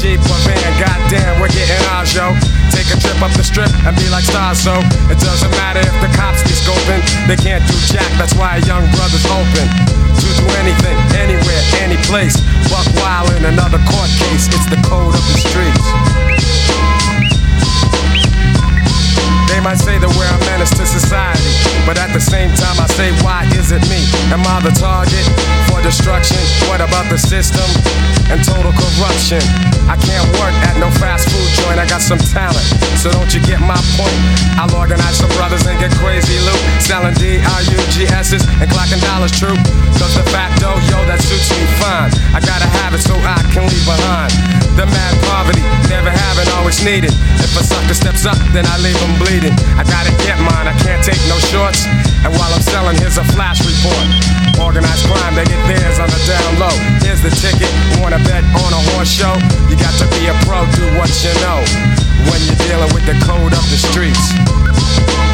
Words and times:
Jeep 0.00 0.20
or 0.20 0.40
van, 0.44 0.72
goddamn, 0.80 1.40
we're 1.40 1.52
getting 1.52 1.80
ours, 1.94 2.14
yo. 2.14 2.34
Take 2.70 2.88
a 2.92 2.98
trip 3.00 3.18
up 3.22 3.32
the 3.36 3.44
strip 3.44 3.70
and 3.86 3.94
be 3.96 4.08
like 4.08 4.24
stars, 4.24 4.58
so 4.58 4.74
it 5.10 5.18
doesn't 5.18 5.50
matter 5.58 5.80
if 5.80 5.96
the 6.00 6.10
cops 6.16 6.42
be 6.42 6.54
scoping. 6.54 7.02
They 7.26 7.36
can't 7.36 7.64
do 7.66 7.76
jack, 7.90 8.08
that's 8.18 8.34
why 8.34 8.58
a 8.58 8.62
young 8.66 8.84
brother's 8.94 9.26
open. 9.26 9.66
To 10.14 10.28
do 10.38 10.46
anything, 10.62 10.96
anywhere, 11.18 11.62
any 11.82 11.96
place. 12.08 12.36
Buck 12.70 12.86
wild 13.02 13.30
in 13.36 13.44
another 13.44 13.78
court 13.90 14.10
case, 14.18 14.46
it's 14.48 14.68
the 14.70 14.80
code 14.86 15.14
of 15.14 15.24
the 15.28 15.38
streets. 15.42 16.13
They 19.54 19.62
might 19.62 19.78
say 19.78 20.02
that 20.02 20.10
we're 20.18 20.26
a 20.26 20.40
menace 20.50 20.74
to 20.74 20.82
society, 20.82 21.54
but 21.86 21.94
at 21.94 22.10
the 22.10 22.18
same 22.18 22.50
time, 22.58 22.74
I 22.74 22.90
say, 22.90 23.14
why 23.22 23.46
is 23.54 23.70
it 23.70 23.86
me? 23.86 24.02
Am 24.34 24.42
I 24.42 24.58
the 24.58 24.74
target 24.74 25.22
for 25.70 25.78
destruction? 25.78 26.42
What 26.66 26.82
about 26.82 27.06
the 27.06 27.14
system 27.14 27.62
and 28.34 28.42
total 28.42 28.74
corruption? 28.74 29.38
I 29.86 29.94
can't 29.94 30.26
work 30.42 30.50
at 30.66 30.74
no 30.82 30.90
fast 30.98 31.30
food 31.30 31.46
joint, 31.62 31.78
I 31.78 31.86
got 31.86 32.02
some 32.02 32.18
talent, 32.18 32.66
so 32.98 33.14
don't 33.14 33.30
you 33.30 33.38
get 33.46 33.62
my 33.62 33.78
point? 33.94 34.18
I'll 34.58 34.74
organize 34.74 35.22
some 35.22 35.30
brothers 35.38 35.62
and 35.70 35.78
get 35.78 35.94
crazy 36.02 36.34
loot, 36.42 36.58
selling 36.82 37.14
D-R-U-G-S's 37.14 38.42
and 38.58 38.66
clocking 38.66 38.98
dollars 39.06 39.30
true. 39.30 39.54
Cause 40.02 40.18
the 40.18 40.26
facto, 40.34 40.74
yo, 40.90 40.98
that 41.06 41.22
suits 41.22 41.54
me 41.54 41.62
fine. 41.78 42.10
I 42.34 42.42
gotta 42.42 42.66
have 42.66 42.90
it 42.90 43.06
so 43.06 43.14
I 43.22 43.38
can 43.54 43.70
leave 43.70 43.86
behind. 43.86 44.32
The 44.74 44.88
mad 44.90 45.14
poverty, 45.30 45.62
never 45.86 46.10
having, 46.10 46.50
always 46.58 46.82
needed. 46.82 47.12
If 47.38 47.52
a 47.54 47.62
sucker 47.62 47.94
steps 47.94 48.24
up, 48.24 48.40
then 48.56 48.64
I 48.66 48.80
leave 48.80 48.96
him 48.96 49.14
bleeding. 49.20 49.43
I 49.52 49.84
gotta 49.84 50.12
get 50.24 50.40
mine, 50.40 50.64
I 50.64 50.76
can't 50.80 51.02
take 51.04 51.20
no 51.28 51.36
shorts. 51.52 51.84
And 52.24 52.32
while 52.32 52.48
I'm 52.48 52.64
selling, 52.64 52.96
here's 52.96 53.18
a 53.18 53.26
flash 53.36 53.60
report. 53.60 54.06
Organized 54.56 55.04
crime, 55.04 55.34
they 55.34 55.44
get 55.44 55.60
theirs 55.68 55.98
on 55.98 56.08
the 56.08 56.20
down 56.24 56.50
low. 56.62 56.76
Here's 57.04 57.20
the 57.20 57.32
ticket, 57.42 57.68
wanna 58.00 58.22
bet 58.24 58.44
on 58.44 58.70
a 58.72 58.82
horse 58.94 59.10
show? 59.10 59.34
You 59.68 59.76
got 59.76 59.92
to 60.00 60.06
be 60.16 60.30
a 60.30 60.34
pro, 60.48 60.64
do 60.78 60.86
what 60.96 61.10
you 61.20 61.32
know. 61.44 61.60
When 62.30 62.40
you're 62.48 62.60
dealing 62.64 62.92
with 62.94 63.04
the 63.04 63.16
code 63.26 63.52
of 63.52 63.64
the 63.68 63.76
streets. 63.76 65.33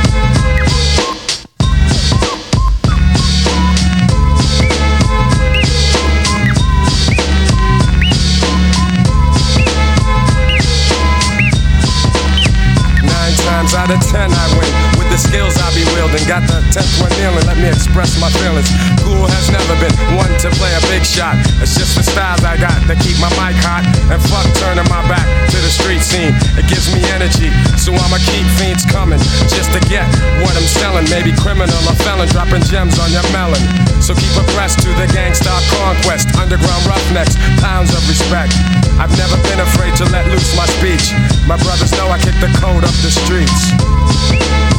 Out 13.90 13.96
of 13.96 14.10
ten 14.10 14.30
I 14.32 14.58
win 14.58 14.79
skills 15.20 15.54
I 15.60 15.68
be 15.76 15.84
wielding. 15.92 16.24
Got 16.24 16.48
the 16.48 16.64
tenth 16.72 16.88
one 16.96 17.12
kneeling, 17.20 17.44
let 17.44 17.60
me 17.60 17.68
express 17.68 18.16
my 18.16 18.32
feelings. 18.40 18.72
Cool 19.04 19.28
has 19.28 19.52
never 19.52 19.76
been 19.76 19.92
one 20.16 20.32
to 20.40 20.48
play 20.56 20.72
a 20.72 20.82
big 20.88 21.04
shot. 21.04 21.36
It's 21.60 21.76
just 21.76 21.94
the 21.94 22.04
styles 22.04 22.40
I 22.40 22.56
got 22.56 22.80
that 22.88 22.98
keep 23.04 23.20
my 23.20 23.28
mic 23.36 23.56
hot. 23.60 23.84
And 24.08 24.18
fuck 24.32 24.48
turning 24.58 24.88
my 24.88 25.04
back 25.06 25.24
to 25.52 25.58
the 25.60 25.68
street 25.68 26.00
scene. 26.00 26.32
It 26.56 26.64
gives 26.66 26.88
me 26.88 27.04
energy, 27.12 27.52
so 27.76 27.92
I'ma 27.92 28.18
keep 28.24 28.46
fiends 28.56 28.88
coming 28.88 29.20
just 29.52 29.70
to 29.76 29.80
get 29.92 30.08
what 30.40 30.56
I'm 30.56 30.66
selling. 30.66 31.04
Maybe 31.12 31.36
criminal 31.36 31.80
or 31.84 31.96
felon 32.00 32.26
dropping 32.32 32.64
gems 32.64 32.96
on 32.96 33.12
your 33.12 33.24
melon. 33.30 33.60
So 34.00 34.16
keep 34.16 34.32
abreast 34.40 34.80
to 34.88 34.90
the 34.96 35.06
gangsta 35.12 35.52
conquest. 35.76 36.32
Underground 36.40 36.82
roughnecks, 36.88 37.36
pounds 37.60 37.92
of 37.92 38.00
respect. 38.08 38.56
I've 38.96 39.12
never 39.20 39.36
been 39.44 39.60
afraid 39.60 39.94
to 40.00 40.04
let 40.08 40.26
loose 40.32 40.56
my 40.56 40.66
speech. 40.80 41.12
My 41.44 41.60
brothers 41.60 41.92
know 41.98 42.08
I 42.08 42.18
kick 42.18 42.36
the 42.40 42.50
code 42.60 42.84
up 42.84 42.96
the 43.04 43.12
streets. 43.12 44.69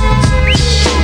Thank 0.53 1.00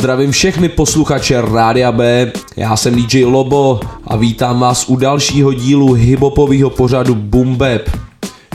Zdravím 0.00 0.30
všechny 0.30 0.68
posluchače 0.68 1.40
Rádia 1.40 1.92
B, 1.92 2.32
já 2.56 2.76
jsem 2.76 2.94
DJ 2.94 3.24
Lobo 3.24 3.80
a 4.06 4.16
vítám 4.16 4.60
vás 4.60 4.88
u 4.88 4.96
dalšího 4.96 5.52
dílu 5.52 5.92
hiphopového 5.92 6.70
pořadu 6.70 7.14
Bap. 7.14 7.82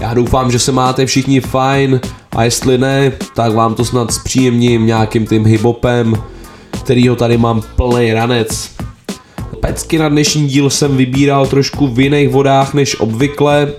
Já 0.02 0.14
doufám, 0.14 0.52
že 0.52 0.60
se 0.60 0.72
máte 0.72 1.06
všichni 1.06 1.40
fajn 1.42 2.02
a 2.32 2.44
jestli 2.44 2.78
ne, 2.78 3.12
tak 3.36 3.54
vám 3.54 3.76
to 3.76 3.86
snad 3.86 4.14
zpříjemním 4.14 4.86
nějakým 4.86 5.28
tím 5.28 5.46
hiphopem, 5.46 6.16
kterýho 6.84 7.16
tady 7.16 7.38
mám 7.38 7.62
plný 7.76 8.14
ranec. 8.14 8.72
Pecky 9.60 9.98
na 9.98 10.10
dnešní 10.10 10.48
díl 10.48 10.70
jsem 10.70 10.98
vybíral 10.98 11.48
trošku 11.48 11.88
v 11.88 12.00
jiných 12.00 12.30
vodách 12.30 12.74
než 12.74 13.00
obvykle, 13.00 13.74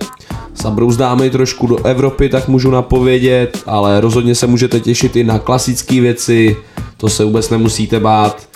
Zabrouzdáme 0.55 1.29
trošku 1.29 1.67
do 1.67 1.85
Evropy, 1.85 2.29
tak 2.29 2.47
můžu 2.47 2.71
napovědět, 2.71 3.63
ale 3.65 4.01
rozhodně 4.01 4.35
se 4.35 4.47
můžete 4.47 4.79
těšit 4.79 5.15
i 5.15 5.23
na 5.23 5.39
klasické 5.39 6.01
věci, 6.01 6.55
to 6.97 7.09
se 7.09 7.25
vůbec 7.25 7.49
nemusíte 7.49 7.99
bát. 7.99 8.47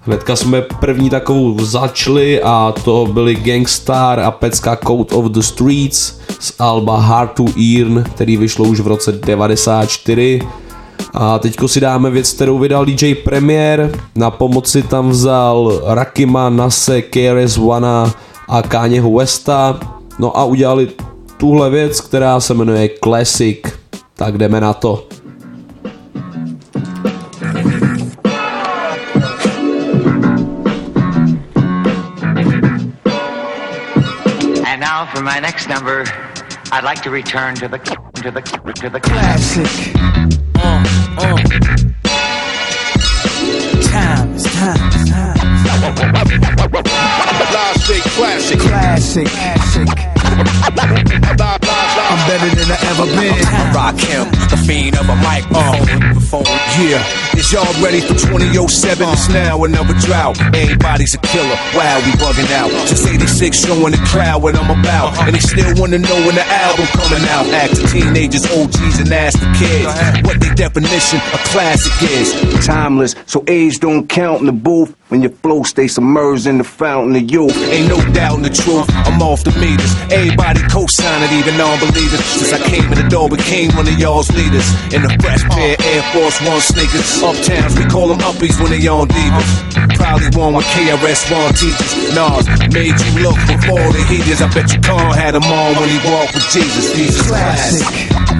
Hnedka 0.00 0.36
jsme 0.36 0.62
první 0.62 1.10
takovou 1.10 1.64
začali 1.64 2.42
a 2.42 2.74
to 2.84 3.08
byly 3.12 3.34
Gangstar 3.34 4.20
a 4.20 4.30
pecka 4.30 4.76
Code 4.76 5.14
of 5.14 5.24
the 5.24 5.40
Streets 5.40 6.18
z 6.40 6.52
Alba 6.58 7.00
Hard 7.00 7.32
to 7.32 7.44
Earn, 7.44 8.04
který 8.14 8.36
vyšlo 8.36 8.64
už 8.64 8.80
v 8.80 8.86
roce 8.86 9.12
94. 9.12 10.40
A 11.14 11.38
teďko 11.38 11.68
si 11.68 11.80
dáme 11.80 12.10
věc, 12.10 12.32
kterou 12.32 12.58
vydal 12.58 12.84
DJ 12.84 13.14
Premier. 13.14 14.00
Na 14.14 14.30
pomoci 14.30 14.82
tam 14.82 15.10
vzal 15.10 15.80
Rakima, 15.84 16.50
Nase, 16.50 17.02
KRS 17.02 17.58
One 17.58 18.12
a 18.48 18.62
Kanyeho 18.62 19.12
Westa. 19.12 19.80
No 20.18 20.38
a 20.38 20.44
udělali 20.44 20.88
tuhle 21.36 21.70
věc, 21.70 22.00
která 22.00 22.40
se 22.40 22.54
jmenuje 22.54 22.90
Classic. 23.04 23.58
Tak 24.14 24.38
jdeme 24.38 24.60
na 24.60 24.72
to. 24.72 25.06
My 35.24 35.40
next 35.40 35.68
number, 35.68 36.04
I'd 36.70 36.84
like 36.84 37.02
to 37.02 37.10
return 37.10 37.54
to 37.56 37.66
the 37.66 37.78
to 37.78 38.30
the 38.30 38.42
to 38.42 38.90
the 38.90 39.00
classic. 39.00 39.66
Uh, 40.56 40.84
uh. 41.16 41.36
Time, 43.88 44.34
it's 44.34 44.44
time, 44.44 44.76
it's 44.92 45.10
time. 45.10 45.38
Live 47.54 47.76
straight 47.80 48.02
classic. 48.02 48.58
Classic, 48.58 49.26
classic. 49.26 49.88
I'm 52.14 52.28
better 52.30 52.46
than 52.54 52.70
I 52.70 52.78
ever 52.94 53.06
been. 53.10 53.34
I 53.42 53.74
rock 53.74 53.98
him, 53.98 54.30
the 54.46 54.54
fiend 54.54 54.94
of 54.94 55.10
a 55.10 55.16
microphone. 55.18 55.82
Uh, 55.82 56.20
Phone. 56.22 56.46
Yeah, 56.78 57.02
is 57.34 57.50
y'all 57.50 57.66
ready 57.82 58.00
for 58.00 58.14
2007? 58.14 58.54
It's 59.10 59.28
now 59.30 59.64
another 59.64 59.94
drought. 59.98 60.38
Everybody's 60.54 61.14
a 61.14 61.18
killer. 61.18 61.58
Wow, 61.74 61.98
we 62.06 62.14
bugging 62.22 62.46
out. 62.54 62.70
Since 62.86 63.08
86, 63.08 63.66
showing 63.66 63.90
the 63.90 64.02
crowd 64.06 64.44
what 64.44 64.54
I'm 64.54 64.70
about. 64.70 65.18
And 65.26 65.34
they 65.34 65.40
still 65.40 65.74
wanna 65.74 65.98
know 65.98 66.14
when 66.22 66.36
the 66.36 66.46
album 66.46 66.86
coming 66.94 67.26
out. 67.34 67.46
Acting 67.50 67.86
teenagers, 67.88 68.46
OGs, 68.46 69.00
and 69.00 69.12
ask 69.12 69.40
the 69.40 69.50
kids 69.58 69.90
what 70.22 70.38
their 70.38 70.54
definition 70.54 71.18
of 71.34 71.40
classic 71.50 71.92
is. 72.14 72.30
timeless, 72.64 73.16
so 73.26 73.42
age 73.48 73.80
don't 73.80 74.06
count 74.08 74.38
in 74.38 74.46
the 74.46 74.52
booth. 74.52 74.94
When 75.14 75.22
your 75.22 75.30
flow 75.46 75.62
stay 75.62 75.86
submerged 75.86 76.50
in 76.50 76.58
the 76.58 76.66
fountain 76.66 77.14
of 77.14 77.30
youth. 77.30 77.54
Ain't 77.70 77.86
no 77.86 78.02
doubt 78.10 78.34
in 78.34 78.42
the 78.42 78.50
truth, 78.50 78.82
I'm 79.06 79.22
off 79.22 79.46
the 79.46 79.54
meters. 79.62 79.94
Everybody 80.10 80.58
co-sign 80.66 81.22
it, 81.22 81.30
even 81.38 81.54
non-believers. 81.54 82.18
Since 82.34 82.50
I 82.50 82.58
came 82.66 82.82
in 82.90 82.98
the 82.98 83.06
door, 83.06 83.30
became 83.30 83.70
one 83.78 83.86
of 83.86 83.94
y'all's 83.94 84.26
leaders. 84.34 84.66
In 84.90 85.06
the 85.06 85.14
fresh 85.22 85.46
pair 85.54 85.78
Air 85.94 86.02
Force 86.10 86.42
One 86.42 86.58
sneakers. 86.58 87.06
Uptowns, 87.22 87.78
we 87.78 87.86
call 87.86 88.10
them 88.10 88.18
uppies 88.26 88.58
when 88.58 88.74
they 88.74 88.82
on 88.90 89.06
divas. 89.06 89.46
Probably 89.94 90.34
one 90.34 90.50
with 90.58 90.66
KRS-One 90.74 91.54
teachers. 91.62 91.94
Nas 92.10 92.50
made 92.74 92.98
you 92.98 93.22
look 93.22 93.38
before 93.46 93.86
the 93.94 94.02
heaters. 94.10 94.42
I 94.42 94.50
bet 94.50 94.66
you 94.74 94.82
Kanye 94.82 95.14
had 95.14 95.38
them 95.38 95.46
on 95.46 95.78
when 95.78 95.94
he 95.94 96.02
walked 96.10 96.34
with 96.34 96.50
Jesus. 96.50 96.90
Jesus 96.90 97.22
classic. 97.30 97.86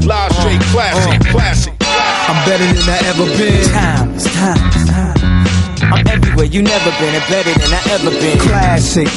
Live 0.02 0.34
straight 0.42 0.58
classic, 0.74 1.22
uh-huh. 1.22 1.38
classic. 1.38 1.72
I'm 2.26 2.42
better 2.50 2.66
than 2.66 2.82
I 2.82 2.98
ever 3.14 3.30
been. 3.38 3.62
Time, 3.70 4.10
it's 4.18 4.26
time, 4.34 4.58
it's 4.74 4.90
time. 4.90 5.43
I'm 5.92 6.06
everywhere 6.08 6.46
you 6.46 6.62
never 6.62 6.90
been 6.98 7.14
and 7.14 7.26
better 7.28 7.52
than 7.52 7.72
I 7.72 7.82
ever 7.92 8.10
been. 8.10 8.38
Classic. 8.40 9.08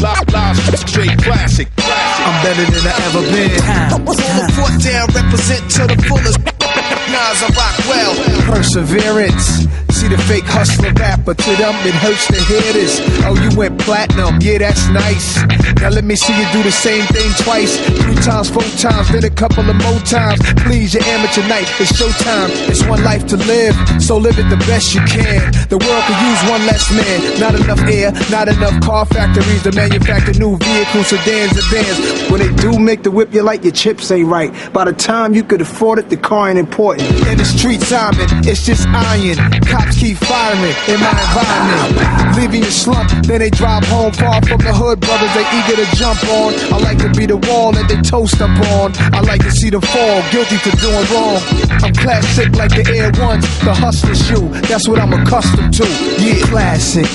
Live, 0.00 0.28
live 0.32 0.56
straight 0.88 1.16
classic, 1.22 1.68
classic. 1.76 2.26
I'm 2.26 2.36
better 2.44 2.64
than 2.70 2.84
I 2.86 2.94
ever 3.06 3.22
been. 3.32 3.58
Time, 3.58 4.02
it's 4.08 4.16
time. 4.16 4.50
Foot 4.56 4.74
down, 4.82 5.06
represent 5.12 5.70
to 5.72 5.86
the 5.86 5.96
fullest. 6.08 6.38
Nas, 7.12 7.42
I 7.42 7.48
rock 7.56 7.76
well. 7.88 8.14
Perseverance. 8.52 9.85
See 10.06 10.14
the 10.14 10.22
fake 10.22 10.44
hustler 10.46 10.92
rapper, 10.92 11.34
to 11.34 11.50
them 11.58 11.74
it 11.82 11.94
hurts 11.98 12.28
to 12.28 12.38
hear 12.46 12.62
this. 12.78 13.02
Oh, 13.26 13.34
you 13.34 13.50
went 13.58 13.80
platinum, 13.80 14.38
yeah, 14.40 14.58
that's 14.58 14.86
nice. 14.86 15.34
Now 15.82 15.90
let 15.90 16.04
me 16.04 16.14
see 16.14 16.30
you 16.30 16.46
do 16.52 16.62
the 16.62 16.70
same 16.70 17.04
thing 17.10 17.26
twice, 17.42 17.74
three 17.98 18.14
times, 18.22 18.48
four 18.48 18.62
times, 18.78 19.10
then 19.10 19.24
a 19.24 19.30
couple 19.30 19.68
of 19.68 19.74
more 19.74 19.98
times. 20.06 20.38
Please, 20.62 20.94
your 20.94 21.02
amateur 21.10 21.42
night, 21.48 21.66
it's 21.82 21.90
showtime. 21.90 22.54
It's 22.70 22.86
one 22.86 23.02
life 23.02 23.26
to 23.34 23.36
live, 23.50 23.74
so 23.98 24.16
live 24.16 24.38
it 24.38 24.48
the 24.48 24.62
best 24.70 24.94
you 24.94 25.00
can. 25.10 25.42
The 25.66 25.78
world 25.82 26.02
could 26.06 26.20
use 26.22 26.40
one 26.54 26.62
less 26.70 26.86
man. 26.94 27.40
Not 27.40 27.58
enough 27.58 27.82
air, 27.90 28.12
not 28.30 28.46
enough 28.46 28.80
car 28.86 29.06
factories 29.06 29.64
to 29.64 29.72
manufacture 29.72 30.38
new 30.38 30.56
vehicles, 30.56 31.08
sedans, 31.08 31.58
and 31.58 31.66
vans. 31.66 32.30
When 32.30 32.38
they 32.38 32.54
do 32.62 32.78
make 32.78 33.02
the 33.02 33.10
whip, 33.10 33.34
you 33.34 33.42
like 33.42 33.64
your 33.64 33.72
chips 33.72 34.08
ain't 34.12 34.28
right. 34.28 34.54
By 34.72 34.84
the 34.84 34.92
time 34.92 35.34
you 35.34 35.42
could 35.42 35.62
afford 35.62 35.98
it, 35.98 36.10
the 36.10 36.16
car 36.16 36.48
ain't 36.48 36.60
important. 36.60 37.10
In 37.26 37.38
the 37.38 37.44
street, 37.44 37.80
Simon, 37.80 38.28
it's 38.46 38.64
just 38.64 38.86
iron. 38.86 39.34
Cops 39.66 39.95
keep 39.96 40.16
firing 40.18 40.76
in 40.92 41.00
my 41.00 41.10
environment. 41.16 42.36
Leaving 42.36 42.62
you 42.62 42.70
slump, 42.70 43.08
then 43.24 43.40
they 43.40 43.50
drive 43.50 43.84
home 43.88 44.12
far 44.12 44.40
from 44.44 44.60
the 44.60 44.72
hood. 44.72 45.00
Brothers, 45.00 45.32
they 45.32 45.46
eager 45.56 45.76
to 45.80 45.88
jump 45.96 46.20
on. 46.28 46.52
I 46.72 46.78
like 46.84 46.98
to 46.98 47.10
be 47.16 47.26
the 47.26 47.36
wall 47.48 47.72
that 47.72 47.88
they 47.88 48.00
toast 48.02 48.40
up 48.40 48.52
on. 48.76 48.92
I 49.16 49.20
like 49.20 49.42
to 49.42 49.50
see 49.50 49.70
them 49.70 49.80
fall, 49.80 50.22
guilty 50.30 50.56
for 50.60 50.76
doing 50.76 51.06
wrong. 51.10 51.40
I'm 51.80 51.94
classic 51.96 52.54
like 52.54 52.70
the 52.70 52.84
Air 52.92 53.10
Ones, 53.18 53.44
the 53.64 53.74
hustler 53.74 54.14
shoe. 54.14 54.48
That's 54.68 54.86
what 54.86 55.00
I'm 55.00 55.12
accustomed 55.12 55.72
to. 55.80 55.86
Yeah, 56.20 56.44
classic. 56.46 57.08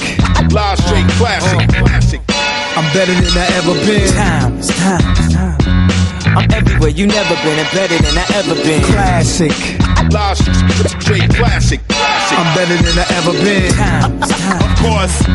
Live 0.52 0.80
straight 0.80 1.08
classic, 1.16 1.70
classic. 1.70 2.22
I'm 2.76 2.88
better 2.94 3.14
than 3.14 3.38
I 3.38 3.48
ever 3.62 3.74
been. 3.86 4.10
Time, 4.10 4.58
it's 4.58 4.68
time, 4.80 5.12
it's 5.12 5.34
time. 5.34 5.51
I'm 6.28 6.50
everywhere 6.52 6.90
you 6.90 7.08
never 7.08 7.36
been 7.44 7.60
and 7.60 7.72
better 7.72 7.98
than 7.98 8.18
I 8.18 8.26
ever 8.36 8.56
been. 8.56 8.84
Classic. 8.84 9.52
Live 10.12 10.38
straight 11.02 11.30
classic, 11.36 11.80
classic. 11.88 12.38
I'm 12.38 12.56
better 12.56 12.76
than 12.76 13.00
I 13.00 13.06
ever 13.16 13.32
been. 13.32 13.72
Time, 13.74 14.20
time. 14.20 14.72
Of 14.72 14.78
course, 14.80 15.28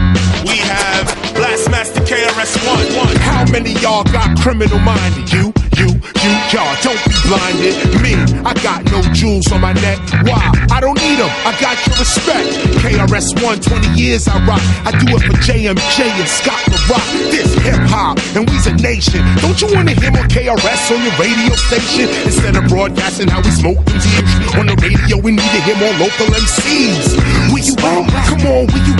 we 0.45 0.59
have 0.59 1.07
Blastmaster 1.35 2.05
KRS 2.05 2.57
One. 2.67 3.17
How 3.17 3.45
many 3.51 3.73
y'all 3.81 4.05
got 4.05 4.39
criminal 4.39 4.79
minded? 4.81 5.33
You, 5.33 5.53
you, 5.77 5.89
you, 5.93 6.33
y'all. 6.53 6.73
Don't 6.81 7.01
be 7.05 7.17
blinded. 7.29 7.77
Me, 8.01 8.17
I 8.45 8.53
got 8.65 8.85
no 8.89 9.01
jewels 9.13 9.53
on 9.53 9.61
my 9.61 9.73
neck. 9.85 10.01
Why? 10.25 10.41
I 10.73 10.81
don't 10.81 10.97
need 10.97 11.21
them. 11.21 11.31
I 11.45 11.53
got 11.61 11.77
your 11.85 11.97
respect. 12.01 12.49
KRS 12.81 13.37
One, 13.45 13.61
20 13.61 14.01
years 14.01 14.29
I 14.29 14.41
rock. 14.49 14.61
I 14.89 14.93
do 14.97 15.17
it 15.17 15.23
for 15.23 15.37
JMJ 15.45 15.99
and 16.01 16.29
Scott 16.29 16.61
La 16.73 16.79
Rock. 16.89 17.07
This 17.29 17.53
hip 17.61 17.81
hop, 17.93 18.17
and 18.35 18.49
we's 18.49 18.67
a 18.67 18.75
nation. 18.81 19.21
Don't 19.45 19.61
you 19.61 19.69
wanna 19.73 19.93
hear 19.93 20.11
more 20.11 20.27
KRS 20.33 20.91
on 20.93 21.01
your 21.05 21.15
radio 21.21 21.55
station 21.69 22.09
instead 22.25 22.57
of 22.57 22.65
broadcasting 22.69 23.29
how 23.29 23.41
we 23.45 23.51
smoke 23.53 23.81
them 23.85 24.01
tears 24.01 24.33
on 24.57 24.67
the 24.67 24.77
radio? 24.81 25.21
We 25.21 25.33
need 25.37 25.51
to 25.53 25.61
hear 25.69 25.77
more 25.77 25.95
local 26.01 26.27
MCs. 26.33 27.21
Will 27.53 27.61
you 27.61 27.77
Come 27.77 28.43
on, 28.49 28.67
will 28.73 28.85
you 28.89 28.97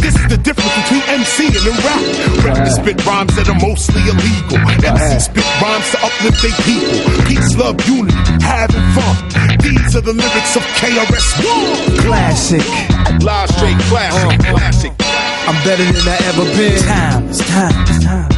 This 0.00 0.16
is 0.16 0.26
the 0.28 0.40
difference 0.40 0.72
between 0.82 1.02
MC 1.12 1.46
and 1.52 1.62
then 1.62 1.76
rap. 1.84 2.02
Rappers 2.44 2.74
spit 2.76 2.98
rhymes 3.04 3.34
that 3.36 3.48
are 3.48 3.60
mostly 3.60 4.00
illegal. 4.08 4.58
MC 4.80 5.20
spit 5.20 5.46
rhymes 5.60 5.88
to 5.92 6.05
uplift 6.06 6.38
their 6.42 6.54
people. 6.62 7.02
Peace, 7.26 7.56
love, 7.58 7.74
unity, 7.86 8.14
having 8.40 8.82
fun. 8.94 9.16
These 9.58 9.96
are 9.96 10.00
the 10.00 10.12
lyrics 10.14 10.54
of 10.56 10.62
KRS 10.78 11.36
One. 11.42 11.98
Classic. 12.06 12.62
Live 13.22 13.50
straight 13.50 13.78
classic, 13.90 14.38
uh-huh. 14.40 14.52
classic. 14.54 14.92
I'm 15.48 15.56
better 15.64 15.84
than 15.84 16.06
I 16.06 16.16
ever 16.30 16.44
been. 16.54 16.78
Time, 16.82 17.28
it's 17.28 17.38
time, 17.50 17.74
it's 17.86 17.98
time. 18.04 18.30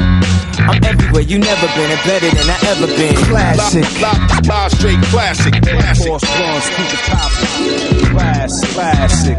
I'm 0.69 0.82
everywhere 0.85 1.23
you 1.23 1.38
never 1.38 1.67
been 1.76 1.91
and 1.91 2.03
better 2.05 2.29
than 2.29 2.49
I 2.49 2.59
ever 2.73 2.87
been. 2.87 3.17
Classic. 3.29 3.85
Live, 4.00 4.00
live, 4.00 4.47
live 4.47 4.73
straight 4.73 5.00
classic, 5.12 5.55
classic. 5.62 6.06
Force 6.06 6.25
Ones, 6.41 6.69
keep 6.76 6.93
it 6.93 7.00
poppin'. 7.09 8.12
Classic, 8.12 8.69
classic. 8.71 9.38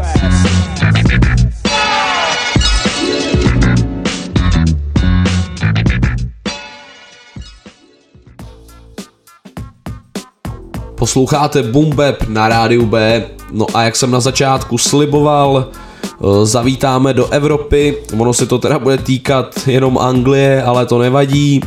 Posloucháte 11.00 11.62
Bap 11.62 12.28
na 12.28 12.48
rádiu 12.48 12.86
B, 12.86 13.24
no 13.52 13.66
a 13.74 13.82
jak 13.82 13.96
jsem 13.96 14.10
na 14.10 14.20
začátku 14.20 14.78
sliboval, 14.78 15.68
eh, 16.04 16.46
zavítáme 16.46 17.14
do 17.14 17.28
Evropy, 17.28 17.96
ono 18.18 18.32
se 18.32 18.46
to 18.46 18.58
teda 18.58 18.78
bude 18.78 18.98
týkat 18.98 19.58
jenom 19.66 19.98
Anglie, 19.98 20.62
ale 20.62 20.86
to 20.86 20.98
nevadí. 20.98 21.60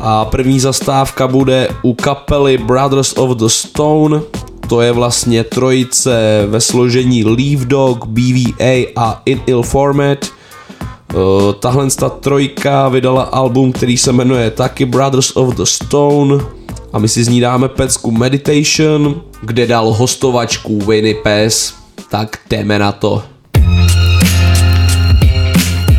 A 0.00 0.24
první 0.24 0.60
zastávka 0.60 1.28
bude 1.28 1.68
u 1.82 1.94
kapely 1.94 2.58
Brothers 2.58 3.12
of 3.12 3.36
the 3.36 3.46
Stone, 3.46 4.20
to 4.68 4.80
je 4.80 4.92
vlastně 4.92 5.44
trojice 5.44 6.44
ve 6.46 6.60
složení 6.60 7.24
Leaf 7.24 7.60
Dog, 7.60 8.06
BVA 8.06 8.86
a 8.96 9.22
In 9.26 9.40
Ill 9.46 9.62
Format. 9.62 10.18
Eh, 10.24 11.14
Tahle 11.60 11.90
ta 11.90 12.08
trojka 12.08 12.88
vydala 12.88 13.22
album, 13.22 13.72
který 13.72 13.96
se 13.96 14.12
jmenuje 14.12 14.50
taky 14.50 14.84
Brothers 14.84 15.36
of 15.36 15.54
the 15.54 15.64
Stone 15.64 16.61
a 16.92 16.98
my 16.98 17.08
si 17.08 17.24
z 17.24 17.28
ní 17.28 17.40
dáme 17.40 17.68
pecku 17.68 18.10
Meditation, 18.10 19.22
kde 19.42 19.66
dal 19.66 19.92
hostovačku 19.92 20.78
Winnie 20.86 21.14
Pes, 21.14 21.74
tak 22.10 22.38
jdeme 22.50 22.78
na 22.78 22.92
to. 22.92 23.24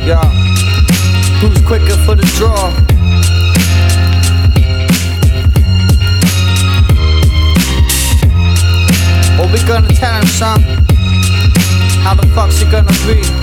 Yeah. 0.05 0.31
Who's 1.41 1.61
quicker 1.67 1.97
for 2.05 2.15
the 2.15 2.25
draw? 2.37 2.73
We 9.53 9.59
gonna 9.67 9.87
tell 9.89 10.19
him? 10.19 10.63
How 12.01 12.15
the 12.15 12.27
fuck's 12.33 12.59
it 12.63 12.71
gonna 12.71 12.89
be? 13.05 13.42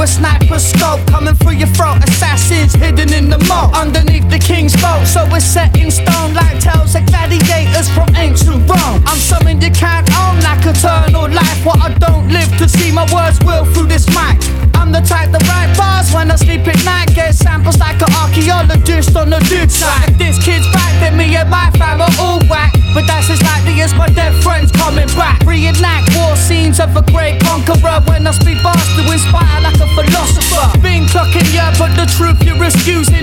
A 0.00 0.06
sniper 0.06 0.58
scope 0.58 1.00
Coming 1.06 1.34
through 1.34 1.56
your 1.62 1.68
throat, 1.68 1.98
assassins 2.06 2.74
hidden 2.74 3.12
in 3.12 3.30
the 3.30 3.38
moat. 3.50 3.74
Underneath 3.74 4.28
the 4.30 4.38
king's 4.38 4.74
boat, 4.76 5.06
so 5.06 5.24
it's 5.34 5.44
set 5.44 5.76
in 5.76 5.90
stone 5.90 6.34
Like 6.34 6.60
tales 6.60 6.94
of 6.94 7.04
gladiators 7.06 7.88
from 7.90 8.08
ancient 8.16 8.68
Rome. 8.68 9.02
I'm 9.06 9.18
something 9.18 9.60
you 9.60 9.70
can't 9.70 10.08
own. 10.16 10.40
Like 10.40 10.64
eternal 10.66 11.28
life. 11.28 11.64
What 11.64 11.80
I 11.80 11.94
don't 11.94 12.28
live 12.28 12.50
to 12.58 12.68
see 12.68 12.92
my 12.92 13.06
words 13.12 13.38
will 13.44 13.64
through 13.64 13.88
this 13.88 14.06
mic 14.08 14.67
I'm 14.88 14.94
the 14.96 15.04
type 15.04 15.28
that 15.36 15.44
write 15.44 15.68
bars 15.76 16.08
when 16.16 16.32
I 16.32 16.36
sleep 16.40 16.64
at 16.64 16.80
night. 16.80 17.12
Get 17.12 17.34
samples 17.34 17.76
like 17.76 18.00
an 18.00 18.08
archaeologist 18.08 19.12
on 19.20 19.28
the 19.28 19.36
dude 19.44 19.68
side 19.68 20.08
If 20.08 20.16
this 20.16 20.40
kid's 20.40 20.64
back, 20.72 20.96
then 21.04 21.12
me 21.12 21.36
and 21.36 21.50
my 21.50 21.68
fam 21.76 22.00
are 22.00 22.08
all 22.16 22.40
whack. 22.48 22.72
But 22.96 23.04
that's 23.04 23.28
as 23.28 23.36
likely 23.44 23.84
as 23.84 23.92
my 23.92 24.08
dead 24.08 24.32
friends 24.40 24.72
coming 24.72 25.12
back. 25.12 25.44
Reenact 25.44 26.08
war 26.16 26.32
scenes 26.40 26.80
of 26.80 26.96
a 26.96 27.04
great 27.12 27.36
conqueror 27.44 28.00
When 28.08 28.24
I 28.24 28.32
speak 28.32 28.64
fast 28.64 28.88
to 28.96 29.04
inspire 29.12 29.60
like 29.60 29.76
a 29.76 29.88
philosopher. 29.92 30.72
Been 30.80 31.04
clocking 31.04 31.52
yeah, 31.52 31.68
but 31.76 31.92
the 31.92 32.08
truth 32.16 32.40
you're 32.40 32.64
excusing 32.64 33.17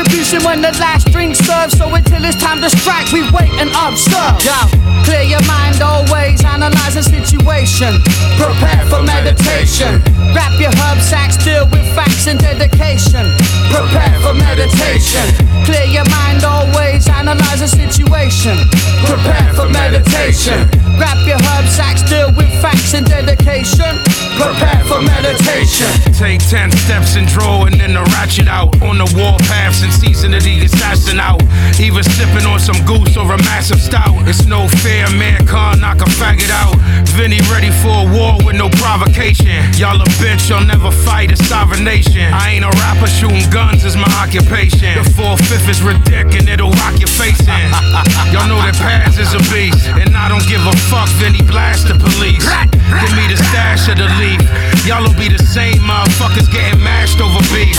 retribution 0.00 0.42
when 0.44 0.62
the 0.62 0.72
last 0.80 1.10
drink 1.12 1.36
serves 1.36 1.76
So 1.76 1.92
until 1.94 2.24
it's 2.24 2.40
time 2.40 2.60
to 2.60 2.70
strike, 2.70 3.12
we 3.12 3.22
wait 3.32 3.52
and 3.60 3.70
observe. 3.76 4.40
Yo, 4.40 4.56
clear 5.04 5.22
your 5.22 5.44
mind 5.44 5.82
always, 5.82 6.42
analyze 6.44 6.94
the 6.94 7.02
situation. 7.02 8.00
Prepare 8.36 8.84
for 8.88 9.02
meditation. 9.02 10.00
Wrap 10.32 10.52
your 10.60 10.72
herb 10.80 10.98
sacks, 11.00 11.36
deal 11.44 11.66
with 11.68 11.84
facts 11.94 12.26
and 12.26 12.38
dedication. 12.38 13.26
Prepare 13.68 14.16
for 14.24 14.34
meditation. 14.34 15.24
Clear 15.64 15.84
your 15.84 16.08
mind 16.08 16.44
always, 16.44 17.08
analyze 17.08 17.60
the 17.60 17.68
situation. 17.68 18.56
Prepare 19.04 19.52
for 19.54 19.68
meditation. 19.68 20.68
Grab 20.96 21.18
your 21.26 21.40
herb 21.52 21.66
sacks, 21.68 22.02
deal 22.08 22.32
with 22.36 22.48
facts 22.62 22.94
and 22.94 23.06
dedication 23.06 24.19
Prepare 24.40 24.84
for 24.88 25.02
meditation. 25.02 25.86
Take 26.16 26.40
ten 26.48 26.72
steps 26.72 27.16
and 27.16 27.28
draw 27.28 27.66
and 27.66 27.78
then 27.78 27.92
the 27.94 28.02
ratchet 28.16 28.48
out. 28.48 28.80
On 28.82 28.96
the 28.96 29.08
warpath 29.12 29.76
since 29.76 29.94
season 29.94 30.34
of 30.34 30.42
the 30.42 30.64
assassin 30.64 31.20
out. 31.20 31.42
Even 31.78 32.02
sipping 32.02 32.46
on 32.46 32.58
some 32.58 32.80
goose 32.84 33.16
or 33.16 33.30
a 33.32 33.38
massive 33.44 33.80
stout. 33.80 34.16
It's 34.26 34.46
no 34.46 34.66
fair, 34.82 35.08
man 35.10 35.46
can't 35.46 35.80
knock 35.80 36.00
a 36.00 36.08
faggot 36.18 36.50
out. 36.50 36.74
Vinnie 37.14 37.44
ready 37.52 37.70
for 37.70 37.92
a 37.92 38.06
war 38.10 38.38
with 38.44 38.56
no 38.56 38.68
provocation. 38.80 39.60
Y'all 39.76 40.00
a 40.00 40.08
bitch, 40.16 40.48
y'all 40.48 40.64
never 40.64 40.90
fight 40.90 41.32
a 41.32 41.36
sovereign 41.36 41.84
nation. 41.84 42.32
I 42.32 42.56
ain't 42.56 42.64
a 42.64 42.72
rapper, 42.80 43.06
shooting 43.06 43.48
guns 43.50 43.84
is 43.84 43.96
my 43.96 44.10
occupation. 44.24 44.96
The 44.96 45.04
four 45.12 45.36
fifth 45.36 45.68
is 45.68 45.82
ridiculous 45.82 46.40
and 46.40 46.48
it'll 46.48 46.72
rock 46.80 46.96
your 46.98 47.12
face 47.20 47.40
in. 47.40 47.68
Y'all 48.32 48.48
know 48.48 48.56
that 48.64 48.78
Paz 48.80 49.18
is 49.18 49.34
a 49.36 49.42
beast, 49.52 49.84
and 49.92 50.16
I 50.16 50.28
don't 50.32 50.46
give 50.48 50.64
a 50.64 50.74
fuck, 50.88 51.08
Vinnie 51.20 51.44
blast 51.44 51.88
the 51.88 51.98
police. 52.00 52.46
Give 52.88 53.12
me 53.12 53.28
the 53.28 53.36
stash 53.36 53.88
of 53.92 53.98
the 53.98 54.08
leaf. 54.30 54.86
Y'all'll 54.86 55.14
be 55.18 55.28
the 55.28 55.42
same 55.42 55.78
motherfuckers 55.82 56.50
getting 56.50 56.80
mashed 56.82 57.20
over 57.20 57.42
beef. 57.52 57.76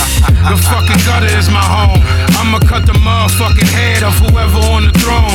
The 0.48 0.56
fucking 0.58 1.00
gutter 1.06 1.30
is 1.38 1.48
my 1.48 1.62
home. 1.62 2.00
I'ma 2.38 2.58
cut 2.68 2.86
the 2.86 2.96
motherfucking 2.98 3.68
head 3.68 4.02
of 4.02 4.14
whoever 4.20 4.60
on 4.74 4.86
the 4.88 4.94
throne. 5.00 5.32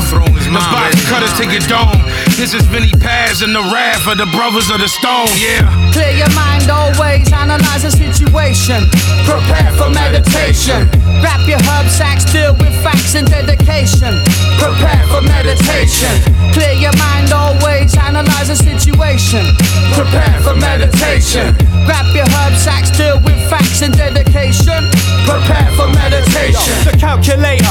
The 0.48 0.64
box 0.72 0.96
cutter 1.10 1.30
to 1.42 1.44
your 1.50 1.64
dome. 1.68 2.02
This 2.38 2.54
is 2.54 2.64
Vinnie 2.68 2.94
Paz 3.02 3.42
and 3.42 3.54
the 3.54 3.64
wrath 3.74 4.08
of 4.08 4.18
the 4.18 4.30
brothers 4.32 4.70
of 4.70 4.80
the 4.80 4.88
stone, 4.88 5.32
yeah. 5.36 5.66
Clear 5.92 6.14
your 6.24 6.32
mind 6.36 6.70
always, 6.70 7.28
analyze 7.34 7.84
the 7.84 7.92
situation. 7.92 8.86
Prepare 9.26 9.72
for 9.76 9.90
meditation. 9.90 10.88
Wrap 11.24 11.42
your 11.48 11.60
herb 11.68 11.88
sacks, 11.90 12.26
deal 12.32 12.54
with 12.62 12.74
facts 12.84 13.16
and 13.16 13.28
dedication. 13.28 14.14
Prepare 14.60 15.04
for 15.10 15.22
meditation. 15.22 16.14
Clear 16.54 16.74
your 16.78 16.96
mind 16.98 17.34
always, 17.34 17.96
analyze 17.98 18.48
the 18.48 18.56
situation. 18.56 19.44
Prepare 19.96 20.40
for 20.44 20.56
meditation. 20.56 21.07
Grab 21.08 22.14
your 22.14 22.28
herb 22.28 22.54
sacks, 22.60 22.92
deal 22.92 23.16
with 23.24 23.40
facts 23.50 23.82
and 23.82 23.96
dedication. 23.96 24.84
Prepare 25.24 25.72
for 25.78 25.88
meditation. 25.96 26.76
The 26.84 26.98
calculator. 27.00 27.64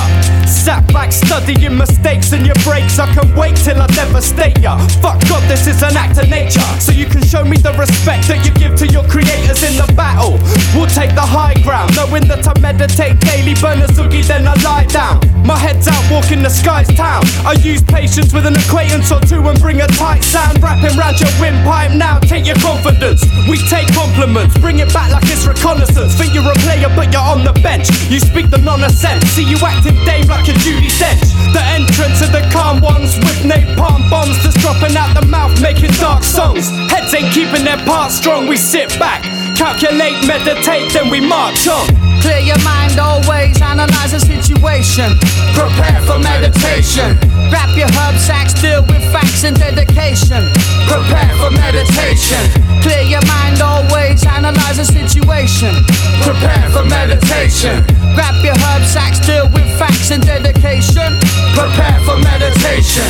Sat 0.49 0.81
back 0.93 1.13
studying 1.13 1.77
mistakes 1.77 2.33
and 2.33 2.47
your 2.47 2.55
breaks. 2.65 2.99
I 2.99 3.13
can 3.13 3.29
wait 3.37 3.57
till 3.57 3.77
I 3.77 3.87
devastate 3.89 4.59
ya. 4.61 4.79
Fuck 5.05 5.21
God, 5.29 5.43
this 5.51 5.67
is 5.67 5.83
an 5.83 5.97
act 5.99 6.17
of 6.17 6.31
nature. 6.31 6.65
So 6.81 6.93
you 6.93 7.05
can 7.05 7.23
show 7.23 7.45
me 7.45 7.59
the 7.59 7.75
respect 7.75 8.27
that 8.29 8.41
you 8.47 8.53
give 8.55 8.75
to 8.81 8.87
your 8.87 9.05
creators 9.05 9.63
in 9.63 9.77
the 9.77 9.93
battle. 9.93 10.41
We'll 10.73 10.89
take 10.89 11.13
the 11.15 11.27
high 11.27 11.61
ground, 11.61 11.95
knowing 11.95 12.25
that 12.29 12.49
I 12.49 12.59
meditate 12.61 13.21
daily. 13.21 13.53
Burn 13.61 13.83
a 13.83 13.87
zoogie, 13.93 14.25
then 14.25 14.49
I 14.49 14.55
lie 14.65 14.87
down. 14.87 15.21
My 15.45 15.59
head's 15.59 15.87
out, 15.89 16.03
walking 16.11 16.43
the 16.43 16.49
sky's 16.49 16.89
town. 16.97 17.23
I 17.45 17.53
use 17.61 17.83
patience 17.83 18.33
with 18.33 18.47
an 18.47 18.57
acquaintance 18.57 19.13
or 19.13 19.21
two 19.21 19.45
and 19.45 19.61
bring 19.61 19.83
a 19.83 19.87
tight 19.89 20.25
sound. 20.25 20.63
Wrapping 20.63 20.97
round 20.97 21.21
your 21.21 21.31
windpipe 21.39 21.93
now, 21.93 22.19
take 22.21 22.47
your 22.47 22.57
confidence. 22.57 23.26
We 23.49 23.59
take 23.59 23.93
compliments, 23.95 24.59
bring 24.59 24.79
it 24.81 24.93
back 24.93 25.13
like 25.13 25.25
it's 25.27 25.47
reconnaissance. 25.47 26.15
Think 26.15 26.35
you're 26.35 26.51
a 26.51 26.55
player, 26.67 26.89
but 26.95 27.13
you're 27.13 27.23
on 27.23 27.45
the 27.45 27.53
bench. 27.63 27.89
You 28.11 28.21
speak 28.21 28.51
the 28.51 28.59
nonsense, 28.59 29.25
see 29.35 29.45
you 29.45 29.57
active 29.63 29.97
Dave 30.05 30.29
like 30.29 30.49
a 30.49 30.55
Judi 30.65 30.91
Dench. 30.99 31.31
The 31.53 31.63
entrance 31.77 32.23
of 32.23 32.33
the 32.33 32.43
calm 32.53 32.81
ones 32.81 33.17
with 33.19 33.45
napalm 33.45 34.09
bombs 34.11 34.43
that's 34.43 34.57
dropping 34.61 34.97
out 34.97 35.15
the 35.15 35.27
mouth, 35.27 35.55
making 35.61 35.93
dark 36.01 36.23
songs. 36.23 36.71
Heads 36.91 37.15
ain't 37.15 37.33
keeping 37.33 37.65
their 37.65 37.79
parts 37.85 38.17
strong, 38.17 38.47
we 38.47 38.57
sit 38.57 38.99
back. 38.99 39.36
Calculate, 39.57 40.21
meditate, 40.27 40.93
then 40.93 41.09
we 41.09 41.19
march 41.19 41.67
on. 41.67 41.89
Clear 42.21 42.41
your 42.41 42.59
mind 42.61 43.01
always, 43.01 43.57
analyze 43.63 44.13
the 44.13 44.21
situation. 44.21 45.17
Prepare 45.57 46.01
for 46.05 46.19
meditation. 46.19 47.17
Wrap 47.49 47.73
your 47.75 47.89
herb 47.89 48.21
sacks, 48.21 48.53
deal 48.61 48.83
with 48.83 49.01
facts 49.11 49.45
and 49.45 49.57
dedication. 49.57 50.45
Prepare 50.85 51.33
for 51.41 51.51
meditation. 51.57 52.53
Clear 52.83 53.01
your 53.09 53.25
mind 53.25 53.63
always, 53.63 54.23
analyze 54.27 54.77
the 54.77 54.85
situation. 54.85 55.73
Prepare 56.21 56.69
for 56.69 56.85
meditation. 56.85 57.83
Wrap 58.13 58.37
your 58.45 58.59
herb 58.61 58.85
sacks, 58.85 59.25
deal 59.25 59.49
with 59.57 59.65
facts 59.79 60.11
and 60.11 60.23
dedication. 60.23 61.17
Prepare 61.57 61.99
for 62.05 62.19
meditation. 62.21 63.09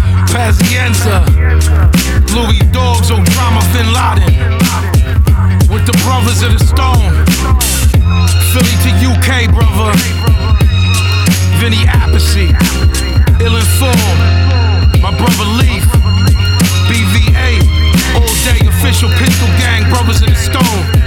Pazienza. 0.27 1.23
Louis 2.33 2.59
Dogs, 2.71 3.09
Osama 3.09 3.61
Bin 3.73 3.87
Laden. 3.93 4.33
With 5.69 5.85
the 5.85 5.97
brothers 6.03 6.43
of 6.43 6.57
the 6.57 6.65
stone. 6.65 7.11
Philly 8.51 8.75
to 8.83 8.91
UK, 9.11 9.49
brother. 9.53 9.97
Vinny 11.59 11.85
Appice. 11.87 12.51
Ill 13.39 13.55
informed. 13.55 15.01
My 15.01 15.11
brother 15.17 15.47
Leaf. 15.59 15.85
BVA. 16.87 17.61
All 18.15 18.33
day 18.43 18.67
official 18.67 19.09
pistol 19.09 19.47
gang, 19.57 19.89
brothers 19.89 20.21
of 20.21 20.29
the 20.29 20.35
stone. 20.35 21.00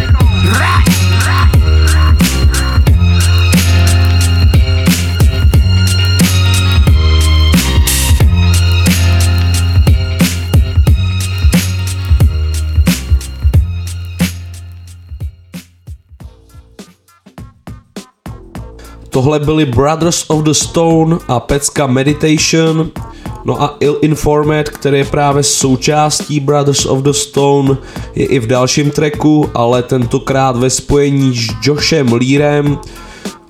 Tohle 19.15 19.39
byli 19.39 19.67
Brothers 19.67 20.25
of 20.29 20.43
the 20.43 20.51
Stone 20.51 21.19
a 21.29 21.41
Pecka 21.41 21.87
Meditation. 21.87 22.91
No 23.45 23.63
a 23.63 23.77
Ill 23.81 23.99
Informed, 24.03 24.69
který 24.69 24.99
je 24.99 25.05
právě 25.05 25.43
součástí 25.43 26.41
Brothers 26.41 26.87
of 26.87 27.03
the 27.03 27.11
Stone, 27.11 27.77
je 28.15 28.27
i 28.27 28.39
v 28.39 28.47
dalším 28.47 28.91
tracku, 28.91 29.51
ale 29.55 29.83
tentokrát 29.83 30.57
ve 30.57 30.71
spojení 30.71 31.37
s 31.37 31.49
Joshem 31.63 32.13
Learem 32.13 32.79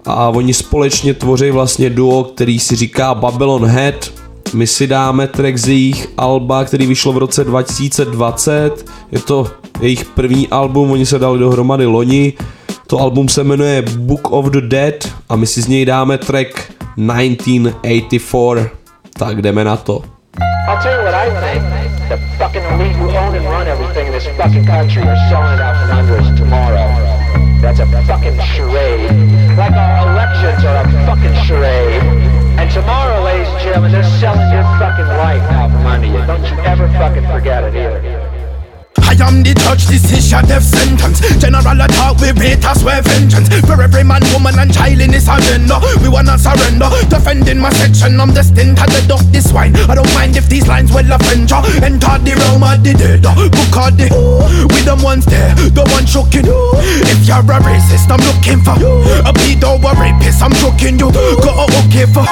a 0.05 0.29
oni 0.29 0.55
společně 0.55 1.15
tvoří 1.15 1.51
vlastně 1.51 1.91
duo, 1.91 2.25
který 2.25 2.59
si 2.59 2.77
říká 2.77 3.15
Babylon 3.15 3.67
Head. 3.67 4.13
My 4.55 4.67
si 4.67 4.87
dáme 4.87 5.27
track 5.27 5.57
z 5.59 5.69
jejich 5.69 6.09
alba, 6.17 6.65
který 6.65 6.87
vyšlo 6.87 7.13
v 7.13 7.19
roce 7.19 7.45
2020. 7.45 8.91
Je 9.13 9.19
to 9.19 9.47
jejich 9.81 10.05
první 10.05 10.49
album, 10.49 10.91
oni 10.91 11.07
se 11.07 11.19
dali 11.19 11.39
dohromady 11.39 11.87
loni. 11.87 12.33
To 12.87 12.99
album 13.01 13.29
se 13.29 13.45
jmenuje 13.45 13.83
Book 13.83 14.31
of 14.31 14.51
the 14.51 14.61
Dead 14.61 15.13
a 15.29 15.37
my 15.37 15.47
si 15.47 15.63
z 15.63 15.69
něj 15.69 15.85
dáme 15.87 16.19
track 16.19 16.73
1984. 16.97 18.71
Tak 19.19 19.43
jdeme 19.43 19.65
na 19.65 19.77
to. 19.77 20.03
I'll 20.69 20.83
tell 20.83 20.93
you 20.93 21.05
what 21.05 21.15
I 21.15 21.31
think. 21.31 21.63
The 22.09 22.17
fucking 22.39 22.63
elite 22.63 22.97
who 22.97 23.09
own 23.09 23.35
and 23.35 23.47
run 23.47 23.69
everything 23.69 24.07
in 24.07 24.13
this 24.13 24.27
fucking 24.37 24.67
country 24.67 25.03
are 25.03 25.17
selling 25.29 25.61
out 25.61 25.77
from 25.77 25.99
under 25.99 26.21
us 26.21 26.39
tomorrow. 26.39 26.89
That's 27.63 27.81
a 27.81 27.87
fucking 28.07 28.39
charade. 28.55 29.11
Like 29.57 29.73
our 29.73 30.09
elections 30.13 30.65
are 30.65 30.85
a 30.85 31.07
fucking 31.07 31.35
charade. 31.47 32.03
And 32.59 32.71
tomorrow, 32.71 33.25
ladies 33.25 33.49
and 33.49 33.61
gentlemen, 33.63 33.93
they're 33.93 34.11
selling 34.21 34.53
your 34.53 34.65
fucking 34.79 35.07
life 35.07 35.43
out 35.53 35.71
from 35.71 35.87
under 35.87 36.07
you. 36.07 36.21
Don't 36.27 36.45
you 36.51 36.57
ever 36.65 36.89
fucking 36.89 37.27
forget 37.33 37.65
it 37.65 37.75
either. 37.75 38.24
I 39.21 39.29
am 39.29 39.43
the 39.43 39.55
judge, 39.55 39.87
this 39.87 40.11
is 40.11 40.31
your 40.31 40.43
death 40.43 40.65
sentence. 40.65 41.23
General 41.39 41.81
attack, 41.81 42.19
we 42.19 42.33
rate 42.35 42.65
us 42.65 42.81
swear 42.81 43.01
vengeance. 43.03 43.49
For 43.67 43.81
every 43.81 44.05
man, 44.05 44.23
woman, 44.33 44.59
and 44.59 44.73
child 44.73 45.01
in 45.01 45.11
this 45.11 45.29
agenda, 45.29 45.79
we 46.03 46.09
wanna 46.09 46.39
surrender. 46.39 46.91
Defending 47.09 47.59
my 47.59 47.71
section, 47.71 48.21
I'm 48.21 48.35
destined 48.35 48.77
to 48.79 49.15
of 49.15 49.23
this 49.33 49.53
wine. 49.53 49.77
I 49.89 49.95
don't 49.95 50.13
mind 50.15 50.37
if 50.37 50.49
these 50.49 50.67
lines 50.67 50.93
will 50.93 51.07
offend 51.11 51.51
ya. 51.51 51.63
Enter 51.83 52.19
the 52.27 52.35
realm 52.35 52.63
of 52.63 52.83
the 52.83 52.93
dead, 52.95 53.23
book 53.23 53.77
of 53.79 53.95
the 53.97 54.11
with 54.71 54.85
them 54.85 55.01
ones 55.03 55.27
there, 55.27 55.55
the 55.55 55.85
one 55.95 56.07
choking. 56.07 56.47
If 57.07 57.27
you're 57.27 57.39
a 57.39 57.59
racist, 57.63 58.11
I'm 58.11 58.21
looking 58.27 58.61
for 58.67 58.75
you. 58.83 58.99
a 59.23 59.33
pedo, 59.33 59.79
a 59.79 59.91
rapist, 59.95 60.43
I'm 60.43 60.53
choking 60.59 60.99
you. 60.99 61.11
Got 61.41 61.71
a 61.71 61.87
okay 61.87 62.07
for 62.11 62.27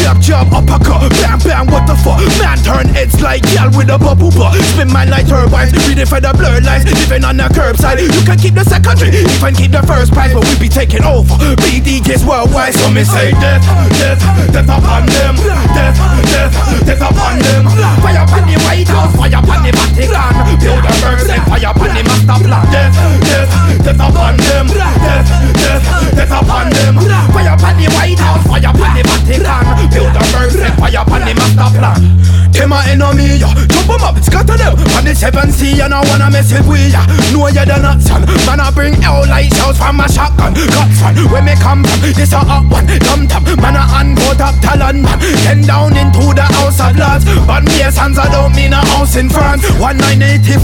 jab, 0.00 0.20
jab, 0.20 0.48
uppercut, 0.52 1.10
bam, 1.20 1.38
bam, 1.40 1.66
what 1.68 1.86
the 1.86 1.94
fuck? 2.00 2.20
Man 2.40 2.58
turn 2.64 2.88
heads 2.94 3.20
like 3.20 3.44
y'all 3.52 3.70
with 3.76 3.90
a 3.90 3.98
bubble 3.98 4.30
butt. 4.30 4.56
Spin 4.74 4.92
man 4.92 5.10
like 5.10 5.28
turbines, 5.28 5.72
reading 5.86 6.06
for 6.14 6.22
the 6.22 6.30
blurred 6.38 6.62
lines, 6.62 6.86
living 6.86 7.26
on 7.26 7.34
the 7.34 7.50
curbside. 7.50 7.98
You 7.98 8.22
can 8.22 8.38
keep 8.38 8.54
the 8.54 8.62
secondary, 8.62 9.26
even 9.26 9.50
keep 9.50 9.74
the 9.74 9.82
first 9.82 10.14
prize, 10.14 10.30
but 10.30 10.46
we 10.46 10.54
be 10.62 10.70
taking 10.70 11.02
over. 11.02 11.34
BDJs 11.58 12.22
worldwide, 12.22 12.74
so 12.78 12.86
me 12.94 13.02
say 13.02 13.34
death, 13.42 13.66
death, 13.98 14.22
death 14.54 14.70
upon 14.70 15.10
them, 15.10 15.34
death, 15.74 15.98
death, 16.30 16.54
death 16.86 17.02
upon 17.02 17.42
them. 17.42 17.66
Fire 17.98 18.22
upon 18.22 18.46
the 18.46 18.54
White 18.62 18.86
House, 18.86 19.10
fire 19.18 19.34
upon 19.34 19.58
the 19.66 19.74
Vatican, 19.74 20.54
build 20.62 20.86
a 20.86 20.92
verse 21.02 21.26
and 21.26 21.42
fire 21.50 21.66
upon 21.66 21.90
the 21.90 22.02
master 22.06 22.38
plan. 22.46 22.62
Death, 22.70 22.94
death, 23.26 23.50
death 23.82 24.02
upon 24.06 24.34
them, 24.38 24.66
death, 24.70 25.26
death, 25.58 25.84
death 26.14 26.30
upon 26.30 26.70
them. 26.70 26.94
Fire 27.34 27.54
upon 27.58 27.74
the 27.74 27.90
White 27.90 28.22
House, 28.22 28.46
fire 28.46 28.70
upon 28.70 28.90
the 28.94 29.02
Vatican, 29.02 29.90
build 29.90 30.14
a 30.14 30.22
verse 30.30 30.62
and 30.62 30.74
fire 30.78 31.02
upon 31.02 31.26
the 31.26 31.34
master 31.34 31.70
plan. 31.74 32.34
Them 32.54 32.70
a 32.70 32.78
enemy, 32.86 33.42
yeah. 33.42 33.50
boom 33.66 33.82
boom 33.86 34.04
up, 34.06 34.16
scatter 34.22 34.56
them. 34.56 34.78
On 34.94 35.04
the 35.04 35.12
seven 35.14 35.50
sea, 35.50 35.80
and 35.80 35.92
I 35.94 36.02
wanna 36.10 36.26
mess 36.26 36.50
it 36.50 36.66
with 36.66 36.90
ya. 36.90 37.06
Know 37.30 37.46
you're 37.46 37.62
the 37.62 37.78
nuts, 37.78 38.10
son. 38.10 38.26
Man, 38.50 38.58
I 38.58 38.74
bring 38.74 38.98
hell 38.98 39.22
light 39.30 39.54
shells 39.54 39.78
from 39.78 39.96
my 39.96 40.10
shotgun. 40.10 40.50
Cut 40.74 40.90
front, 40.98 41.18
where 41.30 41.38
me 41.38 41.54
come 41.62 41.86
from, 41.86 42.02
this 42.18 42.34
a 42.34 42.42
up 42.42 42.66
one. 42.66 42.82
Dum 43.06 43.30
dum, 43.30 43.46
man, 43.62 43.78
I 43.78 44.02
unvote 44.02 44.42
up 44.42 44.58
talent, 44.58 45.06
man. 45.06 45.22
Then 45.46 45.62
down 45.62 45.94
into 45.94 46.34
the 46.34 46.42
house 46.42 46.82
of 46.82 46.98
lords. 46.98 47.22
But 47.46 47.62
me, 47.70 47.86
as 47.86 47.94
hands, 47.94 48.18
I 48.18 48.26
don't 48.26 48.50
mean 48.58 48.74
a 48.74 48.82
house 48.82 49.14
in 49.14 49.30
France. 49.30 49.62
1984, 49.78 50.58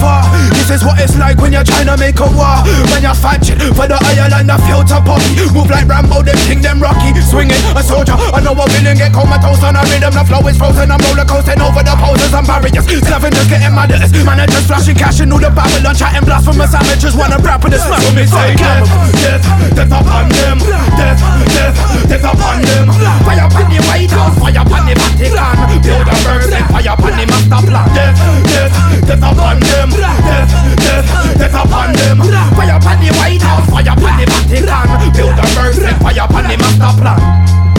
this 0.50 0.68
is 0.74 0.82
what 0.82 0.98
it's 0.98 1.14
like 1.14 1.38
when 1.38 1.54
you're 1.54 1.62
trying 1.62 1.86
to 1.86 1.94
make 1.94 2.18
a 2.18 2.26
war. 2.26 2.66
When 2.90 3.06
you're 3.06 3.14
fat 3.14 3.46
for 3.46 3.86
the 3.86 3.98
Ireland, 4.02 4.50
the 4.50 4.58
future 4.66 4.98
puppy. 4.98 5.46
Move 5.54 5.70
like 5.70 5.86
Rambo, 5.86 6.26
them 6.26 6.38
king, 6.50 6.58
them 6.58 6.82
rocky. 6.82 7.14
Swinging 7.22 7.62
a 7.78 7.82
soldier, 7.86 8.18
I 8.18 8.42
know 8.42 8.58
a 8.58 8.66
villain 8.66 8.98
get 8.98 9.14
comatose 9.14 9.62
on 9.62 9.78
a 9.78 9.82
rhythm. 9.86 10.10
The 10.10 10.26
flow 10.26 10.42
is 10.50 10.58
frozen, 10.58 10.90
I'm 10.90 10.98
roller 11.06 11.22
coasting 11.22 11.62
over 11.62 11.86
the 11.86 11.94
poses 11.94 12.34
and 12.34 12.46
barriers. 12.46 12.86
Slavin 13.20 13.36
just 13.36 13.50
getting 13.52 13.74
mad 13.76 13.92
at 13.92 14.00
us. 14.00 14.12
Man, 14.24 14.40
I 14.40 14.46
just 14.48 14.64
flashing 14.64 14.96
cash 14.96 15.20
and 15.20 15.28
all 15.28 15.38
the 15.38 15.52
Babylon 15.52 15.92
chatting 15.92 16.24
blasphemous 16.24 16.72
amateurs 16.72 17.12
wanna 17.12 17.36
rap 17.44 17.60
with 17.60 17.76
the 17.76 17.78
smell. 17.78 18.00
So 18.00 18.16
me 18.16 18.24
say 18.24 18.56
death, 18.56 18.88
death, 19.20 19.44
death 19.76 19.92
upon 19.92 20.32
them. 20.32 20.56
Death, 20.96 21.20
death, 21.52 21.76
death 22.08 22.24
upon 22.24 22.64
them. 22.64 22.88
Fire 23.28 23.44
upon 23.44 23.68
the 23.68 23.80
White 23.84 24.08
House, 24.08 24.36
fire 24.40 24.56
upon 24.56 24.88
the 24.88 24.96
Vatican. 24.96 25.36
Build 25.84 26.08
a 26.08 26.16
bird 26.24 26.48
and 26.48 26.64
fire 26.72 26.92
upon 26.96 27.12
the 27.12 27.24
master 27.28 27.60
plan. 27.68 27.86
Death, 27.92 28.16
death, 28.48 28.72
death 29.04 29.24
upon 29.28 29.60
them. 29.60 29.88
Death, 29.92 30.50
death, 30.80 31.08
death 31.36 31.56
upon 31.60 31.92
them. 31.92 32.16
Fire 32.24 32.72
upon 32.72 32.96
the 33.04 33.12
White 33.20 33.44
House, 33.44 33.68
fire 33.68 33.92
upon 33.92 34.16
the 34.16 34.24
Vatican. 34.32 34.64
Build 35.12 35.36
a 35.36 35.44
bird 35.52 35.76
and 35.76 35.96
fire 36.00 36.24
upon 36.24 36.44
the 36.48 36.56
master 36.56 36.92
plan. 36.96 37.69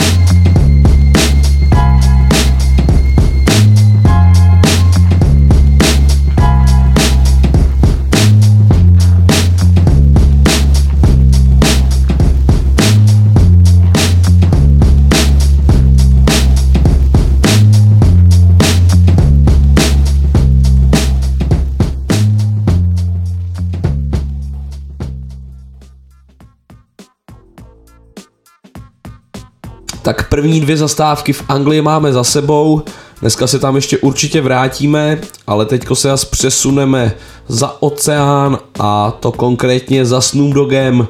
Tak 30.12 30.28
první 30.28 30.60
dvě 30.60 30.76
zastávky 30.76 31.32
v 31.32 31.44
Anglii 31.48 31.82
máme 31.82 32.12
za 32.12 32.24
sebou, 32.24 32.82
dneska 33.20 33.46
se 33.46 33.58
tam 33.58 33.76
ještě 33.76 33.98
určitě 33.98 34.40
vrátíme, 34.40 35.18
ale 35.46 35.66
teďko 35.66 35.96
se 35.96 36.10
asi 36.10 36.26
přesuneme 36.26 37.12
za 37.48 37.82
oceán 37.82 38.58
a 38.78 39.10
to 39.10 39.32
konkrétně 39.32 40.06
za 40.06 40.20
Snoop 40.20 40.54
Doggem, 40.54 41.08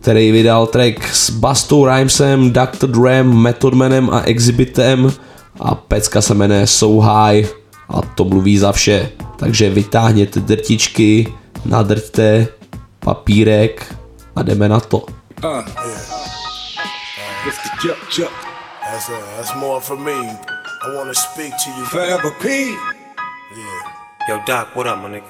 který 0.00 0.32
vydal 0.32 0.66
track 0.66 1.08
s 1.12 1.30
Bastou 1.30 1.86
Rhymesem, 1.86 2.52
Dr. 2.52 2.86
Dram, 2.86 3.42
Method 3.42 3.74
Manem 3.74 4.10
a 4.10 4.20
Exhibitem 4.20 5.12
a 5.60 5.74
pecka 5.74 6.20
se 6.20 6.34
jmenuje 6.34 6.66
So 6.66 7.06
High 7.06 7.46
a 7.88 8.02
to 8.02 8.24
mluví 8.24 8.58
za 8.58 8.72
vše. 8.72 9.10
Takže 9.36 9.70
vytáhněte 9.70 10.40
drtičky, 10.40 11.32
nadrťte 11.64 12.48
papírek 13.00 13.94
a 14.36 14.42
jdeme 14.42 14.68
na 14.68 14.80
to. 14.80 14.98
Uh, 14.98 15.04
yeah. 15.86 16.21
It's 17.44 17.58
the 17.58 17.70
Juck 17.82 17.98
Juck. 18.08 18.32
That's, 18.82 19.10
uh, 19.10 19.18
that's 19.36 19.52
more 19.56 19.80
for 19.80 19.96
me. 19.96 20.12
I 20.12 20.94
wanna 20.94 21.12
speak 21.12 21.52
to 21.64 21.70
you. 21.70 21.84
Forever 21.86 22.30
P. 22.40 22.70
Yeah. 23.56 23.80
Yo, 24.28 24.42
Doc, 24.46 24.76
what 24.76 24.86
up, 24.86 24.98
my 24.98 25.08
nigga? 25.08 25.24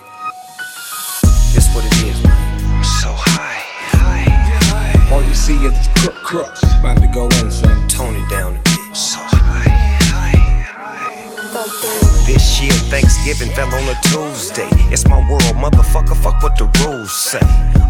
This 1.55 1.75
what 1.75 1.87
it 1.87 2.05
is, 2.05 2.23
man. 2.23 2.85
So 2.85 3.09
high, 3.17 3.65
high, 3.97 4.27
high. 4.29 5.15
All 5.15 5.23
you 5.23 5.33
see 5.33 5.57
is 5.65 5.89
crook 5.97 6.17
crooks. 6.17 6.63
About 6.81 6.99
to 6.99 7.07
go 7.09 7.25
in, 7.41 7.51
son. 7.51 7.89
Tone 7.89 8.15
it 8.15 8.29
down 8.29 8.57
a 8.57 8.59
bit. 8.59 8.95
So 8.95 9.19
high, 9.19 9.71
high, 10.13 10.37
high. 11.57 12.12
Thanksgiving 12.71 13.55
fell 13.55 13.73
on 13.75 13.89
a 13.89 13.95
Tuesday. 14.03 14.69
It's 14.93 15.07
my 15.09 15.19
world, 15.29 15.43
motherfucker. 15.57 16.17
Fuck 16.23 16.43
what 16.43 16.57
the 16.57 16.67
rules 16.85 17.13
say. 17.13 17.41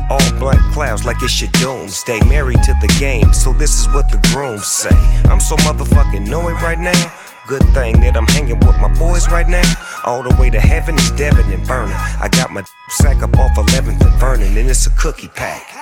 All 0.09 0.39
black 0.39 0.61
clouds 0.73 1.05
like 1.05 1.17
it's 1.23 1.41
your 1.41 1.51
doomsday. 1.53 2.21
Married 2.29 2.63
to 2.63 2.75
the 2.81 2.95
game, 2.99 3.33
so 3.33 3.53
this 3.53 3.81
is 3.81 3.89
what 3.89 4.11
the 4.11 4.19
grooms 4.33 4.67
say. 4.67 4.95
I'm 5.25 5.41
so 5.41 5.57
motherfucking 5.57 6.29
knowing 6.29 6.55
right 6.57 6.79
now. 6.79 7.13
Good 7.47 7.65
thing 7.75 8.01
that 8.01 8.17
I'm 8.17 8.27
hanging 8.27 8.61
with 8.61 8.79
my 8.79 8.93
boys 8.99 9.29
right 9.29 9.49
now. 9.49 9.75
All 10.05 10.23
the 10.23 10.35
way 10.41 10.49
to 10.51 10.61
heaven 10.61 10.95
is 10.95 11.11
Devin 11.13 11.53
and 11.53 11.67
Burner. 11.67 11.93
I 11.95 12.29
got 12.31 12.53
my 12.53 12.63
sack 12.89 13.23
up 13.23 13.37
off 13.37 13.57
11th 13.57 14.01
and 14.01 14.21
Vernon, 14.21 14.57
and 14.57 14.71
it's 14.71 14.87
a 14.87 14.91
cookie 14.91 15.29
pack. 15.29 15.82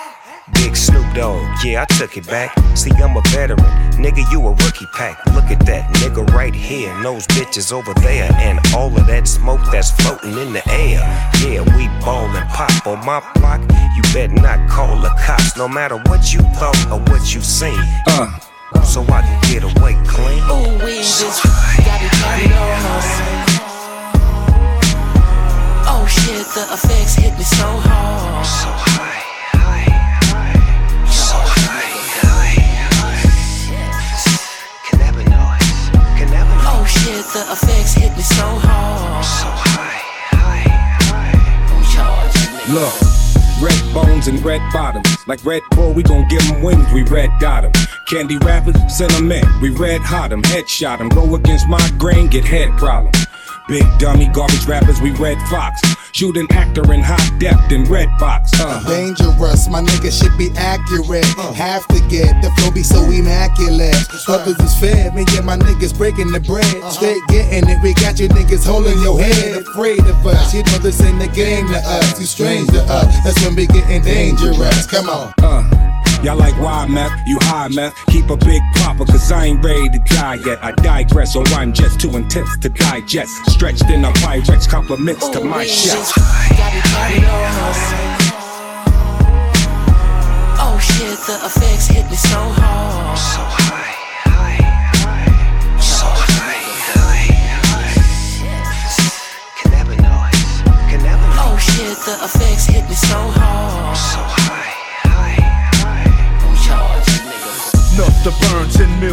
Big 0.54 0.76
Snoop 0.76 1.04
Dogg, 1.14 1.64
yeah, 1.64 1.82
I 1.82 1.94
took 1.94 2.16
it 2.16 2.26
back. 2.26 2.56
See, 2.76 2.90
I'm 2.92 3.16
a 3.16 3.22
veteran. 3.28 3.58
Nigga, 4.00 4.30
you 4.30 4.46
a 4.46 4.50
rookie 4.50 4.86
pack. 4.94 5.24
Look 5.34 5.50
at 5.50 5.64
that 5.66 5.92
nigga 5.96 6.26
right 6.30 6.54
here, 6.54 6.90
and 6.92 7.04
those 7.04 7.26
bitches 7.28 7.72
over 7.72 7.92
there, 8.00 8.30
and 8.34 8.58
all 8.74 8.88
of 8.96 9.06
that 9.06 9.26
smoke 9.28 9.60
that's 9.72 9.90
floating 9.90 10.36
in 10.38 10.52
the 10.52 10.62
air. 10.68 11.00
Yeah, 11.42 11.62
we 11.76 11.88
ballin' 12.04 12.46
pop 12.48 12.86
on 12.86 13.04
my 13.04 13.20
block. 13.34 13.60
You 13.96 14.02
better 14.14 14.34
not 14.34 14.68
call 14.68 15.00
the 15.00 15.10
cops, 15.24 15.56
no 15.56 15.68
matter 15.68 15.96
what 16.06 16.32
you 16.32 16.40
thought 16.58 16.76
or 16.90 17.00
what 17.10 17.34
you 17.34 17.40
seen. 17.40 17.78
Uh. 18.06 18.38
So 18.84 19.02
I 19.02 19.22
can 19.22 19.40
get 19.52 19.62
away 19.62 19.94
clean. 20.06 20.42
Ooh, 20.50 20.84
we 20.84 20.98
just 20.98 21.42
got 21.42 22.00
it 22.02 22.12
carried 22.22 22.52
on. 22.52 23.60
Oh 25.92 26.06
shit, 26.08 26.46
the 26.54 26.62
effects 26.72 27.14
hit 27.16 27.36
me 27.36 27.44
so 27.44 27.66
hard. 27.66 28.46
So 28.46 28.68
high. 28.68 29.19
Shit, 37.10 37.24
the 37.32 37.52
effects 37.52 37.94
hit 37.94 38.16
me 38.16 38.22
so 38.22 38.44
hard. 38.44 39.24
So 39.24 39.46
high, 39.46 40.02
high, 40.36 40.64
high. 41.10 42.72
Look. 42.72 42.94
Red 43.60 43.92
bones 43.92 44.26
and 44.26 44.42
red 44.42 44.62
bottoms. 44.72 45.06
Like 45.26 45.44
Red 45.44 45.60
Bull, 45.72 45.92
we 45.92 46.02
gon' 46.02 46.26
give 46.28 46.40
them 46.48 46.62
wings, 46.62 46.90
we 46.94 47.02
red 47.02 47.28
dot 47.40 47.62
them. 47.62 47.72
Candy 48.06 48.38
rappers, 48.38 48.74
sentiment, 48.88 49.44
we 49.60 49.68
red 49.68 50.00
hot 50.00 50.30
them, 50.30 50.40
headshot 50.40 50.96
them. 50.96 51.10
Go 51.10 51.34
against 51.34 51.68
my 51.68 51.90
grain, 51.98 52.28
get 52.28 52.42
head 52.42 52.70
problems. 52.78 53.26
Big 53.70 53.86
dummy 54.00 54.26
garbage 54.26 54.66
rappers, 54.66 55.00
we 55.00 55.12
red 55.12 55.38
fox. 55.48 55.80
Shoot 56.10 56.36
an 56.36 56.48
actor 56.50 56.92
in 56.92 57.02
hot 57.02 57.22
depth 57.38 57.70
in 57.70 57.84
red 57.84 58.08
box. 58.18 58.50
Uh. 58.58 58.82
Dangerous, 58.84 59.68
my 59.68 59.80
nigga 59.80 60.10
should 60.10 60.36
be 60.36 60.50
accurate. 60.56 61.24
Uh. 61.38 61.52
Have 61.52 61.86
to 61.86 62.00
get 62.08 62.42
the 62.42 62.50
flow 62.58 62.72
be 62.72 62.82
so 62.82 63.00
immaculate. 63.04 63.94
Brothers 64.26 64.58
is 64.58 64.74
fed, 64.80 65.14
me 65.14 65.24
and 65.36 65.46
my 65.46 65.56
niggas 65.56 65.96
breaking 65.96 66.32
the 66.32 66.40
bread. 66.40 66.64
Uh-huh. 66.64 66.90
Straight 66.90 67.22
getting 67.28 67.70
it, 67.70 67.78
we 67.80 67.94
got 67.94 68.18
you 68.18 68.28
niggas 68.28 68.66
holding 68.66 69.00
your 69.02 69.20
head. 69.20 69.62
Afraid 69.62 70.00
of 70.00 70.26
us, 70.26 70.52
you 70.52 70.64
know 70.64 70.78
this 70.78 71.00
ain't 71.00 71.20
the 71.20 71.28
game 71.28 71.68
to 71.68 71.78
us. 71.78 72.18
Too 72.18 72.24
strange 72.24 72.66
to 72.70 72.82
us, 72.90 73.06
that's 73.22 73.40
when 73.44 73.54
we 73.54 73.68
getting 73.68 74.02
dangerous. 74.02 74.84
Come 74.86 75.08
on. 75.08 75.32
Uh. 75.38 75.89
Y'all 76.22 76.36
like 76.36 76.54
wild 76.60 76.90
meth, 76.90 77.12
you 77.26 77.38
high 77.40 77.68
meth. 77.68 77.94
Keep 78.08 78.28
a 78.28 78.36
big 78.36 78.60
popper, 78.74 79.06
cause 79.06 79.32
I 79.32 79.46
ain't 79.46 79.64
ready 79.64 79.88
to 79.88 79.98
die 80.00 80.36
yet. 80.44 80.62
I 80.62 80.72
digress, 80.72 81.34
or 81.34 81.44
I'm 81.48 81.72
just 81.72 81.98
too 81.98 82.14
intense 82.14 82.58
to 82.58 82.68
digest. 82.68 83.32
Stretched 83.46 83.88
in 83.88 84.04
a 84.04 84.12
Pyrex, 84.20 84.68
compliments 84.68 85.30
to 85.30 85.40
my 85.42 85.64
chest. 85.64 86.12
Oh 90.62 90.78
shit, 90.78 91.18
the 91.26 91.40
effects 91.42 91.86
hit 91.86 92.04
me 92.10 92.16
so 92.16 92.36
hard. 92.36 93.16
So 93.18 93.40
high, 93.40 93.96
high, 94.28 94.60
high. 95.00 95.24
So 95.80 96.04
high, 96.04 96.60
high, 97.00 97.32
high. 97.64 97.96
Cannabinoids, 99.56 100.68
cannabinoids. 100.90 101.40
Oh 101.40 101.56
shit, 101.56 101.96
the 102.04 102.12
effects 102.26 102.66
hit 102.66 102.84
me 102.90 102.94
so 102.94 103.16
hard. 103.16 103.79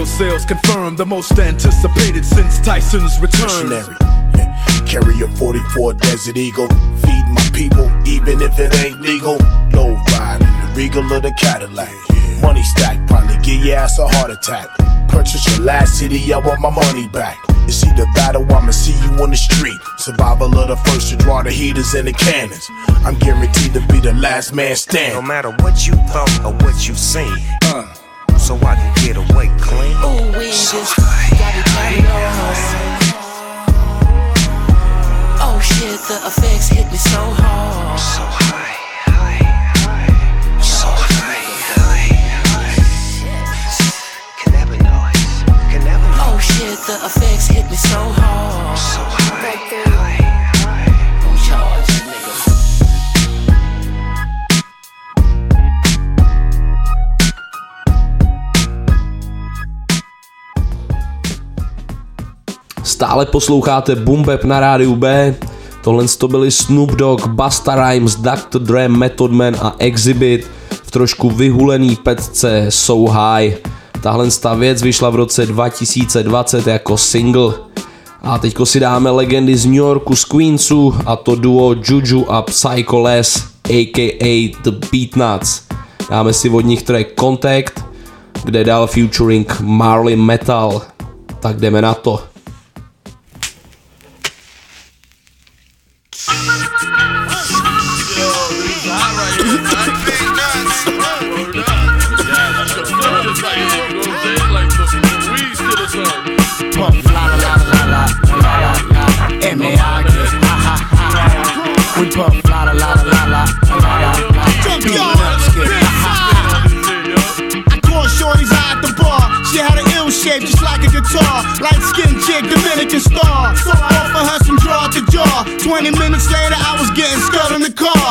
Sales 0.08 0.46
confirmed, 0.46 0.98
the 0.98 1.06
most 1.06 1.38
anticipated 1.38 2.26
since 2.26 2.60
Tyson's 2.60 3.20
return. 3.20 3.70
Missionary. 3.70 3.96
Carry 4.88 5.22
a 5.22 5.28
44 5.38 5.94
Desert 5.94 6.38
Eagle, 6.38 6.68
feed 7.04 7.26
my 7.36 7.50
people, 7.54 7.86
even 8.08 8.42
if 8.42 8.58
it 8.58 8.74
ain't 8.86 9.02
legal. 9.02 9.38
Low 9.74 9.94
riding, 10.12 10.48
the 10.48 10.74
regal 10.76 11.04
of 11.12 11.22
the 11.24 11.32
Cadillac. 11.38 11.94
Money 12.42 12.64
stack, 12.64 13.06
probably 13.08 13.36
give 13.44 13.66
your 13.66 13.78
ass 13.78 14.00
a 14.00 14.08
heart 14.08 14.32
attack. 14.32 14.70
Purchase 15.10 15.46
your 15.50 15.66
last 15.66 16.00
city, 16.00 16.34
I 16.34 16.38
want 16.38 16.62
my 16.62 16.70
money 16.70 17.08
back. 17.10 17.38
You 17.66 17.74
see 17.74 17.92
the 17.92 18.08
battle, 18.16 18.44
I'ma 18.44 18.72
see 18.72 18.94
you 19.04 19.22
on 19.22 19.32
the 19.32 19.38
street. 19.38 19.78
Survival 19.98 20.58
of 20.58 20.70
the 20.70 20.78
first 20.78 21.10
to 21.10 21.18
draw 21.18 21.44
the 21.44 21.52
heaters 21.52 21.94
and 21.94 22.08
the 22.08 22.14
cannons. 22.14 22.70
I'm 23.04 23.20
guaranteed 23.20 23.74
to 23.74 23.82
be 23.88 24.00
the 24.00 24.14
last 24.14 24.54
man 24.54 24.76
standing. 24.76 25.16
No 25.16 25.22
matter 25.22 25.52
what 25.64 25.86
you 25.86 25.94
thought 26.14 26.46
or 26.46 26.54
what 26.66 26.88
you've 26.88 26.98
seen. 26.98 27.34
Uh 27.64 27.94
so 28.48 28.56
I 28.66 28.76
can 28.76 28.94
get 29.04 29.18
away 29.18 29.52
clean. 29.60 29.92
Ooh, 30.08 30.40
we 30.40 30.54
so 30.54 30.80
just 30.80 30.96
gotta 30.96 31.64
party. 31.68 32.00
Oh 35.44 35.60
shit, 35.62 36.00
the 36.08 36.16
effects 36.26 36.70
hit 36.70 36.90
me 36.90 36.98
so 36.98 37.20
hard. 37.20 38.00
So 38.00 38.24
high. 38.24 38.76
The 46.88 46.94
effects 47.06 47.48
hit 47.48 47.70
me 47.70 47.76
so 47.76 48.00
hard. 48.00 48.78
So 48.78 49.02
high. 49.04 49.44
Like 49.44 49.87
Stále 62.98 63.26
posloucháte 63.26 63.96
Bap 63.96 64.44
na 64.44 64.60
rádiu 64.60 64.96
B. 64.96 65.36
Tohle 65.84 66.08
to 66.18 66.28
byli 66.28 66.52
Snoop 66.52 66.92
Dogg, 66.92 67.28
Busta 67.28 67.76
Rhymes, 67.76 68.16
Dr. 68.16 68.62
Dre, 68.62 68.88
Method 68.88 69.32
Man 69.32 69.56
a 69.62 69.76
Exhibit 69.78 70.50
v 70.70 70.92
trošku 70.92 71.30
vyhulený 71.30 71.96
petce 71.96 72.66
So 72.70 73.14
High. 73.14 73.54
Tahle 74.02 74.32
ta 74.32 74.54
věc 74.54 74.82
vyšla 74.82 75.10
v 75.10 75.16
roce 75.16 75.46
2020 75.46 76.68
jako 76.68 76.98
single. 76.98 77.54
A 78.22 78.38
teďko 78.38 78.66
si 78.66 78.80
dáme 78.80 79.10
legendy 79.10 79.58
z 79.58 79.66
New 79.66 79.76
Yorku, 79.86 80.16
z 80.16 80.26
Queensu 80.26 80.96
a 81.06 81.16
to 81.16 81.36
duo 81.36 81.76
Juju 81.84 82.26
a 82.32 82.42
Psycho 82.42 83.00
Les, 83.00 83.46
a.k.a. 83.70 84.54
The 84.64 84.72
Beatnuts. 84.92 85.62
Dáme 86.10 86.34
si 86.34 86.50
od 86.50 86.66
nich 86.66 86.84
track 86.84 87.08
Contact, 87.20 87.86
kde 88.44 88.64
dal 88.64 88.88
featuring 88.88 89.60
Marley 89.62 90.16
Metal. 90.16 90.82
Tak 91.40 91.60
jdeme 91.60 91.82
na 91.82 91.94
to. 91.94 92.37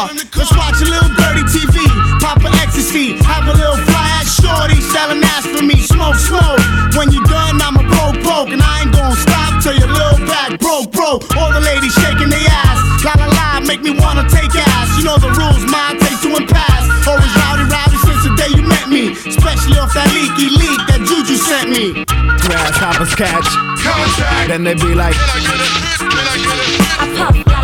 Car. 0.07 0.15
Let's 0.37 0.53
watch 0.55 0.79
a 0.83 0.87
little 0.87 1.11
dirty 1.15 1.45
TV. 1.51 1.87
Pop 2.21 2.43
a 2.45 2.51
ecstasy. 2.63 3.17
Have 3.25 3.47
a 3.49 3.55
little 3.55 3.77
fly 3.89 4.07
ass 4.19 4.39
shorty 4.39 4.81
selling 4.81 5.23
ass 5.35 5.47
for 5.47 5.63
me. 5.63 5.81
Smoke, 5.83 6.17
smoke. 6.17 6.61
When 6.95 7.11
you 7.11 7.23
done, 7.25 7.61
I'm 7.61 7.77
a 7.77 7.85
poke, 7.97 8.23
poke. 8.23 8.51
And 8.51 8.63
I 8.63 8.83
ain't 8.83 8.93
gonna 8.93 9.17
stop 9.17 9.63
till 9.63 9.77
your 9.77 9.91
little 9.91 10.21
back 10.27 10.59
broke, 10.61 10.93
broke. 10.93 11.25
All 11.37 11.53
the 11.53 11.61
ladies 11.61 11.95
shaking 11.95 12.31
their 12.31 12.47
ass. 12.47 12.79
La 13.05 13.15
la 13.19 13.27
la, 13.27 13.61
make 13.67 13.83
me 13.83 13.91
wanna 13.91 14.29
take 14.29 14.55
ass. 14.55 14.89
You 14.99 15.05
know 15.05 15.19
the 15.19 15.31
rules, 15.35 15.65
mine 15.71 15.99
take 15.99 16.19
two 16.23 16.35
and 16.35 16.49
pass. 16.49 16.85
Always 17.07 17.33
rowdy, 17.43 17.67
rowdy 17.71 17.99
since 18.03 18.23
the 18.27 18.33
day 18.37 18.51
you 18.55 18.63
met 18.67 18.89
me. 18.89 19.13
Especially 19.27 19.79
off 19.79 19.95
that 19.95 20.11
leaky 20.15 20.51
leak 20.51 20.81
that 20.91 21.03
Juju 21.07 21.37
sent 21.37 21.71
me. 21.71 22.05
Grasshoppers 22.47 23.15
catch 23.15 23.49
Then 24.49 24.63
they 24.63 24.75
be 24.75 24.95
like 24.95 25.15
I 25.19 25.43
puff 27.17 27.35
la 27.35 27.35
la 27.35 27.35
la 27.35 27.53
la 27.53 27.56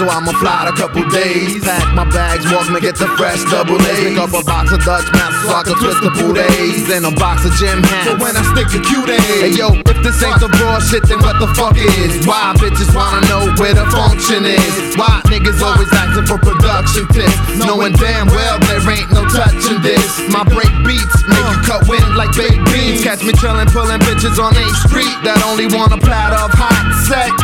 so 0.00 0.08
I'ma 0.08 0.32
fly 0.40 0.64
a 0.64 0.72
couple 0.72 1.04
days. 1.12 1.60
Pack 1.60 1.92
my 1.92 2.08
bags, 2.08 2.48
walk 2.48 2.72
me 2.72 2.80
get 2.80 2.96
the 2.96 3.04
fresh 3.20 3.44
double 3.52 3.76
A's. 3.76 4.00
Pick 4.00 4.16
up 4.16 4.32
a 4.32 4.40
box 4.48 4.72
of 4.72 4.80
Dutch 4.80 5.04
Masters 5.12 5.44
so 5.44 5.52
I 5.52 5.60
can 5.60 5.76
twist 5.76 6.00
the 6.00 6.08
boot 6.16 6.40
A's. 6.40 6.88
And 6.88 7.04
a 7.04 7.12
box 7.12 7.44
of 7.44 7.52
gym 7.60 7.84
hats. 7.84 8.08
So 8.08 8.16
when 8.16 8.32
I 8.32 8.40
stick 8.48 8.72
to 8.72 8.80
cute 8.80 9.12
A's. 9.12 9.40
Hey 9.44 9.52
yo, 9.52 9.76
if 9.76 9.98
this 10.00 10.16
ain't 10.24 10.40
the 10.40 10.48
raw 10.56 10.80
shit, 10.80 11.04
then 11.04 11.20
what 11.20 11.36
the 11.36 11.52
fuck 11.52 11.76
is? 11.76 12.24
Why 12.24 12.56
bitches 12.56 12.88
wanna 12.96 13.28
know 13.28 13.52
where 13.60 13.76
the 13.76 13.84
function 13.92 14.48
is? 14.48 14.96
Why 14.96 15.20
niggas 15.28 15.60
always 15.60 15.92
asking 15.92 16.24
for 16.24 16.40
production 16.40 17.04
tips? 17.12 17.60
Knowing 17.60 17.92
damn 18.00 18.32
well 18.32 18.56
there 18.72 18.80
ain't 18.88 19.12
no 19.12 19.28
touching 19.28 19.84
this. 19.84 20.08
My 20.32 20.48
break 20.48 20.72
beats 20.80 21.20
make 21.28 21.44
you 21.44 21.60
cut 21.68 21.84
wind 21.92 22.16
like 22.16 22.32
baked 22.32 22.64
beans. 22.72 23.04
Catch 23.04 23.20
me 23.20 23.36
chillin', 23.36 23.68
pullin' 23.68 24.00
bitches 24.08 24.40
on 24.40 24.56
8th 24.56 24.80
Street 24.88 25.16
that 25.28 25.44
only 25.44 25.68
want 25.68 25.92
a 25.92 26.00
platter 26.00 26.40
of 26.40 26.56
hot 26.56 26.88
sex. 27.04 27.36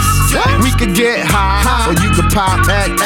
We 0.62 0.70
could 0.76 0.92
get 0.92 1.24
high, 1.24 1.88
or 1.88 1.96
you 1.96 2.10
could 2.12 2.28
pop 2.28 2.45
X. 2.46 3.02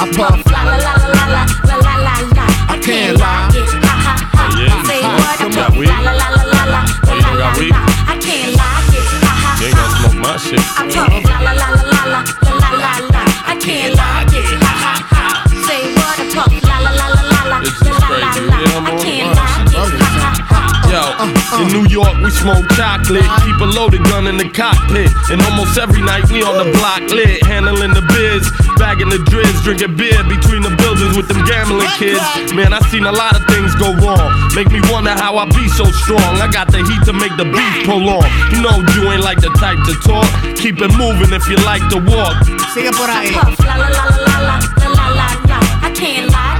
I 0.00 0.06
puff 0.14 0.46
La 0.50 0.62
la 0.62 0.76
la 0.76 0.94
la 0.94 1.24
la 1.34 1.42
la 1.66 1.76
la 1.82 1.94
la 2.06 2.14
la. 2.36 2.46
I 2.68 2.78
can't 2.80 3.18
like 3.18 3.54
it. 3.54 3.68
Ha 3.82 3.94
ha 4.06 4.14
ha. 4.34 4.44
Say 4.86 5.02
what? 5.02 5.40
I 5.40 5.50
puff 5.50 5.74
la 5.74 5.98
la 6.00 6.12
la 6.12 6.26
la 6.28 6.38
la 6.38 6.64
la 6.64 6.80
la 7.14 7.30
la 7.34 7.50
la. 7.58 7.80
I 8.06 8.18
can't 8.22 8.52
like 8.54 8.94
it. 8.94 9.06
Ha 9.24 9.32
ha 9.42 9.50
You 9.60 9.66
ain't 9.66 9.76
gonna 9.76 9.96
smoke 9.98 10.18
my 10.22 10.36
shit. 10.36 10.60
I 10.60 10.86
puff 10.94 11.24
la 11.30 11.38
la 11.42 11.52
la 11.52 11.68
la 11.74 11.83
in 21.64 21.72
New 21.72 21.86
York 21.88 22.14
we 22.20 22.30
smoke 22.30 22.64
chocolate, 22.76 23.24
keep 23.44 23.58
a 23.60 23.68
loaded 23.68 24.02
gun 24.04 24.26
in 24.26 24.36
the 24.36 24.48
cockpit, 24.48 25.08
and 25.30 25.40
almost 25.48 25.78
every 25.78 26.02
night 26.02 26.28
we 26.30 26.42
on 26.42 26.56
the 26.60 26.68
block 26.76 27.00
lit, 27.08 27.40
handling 27.44 27.92
the 27.92 28.04
biz, 28.12 28.44
bagging 28.76 29.08
the 29.08 29.20
drizz, 29.30 29.62
drinking 29.64 29.96
beer 29.96 30.20
between 30.24 30.62
the 30.62 30.72
buildings 30.76 31.16
with 31.16 31.28
them 31.28 31.40
gambling 31.44 31.88
kids. 31.96 32.20
Man, 32.52 32.72
I 32.72 32.80
seen 32.90 33.04
a 33.04 33.12
lot 33.12 33.36
of 33.36 33.44
things 33.48 33.74
go 33.76 33.94
wrong, 34.04 34.28
make 34.54 34.68
me 34.70 34.80
wonder 34.92 35.12
how 35.12 35.36
I 35.36 35.46
be 35.46 35.68
so 35.72 35.84
strong. 36.04 36.40
I 36.40 36.50
got 36.50 36.68
the 36.70 36.84
heat 36.84 37.02
to 37.08 37.12
make 37.12 37.34
the 37.36 37.48
beat 37.48 37.74
prolong. 37.84 38.26
You 38.52 38.60
know 38.60 38.76
you 38.94 39.10
ain't 39.12 39.24
like 39.24 39.40
the 39.40 39.52
type 39.56 39.80
to 39.88 39.94
talk, 40.04 40.28
keep 40.56 40.80
it 40.80 40.92
moving 40.96 41.32
if 41.32 41.48
you 41.48 41.56
like 41.64 41.84
to 41.94 41.98
walk. 41.98 42.36
Sigue 42.74 42.92
por 42.92 43.08
ahí. 43.08 43.30
I 43.30 43.40
puff 43.40 43.58
la 43.64 43.76
la 43.76 43.88
la 43.88 44.04
la 44.04 44.36
la 44.38 44.56
la 44.80 44.88
la 44.90 45.06
la 45.18 45.28
la. 45.48 45.58
I 45.86 45.90
can't 45.94 46.28
like 46.30 46.53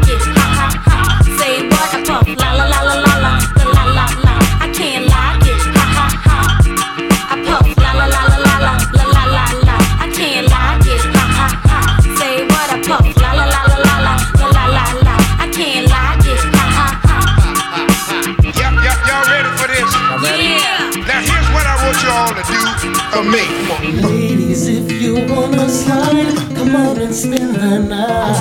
for 23.24 23.82
me. 23.82 23.92
Ladies, 24.02 24.66
if 24.68 24.90
you 25.00 25.14
wanna 25.32 25.68
slide, 25.68 26.34
come 26.56 26.76
on 26.76 26.98
and 27.00 27.14
spend 27.14 27.54
the 27.56 27.78
night. 27.78 28.40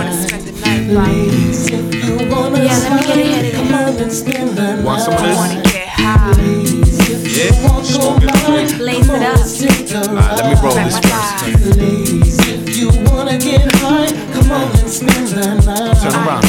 Ladies, 0.89 1.67
if 1.67 2.03
you 2.03 2.29
wanna 2.29 2.63
Yeah, 2.63 2.77
let 2.77 2.91
me 2.93 3.07
get 3.07 3.17
ahead 3.17 3.45
of 3.45 3.51
slide, 3.51 3.53
come 3.53 3.73
on 3.73 4.01
and 4.03 4.11
spend 4.11 4.49
the 4.57 4.75
night. 4.75 4.83
Want 4.83 5.01
some 5.01 5.13
of 5.13 5.21
this? 5.21 5.37
Wanna 5.37 5.61
get 5.63 5.87
high. 5.87 6.31
Ladies, 6.31 6.99
if 7.09 7.21
you 7.37 7.49
want 7.69 7.85
to 7.85 7.93
go 7.93 8.19
blind, 8.19 8.77
Blaze 8.77 9.07
come 9.07 9.15
it 9.15 9.23
on 9.23 9.23
up. 9.23 9.39
and 9.39 9.59
take 9.59 9.91
a 9.91 10.09
Alright, 10.09 10.37
let 10.37 10.45
me 10.49 10.55
roll 10.63 10.75
this 10.75 10.99
first. 10.99 11.77
Ladies, 11.77 12.37
if 12.47 12.77
you 12.77 12.87
wanna 13.11 13.37
get 13.37 13.71
high, 13.75 14.11
come 14.33 14.51
on 14.51 14.67
and 14.79 14.89
spend 14.89 15.27
the 15.27 15.45
night. 15.63 16.01
Turn 16.03 16.15
around. 16.27 16.43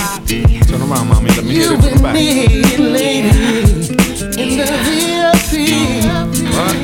Turn 0.68 0.80
around, 0.82 1.06
mommy. 1.08 1.30
Let 1.30 1.44
me 1.44 1.50
You 1.54 1.60
hit 1.60 1.70
it 1.70 1.74
from 1.74 1.80
the 1.82 1.90
and 1.92 2.02
back. 2.02 2.14
me, 2.14 2.26
lady, 2.78 3.30
in 4.42 4.48
the 4.58 4.66
VIP, 4.84 6.03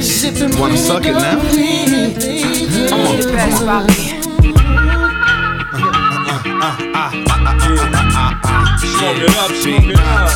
sipping 0.03 0.59
Wanna 0.59 0.77
suck 0.77 1.05
it 1.05 1.13
now? 1.13 1.41
Come 2.89 3.01
on, 3.01 3.23
come 3.23 3.69
on. 3.69 3.89
Smoke 9.01 9.17
it 9.17 9.37
up, 9.37 9.51
smoke 9.53 9.85
it 9.85 9.99
up. 9.99 10.31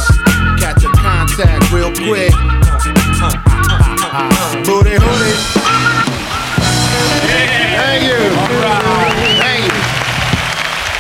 Catch 0.59 0.85
a 0.85 0.89
contact 0.97 1.73
real 1.73 1.93
quick. 1.93 2.33
Booty 4.65 4.97
hooty. 4.97 5.35
Thank 7.77 8.03
you. 8.05 8.19
Thank 9.39 9.65
you. 9.65 9.79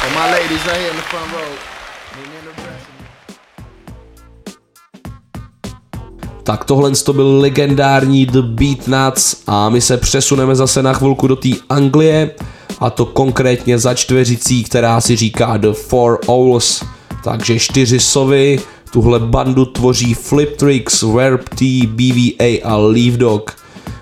For 0.01 0.11
my 0.15 0.33
ladies 0.33 0.67
right 0.67 0.77
here 0.77 0.91
in 0.91 0.97
the 0.97 1.03
front 1.03 1.33
row. 1.33 1.75
Tak 6.45 6.65
tohle 6.65 6.91
to 6.91 7.13
byl 7.13 7.39
legendární 7.39 8.27
The 8.27 8.43
Beatnuts 8.43 9.37
a 9.47 9.69
my 9.69 9.81
se 9.81 9.97
přesuneme 9.97 10.57
zase 10.57 10.83
na 10.83 10.93
chvilku 10.93 11.27
do 11.27 11.37
té 11.37 11.49
Anglie 11.69 12.31
a 12.79 12.91
to 12.91 13.05
konkrétně 13.05 13.79
za 13.79 13.95
čtveřicí, 13.95 14.65
která 14.65 15.01
si 15.01 15.17
říká 15.17 15.57
The 15.57 15.73
Four 15.73 16.19
Owls. 16.27 16.85
Takže 17.25 17.59
čtyři 17.59 18.01
sovy, 18.01 18.61
Tuhle 18.95 19.21
bandu 19.21 19.65
tvoří 19.65 20.15
Flip 20.15 20.57
Tricks, 20.57 21.03
Verb 21.03 21.49
T, 21.49 21.87
BVA 21.87 22.61
a 22.65 22.77
Leaf 22.77 23.15
Dog. 23.15 23.57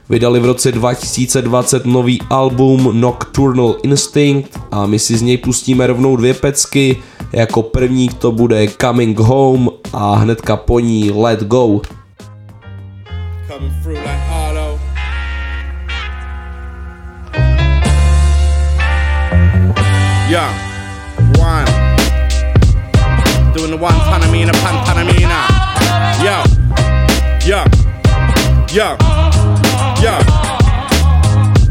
Vydali 0.09 0.41
v 0.41 0.45
roce 0.45 0.73
2020 0.73 1.87
nový 1.87 2.21
album 2.31 3.01
Nocturnal 3.01 3.77
Instinct 3.83 4.61
a 4.71 4.87
my 4.87 4.99
si 4.99 5.17
z 5.17 5.23
něj 5.23 5.39
pustíme 5.39 5.87
rovnou 5.87 6.17
dvě 6.17 6.35
pecky. 6.35 7.03
Jako 7.33 7.63
první 7.63 8.09
to 8.09 8.33
bude 8.33 8.67
Coming 8.81 9.19
Home 9.19 9.69
a 9.93 10.15
hnedka 10.15 10.57
po 10.57 10.81
ní 10.81 11.11
Let 11.11 11.43
Go. 11.43 11.81
Coming 13.53 13.83
through 13.83 13.97
like 13.97 14.19
Arlo. 14.31 14.79
Yo, 20.31 20.41
one. 21.39 21.67
Doing 23.53 23.73
the 23.73 23.77
one 23.79 23.93
panamina, 24.09 24.53
pan 24.55 24.77
panamina. 24.87 25.41
Yo, 26.25 26.43
yo, 27.47 27.67
yo, 28.73 28.97
yo. 30.03 30.42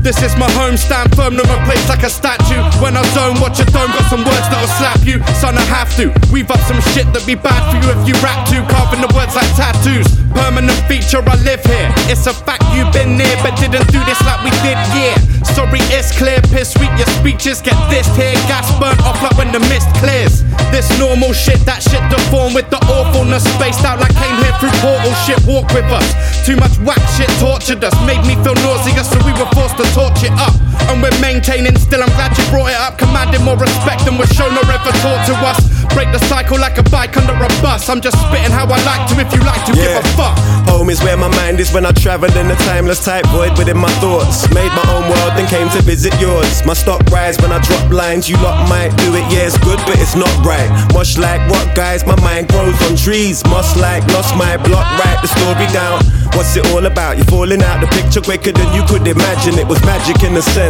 This 0.01 0.17
is 0.25 0.35
my 0.35 0.49
home, 0.57 0.77
stand 0.77 1.13
firm, 1.15 1.37
never 1.37 1.53
place 1.69 1.87
like 1.87 2.01
a 2.01 2.09
statue. 2.09 2.57
When 2.81 2.97
I 2.97 3.05
zone, 3.13 3.37
watch 3.37 3.61
a 3.61 3.65
dome, 3.69 3.93
got 3.93 4.09
some 4.09 4.25
words 4.25 4.49
that'll 4.49 4.65
slap 4.81 4.97
you. 5.05 5.21
Son, 5.37 5.53
I 5.53 5.61
have 5.69 5.93
to. 6.01 6.09
We've 6.33 6.49
up 6.49 6.57
some 6.65 6.81
shit 6.97 7.05
that 7.13 7.21
be 7.29 7.37
bad 7.37 7.61
for 7.69 7.77
you 7.77 7.93
if 7.93 8.01
you 8.09 8.17
rap 8.25 8.49
to. 8.49 8.65
Carving 8.65 9.05
the 9.05 9.11
words 9.13 9.37
like 9.37 9.45
tattoos. 9.53 10.09
Permanent 10.33 10.73
feature, 10.89 11.21
I 11.21 11.37
live 11.45 11.61
here. 11.69 11.93
It's 12.09 12.25
a 12.25 12.33
fact 12.33 12.65
you've 12.73 12.89
been 12.89 13.13
near, 13.13 13.29
but 13.45 13.53
didn't 13.61 13.85
do 13.93 14.01
this 14.09 14.17
like 14.25 14.41
we 14.41 14.49
did, 14.65 14.79
yeah. 14.97 15.21
Sorry, 15.55 15.83
it's 15.91 16.15
clear, 16.15 16.39
piss 16.53 16.73
sweet, 16.73 16.91
your 16.97 17.07
speeches 17.19 17.61
get 17.61 17.75
this 17.89 18.07
here. 18.15 18.33
Gas 18.47 18.71
burnt 18.79 18.99
off 19.03 19.21
like 19.21 19.37
when 19.37 19.51
the 19.51 19.59
mist 19.67 19.89
clears. 19.99 20.43
This 20.71 20.87
normal 20.97 21.33
shit, 21.33 21.59
that 21.67 21.83
shit 21.83 22.01
deformed 22.09 22.55
with 22.55 22.69
the 22.69 22.79
awfulness. 22.87 23.43
Spaced 23.59 23.83
out 23.83 23.99
like 23.99 24.15
came 24.15 24.35
here 24.39 24.55
through 24.59 24.73
portal 24.79 25.13
shit, 25.27 25.39
walk 25.43 25.67
with 25.75 25.87
us. 25.91 26.07
Too 26.45 26.55
much 26.55 26.77
whack 26.87 27.01
shit 27.19 27.29
tortured 27.43 27.83
us, 27.83 27.95
made 28.07 28.23
me 28.23 28.39
feel 28.43 28.55
nauseous, 28.63 29.11
so 29.11 29.19
we 29.27 29.33
were 29.35 29.49
forced 29.51 29.75
to 29.77 29.85
torch 29.91 30.23
it 30.23 30.33
up. 30.39 30.55
And 30.89 31.01
we're 31.01 31.15
maintaining 31.21 31.77
still, 31.77 32.03
I'm 32.03 32.11
glad 32.15 32.37
you 32.37 32.45
brought 32.51 32.71
it 32.71 32.79
up. 32.79 32.97
Commanding 32.97 33.43
more 33.43 33.57
respect 33.57 34.05
than 34.05 34.17
was 34.17 34.29
shown 34.31 34.51
or 34.51 34.65
ever 34.67 34.91
taught 35.03 35.23
to 35.27 35.35
us. 35.47 35.59
Break 35.93 36.11
the 36.11 36.19
cycle 36.31 36.59
like 36.59 36.77
a 36.77 36.83
bike 36.83 37.17
under 37.17 37.35
a 37.35 37.49
bus. 37.59 37.89
I'm 37.89 37.99
just 37.99 38.15
spitting 38.27 38.51
how 38.51 38.63
I 38.63 38.79
like 38.87 39.03
to 39.11 39.19
if 39.19 39.31
you 39.33 39.41
like 39.43 39.63
to 39.67 39.73
give 39.73 39.91
a 39.91 40.03
fuck. 40.15 40.37
Home 40.71 40.89
is 40.89 41.03
where 41.03 41.17
my 41.17 41.27
mind 41.35 41.59
is 41.59 41.71
when 41.73 41.85
I 41.85 41.91
travel 41.91 42.31
in 42.37 42.49
a 42.49 42.55
timeless 42.67 43.03
type 43.03 43.25
void 43.27 43.57
within 43.57 43.77
my 43.77 43.91
thoughts. 43.99 44.47
Made 44.53 44.71
my 44.71 44.85
own 44.95 45.03
world, 45.11 45.35
then 45.35 45.47
came 45.47 45.67
to 45.75 45.81
visit 45.83 46.15
yours. 46.19 46.63
My 46.65 46.73
stock 46.73 47.03
rise 47.11 47.37
when 47.41 47.51
I 47.51 47.59
drop 47.59 47.91
lines. 47.91 48.29
You 48.29 48.37
lot 48.37 48.69
might 48.69 48.95
do 49.03 49.15
it, 49.15 49.25
yeah, 49.31 49.47
it's 49.51 49.57
good, 49.59 49.79
but 49.85 49.99
it's 49.99 50.15
not 50.15 50.31
right. 50.45 50.69
Much 50.93 51.17
like 51.17 51.41
what 51.51 51.75
guys, 51.75 52.05
my 52.05 52.15
mind 52.21 52.47
grows 52.47 52.79
on 52.87 52.95
trees. 52.95 53.43
Must 53.51 53.75
like 53.77 54.05
lost 54.15 54.35
my 54.37 54.55
block, 54.57 54.87
write 55.03 55.19
the 55.21 55.27
story 55.27 55.67
down. 55.73 55.99
What's 56.39 56.55
it 56.55 56.65
all 56.71 56.85
about? 56.85 57.17
You're 57.17 57.27
falling 57.27 57.61
out 57.61 57.81
the 57.81 57.87
picture 57.91 58.21
quicker 58.21 58.53
than 58.53 58.71
you 58.73 58.83
could 58.87 59.05
imagine. 59.05 59.59
It 59.59 59.67
was 59.67 59.81
magic 59.83 60.23
in 60.23 60.33
the 60.33 60.41
sense. 60.41 60.60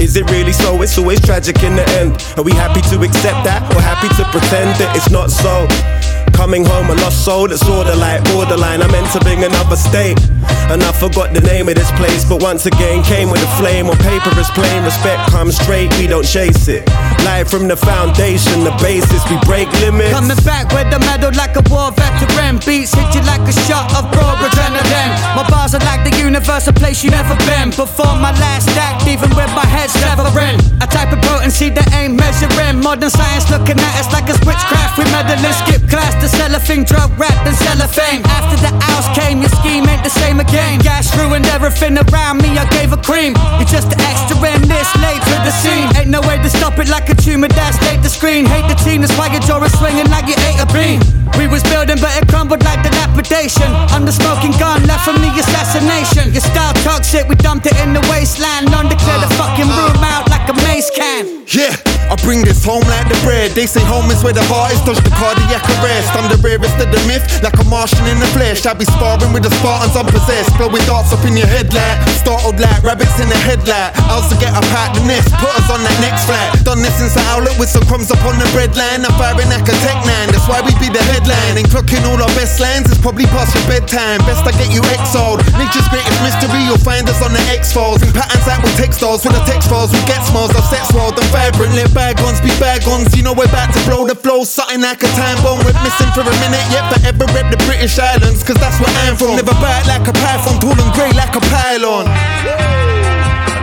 Is 0.00 0.16
it 0.16 0.28
really 0.30 0.52
so? 0.52 0.82
It's 0.82 0.98
always 0.98 1.20
tragic 1.20 1.62
in 1.62 1.76
the 1.76 1.88
end. 1.90 2.20
Are 2.36 2.42
we 2.42 2.52
happy 2.52 2.80
to 2.90 3.00
accept 3.02 3.44
that 3.44 3.62
or 3.74 3.80
happy 3.80 4.08
to 4.16 4.24
pretend 4.30 4.74
that 4.80 4.96
it's 4.96 5.10
not 5.10 5.30
so? 5.30 6.05
Coming 6.32 6.64
home, 6.64 6.90
a 6.90 6.94
lost 7.02 7.24
soul 7.24 7.48
that's 7.48 7.66
order 7.68 7.94
like 7.94 8.24
borderline. 8.24 8.82
I'm 8.82 8.94
entering 8.94 9.44
another 9.44 9.76
state. 9.76 10.18
And 10.66 10.82
I 10.82 10.90
forgot 10.90 11.32
the 11.32 11.40
name 11.40 11.68
of 11.68 11.76
this 11.76 11.90
place, 11.94 12.26
but 12.26 12.42
once 12.42 12.66
again 12.66 13.02
came 13.04 13.30
with 13.30 13.42
a 13.42 13.50
flame. 13.54 13.86
On 13.86 13.96
paper 13.98 14.34
is 14.34 14.50
plain, 14.50 14.82
respect 14.82 15.30
comes 15.30 15.54
straight, 15.54 15.94
we 15.98 16.06
don't 16.06 16.26
chase 16.26 16.66
it. 16.66 16.82
Live 17.22 17.46
from 17.46 17.68
the 17.68 17.76
foundation, 17.76 18.66
the 18.66 18.74
basis, 18.82 19.22
we 19.30 19.38
break 19.46 19.70
limits. 19.78 20.10
Coming 20.10 20.42
back 20.42 20.66
with 20.74 20.90
the 20.90 20.98
medal 21.06 21.30
like 21.38 21.54
a 21.54 21.62
war 21.70 21.94
veteran. 21.94 22.58
Beats 22.66 22.90
hit 22.90 23.06
you 23.14 23.22
like 23.30 23.46
a 23.46 23.54
shot 23.66 23.86
of 23.94 24.10
raw 24.18 24.34
adrenaline. 24.42 25.14
My 25.38 25.46
bars 25.46 25.74
are 25.74 25.84
like 25.86 26.02
the 26.02 26.14
universe, 26.18 26.66
a 26.66 26.74
place 26.74 27.02
you 27.04 27.10
never 27.14 27.38
been. 27.46 27.70
Before 27.70 28.18
my 28.18 28.34
last 28.42 28.66
act, 28.74 29.06
even 29.06 29.30
with 29.38 29.50
my 29.54 29.66
head 29.66 29.90
severing. 29.90 30.58
A 30.82 30.86
type 30.90 31.14
of 31.14 31.22
potency 31.22 31.70
that 31.70 31.86
ain't 31.94 32.18
measuring. 32.18 32.82
Modern 32.82 33.10
science 33.10 33.46
looking 33.54 33.78
at 33.78 33.94
us 34.02 34.10
like 34.10 34.26
it's 34.26 34.42
witchcraft. 34.42 34.98
We 34.98 35.06
meddling, 35.14 35.54
skip 35.62 35.86
class 35.86 36.15
to 36.20 36.28
sell 36.28 36.54
a 36.54 36.60
thing, 36.60 36.84
drug 36.84 37.10
rap 37.18 37.34
and 37.46 37.56
sell 37.56 37.80
a 37.80 37.88
fame. 37.88 38.22
After 38.26 38.56
the 38.60 38.72
house 38.84 39.08
came, 39.16 39.40
your 39.40 39.52
scheme 39.60 39.88
ain't 39.88 40.04
the 40.04 40.10
same 40.10 40.40
again. 40.40 40.80
Gas 40.80 41.10
ruined 41.16 41.46
everything 41.46 41.98
around 41.98 42.42
me, 42.42 42.56
I 42.56 42.64
gave 42.70 42.92
a 42.92 43.00
cream. 43.00 43.34
You're 43.58 43.68
just 43.68 43.92
an 43.92 44.00
extra 44.00 44.36
in 44.54 44.62
this 44.68 44.88
late 45.02 45.22
to 45.22 45.36
the 45.42 45.52
scene. 45.62 45.88
Ain't 45.96 46.10
no 46.10 46.20
way 46.22 46.38
to 46.38 46.50
stop 46.50 46.78
it 46.78 46.88
like 46.88 47.08
a 47.08 47.14
tumor 47.14 47.48
that's 47.48 47.80
late 47.82 48.02
to 48.02 48.08
screen. 48.08 48.46
Hate 48.46 48.68
the 48.68 48.78
team, 48.84 49.02
why 49.18 49.28
your 49.28 49.40
jaw 49.42 49.62
is 49.64 49.72
swinging 49.78 50.08
like 50.10 50.26
you 50.28 50.36
ate 50.48 50.60
a 50.60 50.68
bean. 50.72 51.00
We 51.36 51.46
was 51.46 51.62
building, 51.64 51.98
but 52.00 52.14
it 52.16 52.28
crumbled 52.28 52.62
like 52.64 52.80
dilapidation. 52.82 53.68
I'm 53.92 54.04
the 54.04 54.12
smoking 54.12 54.52
gun 54.56 54.86
left 54.86 55.04
from 55.04 55.20
the 55.20 55.28
assassination. 55.36 56.32
Your 56.32 56.40
style 56.40 56.72
toxic, 56.86 57.28
we 57.28 57.34
dumped 57.36 57.66
it 57.66 57.76
in 57.82 57.92
the 57.92 58.00
wasteland. 58.08 58.68
To 58.76 58.94
clear 58.94 59.18
the 59.18 59.32
fucking 59.34 59.66
room 59.66 60.04
out 60.04 60.28
like 60.30 60.46
a 60.48 60.54
mace 60.68 60.90
can. 60.94 61.42
Yeah, 61.48 61.74
I 62.12 62.14
bring 62.22 62.44
this 62.44 62.62
home 62.62 62.84
like 62.86 63.08
the 63.08 63.18
bread. 63.24 63.50
They 63.52 63.66
say 63.66 63.82
home 63.82 64.10
is 64.10 64.22
where 64.22 64.32
the 64.32 64.44
heart 64.46 64.72
is, 64.72 64.80
touch 64.84 65.02
the 65.02 65.10
cardiac 65.10 65.64
arrest. 65.80 66.05
I'm 66.14 66.28
the 66.30 66.38
rarest 66.44 66.76
of 66.78 66.88
the 66.92 67.00
myth, 67.08 67.24
like 67.42 67.56
a 67.58 67.64
Martian 67.66 68.06
in 68.06 68.20
the 68.20 68.28
flesh. 68.36 68.66
I 68.66 68.74
be 68.74 68.84
sparring 68.84 69.32
with 69.32 69.42
the 69.42 69.52
Spartans 69.58 69.96
unpossessed, 69.96 70.52
blowing 70.60 70.84
darts 70.86 71.12
up 71.12 71.24
in 71.26 71.36
your 71.36 71.48
head 71.48 71.72
like 71.72 71.98
startled 72.20 72.58
like 72.58 72.82
rabbits 72.82 73.14
in 73.22 73.28
the 73.30 73.38
headlight. 73.46 73.94
I 73.94 74.18
also 74.18 74.34
get 74.42 74.50
up 74.50 74.66
out 74.74 74.94
the 74.98 75.02
nest, 75.06 75.30
put 75.38 75.52
us 75.54 75.70
on 75.70 75.78
that 75.86 75.98
next 76.02 76.26
flight. 76.26 76.50
Done 76.66 76.82
this 76.82 76.98
since 76.98 77.14
the 77.14 77.22
outlet 77.30 77.54
with 77.54 77.70
some 77.70 77.86
crumbs 77.86 78.10
up 78.10 78.18
on 78.26 78.34
the 78.38 78.48
bread 78.50 78.74
line. 78.74 79.06
I'm 79.06 79.14
firing 79.14 79.46
like 79.46 79.66
a 79.66 79.76
tech 79.86 79.98
nine, 80.02 80.34
that's 80.34 80.46
why 80.50 80.58
we 80.66 80.74
be 80.82 80.90
the 80.90 81.02
headline. 81.14 81.54
And 81.54 81.66
clocking 81.70 82.02
all 82.06 82.18
our 82.18 82.32
best 82.34 82.58
lines, 82.58 82.90
it's 82.90 82.98
probably 82.98 83.30
past 83.30 83.54
your 83.54 83.62
bedtime. 83.70 84.18
Best 84.26 84.42
I 84.42 84.52
get 84.58 84.74
you 84.74 84.82
exiled. 84.90 85.46
Nature's 85.54 85.86
greatest 85.94 86.18
mystery, 86.26 86.66
you'll 86.66 86.82
find 86.82 87.06
us 87.06 87.22
on 87.22 87.30
the 87.30 87.42
X 87.54 87.70
Files. 87.70 88.02
In 88.02 88.10
patterns 88.10 88.42
that 88.50 88.58
with 88.58 88.74
textiles, 88.74 89.22
for 89.22 89.30
the 89.30 89.42
text 89.46 89.70
files, 89.70 89.94
we 89.94 90.02
get 90.10 90.18
smiles 90.26 90.50
of 90.50 90.66
sex 90.66 90.90
wild 90.90 91.14
and 91.14 91.30
vibrant. 91.30 91.78
Let 91.78 91.94
bygones 91.94 92.42
be 92.42 92.50
bygones, 92.58 93.14
you 93.14 93.22
know 93.22 93.34
we're 93.38 93.46
about 93.46 93.70
to 93.70 93.80
blow 93.86 94.02
the 94.02 94.18
flow. 94.18 94.42
Something 94.42 94.82
like 94.82 95.02
a 95.06 95.10
time 95.14 95.38
bomb, 95.46 95.62
we're 95.62 95.78
missing 95.86 96.10
for 96.10 96.22
a 96.26 96.36
minute, 96.42 96.66
yet 96.74 96.84
forever 96.90 97.26
rep 97.30 97.46
the 97.50 97.58
British 97.64 97.96
Islands, 97.98 98.42
cause 98.42 98.56
that's 98.56 98.78
where 98.82 98.90
I'm 99.06 99.14
from. 99.16 99.36
Never 99.36 99.54
bite 99.62 99.86
like 99.86 100.06
a 100.08 100.12
python, 100.12 100.58
tall 100.58 100.74
and 100.74 100.92
grey 100.94 101.12
like 101.12 101.34
a 101.36 101.40
pylon. 101.40 102.06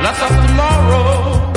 That's 0.03 0.19
up 0.23 0.31
tomorrow. 0.47 1.51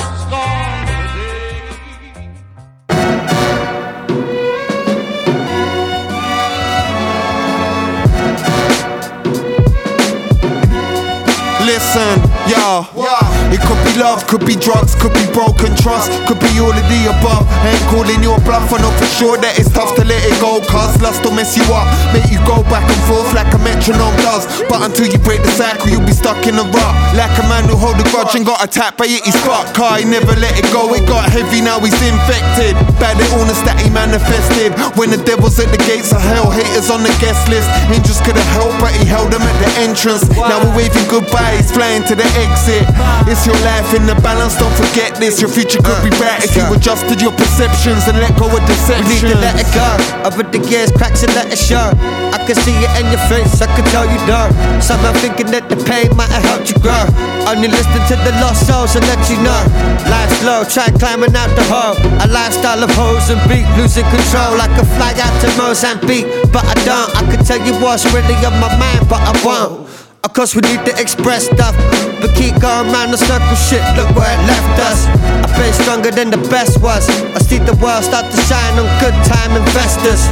Listen, 11.63 12.19
y'all. 12.49 13.36
It 13.49 13.63
could 13.65 13.79
be 13.87 13.93
love, 13.97 14.27
could 14.27 14.45
be 14.45 14.55
drugs, 14.55 14.93
could 14.95 15.13
be 15.15 15.25
broken 15.33 15.73
trust, 15.75 16.11
could 16.27 16.39
be 16.39 16.51
all 16.59 16.75
of 16.75 16.85
the 16.91 17.01
above. 17.09 17.49
Ain't 17.65 17.81
calling 17.89 18.21
your 18.21 18.37
bluff, 18.45 18.69
I 18.69 18.77
know 18.83 18.93
for 18.99 19.09
sure 19.09 19.35
that 19.41 19.57
it's 19.57 19.71
tough 19.71 19.95
to 19.97 20.03
let 20.05 20.21
it 20.21 20.37
go. 20.37 20.61
Cause 20.69 20.99
lust 21.01 21.25
will 21.25 21.33
mess 21.33 21.57
you 21.57 21.65
up, 21.73 21.87
make 22.13 22.29
you 22.29 22.37
go 22.45 22.61
back 22.69 22.85
and 22.85 23.01
forth 23.09 23.31
like 23.33 23.49
a 23.55 23.59
metronome 23.63 24.15
does. 24.21 24.45
But 24.69 24.85
until 24.85 25.09
you 25.09 25.17
break 25.23 25.41
the 25.41 25.53
cycle, 25.55 25.89
you'll 25.89 26.05
be 26.05 26.13
stuck 26.13 26.45
in 26.45 26.59
a 26.59 26.65
rut. 26.67 26.93
Like 27.15 27.33
a 27.39 27.45
man 27.49 27.65
who 27.65 27.79
hold 27.79 27.97
a 27.97 28.05
grudge 28.11 28.35
and 28.35 28.45
got 28.45 28.61
attacked 28.61 29.01
by 29.01 29.09
it, 29.09 29.25
he's. 29.25 29.37
Car, 29.47 29.95
he 29.95 30.03
never 30.03 30.35
let 30.35 30.57
it 30.59 30.67
go, 30.75 30.91
it 30.91 31.07
got 31.07 31.23
heavy, 31.29 31.61
now 31.61 31.79
he's 31.79 31.95
infected. 32.03 32.75
By 32.99 33.15
the 33.15 33.23
illness 33.37 33.61
that 33.63 33.79
he 33.79 33.87
manifested. 33.87 34.75
When 34.99 35.07
the 35.07 35.21
devil's 35.23 35.55
at 35.61 35.71
the 35.71 35.79
gates 35.87 36.11
of 36.11 36.19
hell, 36.19 36.51
haters 36.51 36.91
on 36.91 37.05
the 37.05 37.13
guest 37.21 37.47
list. 37.47 37.69
Angels 37.87 38.19
could 38.25 38.35
have 38.35 38.51
helped, 38.51 38.75
but 38.83 38.91
he 38.91 39.05
held 39.05 39.31
them 39.31 39.39
at 39.39 39.57
the 39.61 39.69
entrance. 39.87 40.27
Now 40.35 40.59
we're 40.59 40.83
waving 40.83 41.07
goodbye, 41.07 41.55
he's 41.55 41.71
flying 41.71 42.03
to 42.11 42.13
the 42.17 42.27
exit. 42.41 42.83
It's 43.29 43.36
your 43.45 43.59
life 43.67 43.93
in 43.93 44.07
the 44.07 44.15
balance, 44.23 44.55
don't 44.55 44.73
forget 44.73 45.13
this. 45.19 45.41
Your 45.43 45.51
future 45.51 45.83
could 45.83 45.99
be 46.01 46.09
bright 46.15 46.41
if 46.41 46.55
you 46.55 46.63
adjusted 46.71 47.21
your 47.21 47.35
perceptions 47.35 48.07
and 48.07 48.17
let 48.17 48.33
go 48.39 48.47
of 48.47 48.63
deception. 48.65 49.03
We 49.05 49.19
need 49.19 49.35
to 49.35 49.39
let 49.43 49.59
it 49.59 49.67
go. 49.75 49.85
Over 50.23 50.47
the 50.47 50.57
gears, 50.63 50.91
cracks 50.95 51.21
and 51.21 51.33
let 51.35 51.51
it 51.51 51.59
show. 51.59 51.91
I 52.33 52.39
can 52.47 52.55
see 52.63 52.73
it 52.73 52.91
in 52.97 53.11
your 53.11 53.21
face, 53.27 53.59
I 53.61 53.67
can 53.75 53.83
tell 53.91 54.07
you 54.07 54.19
don't. 54.25 54.51
Somehow 54.81 55.11
thinking 55.19 55.51
that 55.51 55.67
the 55.67 55.77
pain 55.83 56.09
might 56.15 56.31
have 56.31 56.43
helped 56.47 56.71
you 56.71 56.79
grow. 56.79 57.03
Only 57.47 57.67
listen 57.67 58.01
to 58.11 58.15
the 58.23 58.33
lost 58.39 58.67
souls 58.67 58.95
and 58.95 59.03
let 59.07 59.21
you 59.27 59.37
know. 59.43 59.61
Life's 60.07 60.39
low, 60.43 60.63
try 60.63 60.87
climbing 60.95 61.35
out 61.35 61.51
the 61.55 61.65
hole. 61.67 61.95
A 62.23 62.27
lifestyle 62.27 62.79
of 62.79 62.91
hoes 62.95 63.27
and 63.29 63.39
beat, 63.47 63.67
losing 63.75 64.07
control. 64.07 64.55
I 64.59 64.67
could 64.75 64.87
fly 64.95 65.15
out 65.19 65.35
to 65.43 65.47
Mozambique, 65.59 66.27
but 66.51 66.63
I 66.63 66.75
don't. 66.87 67.09
I 67.15 67.23
could 67.31 67.45
tell 67.45 67.59
you 67.59 67.75
what's 67.83 68.03
really 68.15 68.35
on 68.43 68.55
my 68.59 68.71
mind, 68.75 69.07
but 69.07 69.21
I 69.23 69.33
won't. 69.43 69.86
Of 70.23 70.33
course, 70.33 70.55
we 70.55 70.61
need 70.61 70.83
to 70.85 70.93
express 70.99 71.45
stuff. 71.45 71.75
But 72.19 72.33
keep 72.33 72.57
going 72.59 72.89
round 72.89 73.13
the 73.13 73.17
circle, 73.17 73.53
shit, 73.53 73.85
look 73.93 74.09
where 74.17 74.25
it 74.25 74.41
left 74.49 74.79
us. 74.89 75.05
I've 75.45 75.53
been 75.53 75.73
stronger 75.73 76.09
than 76.09 76.29
the 76.31 76.41
best 76.49 76.81
was. 76.81 77.05
I 77.37 77.39
see 77.45 77.59
the 77.59 77.77
world 77.77 78.03
start 78.03 78.25
to 78.25 78.37
shine 78.49 78.73
on 78.81 78.89
good 78.97 79.13
time 79.29 79.53
investors. 79.53 80.25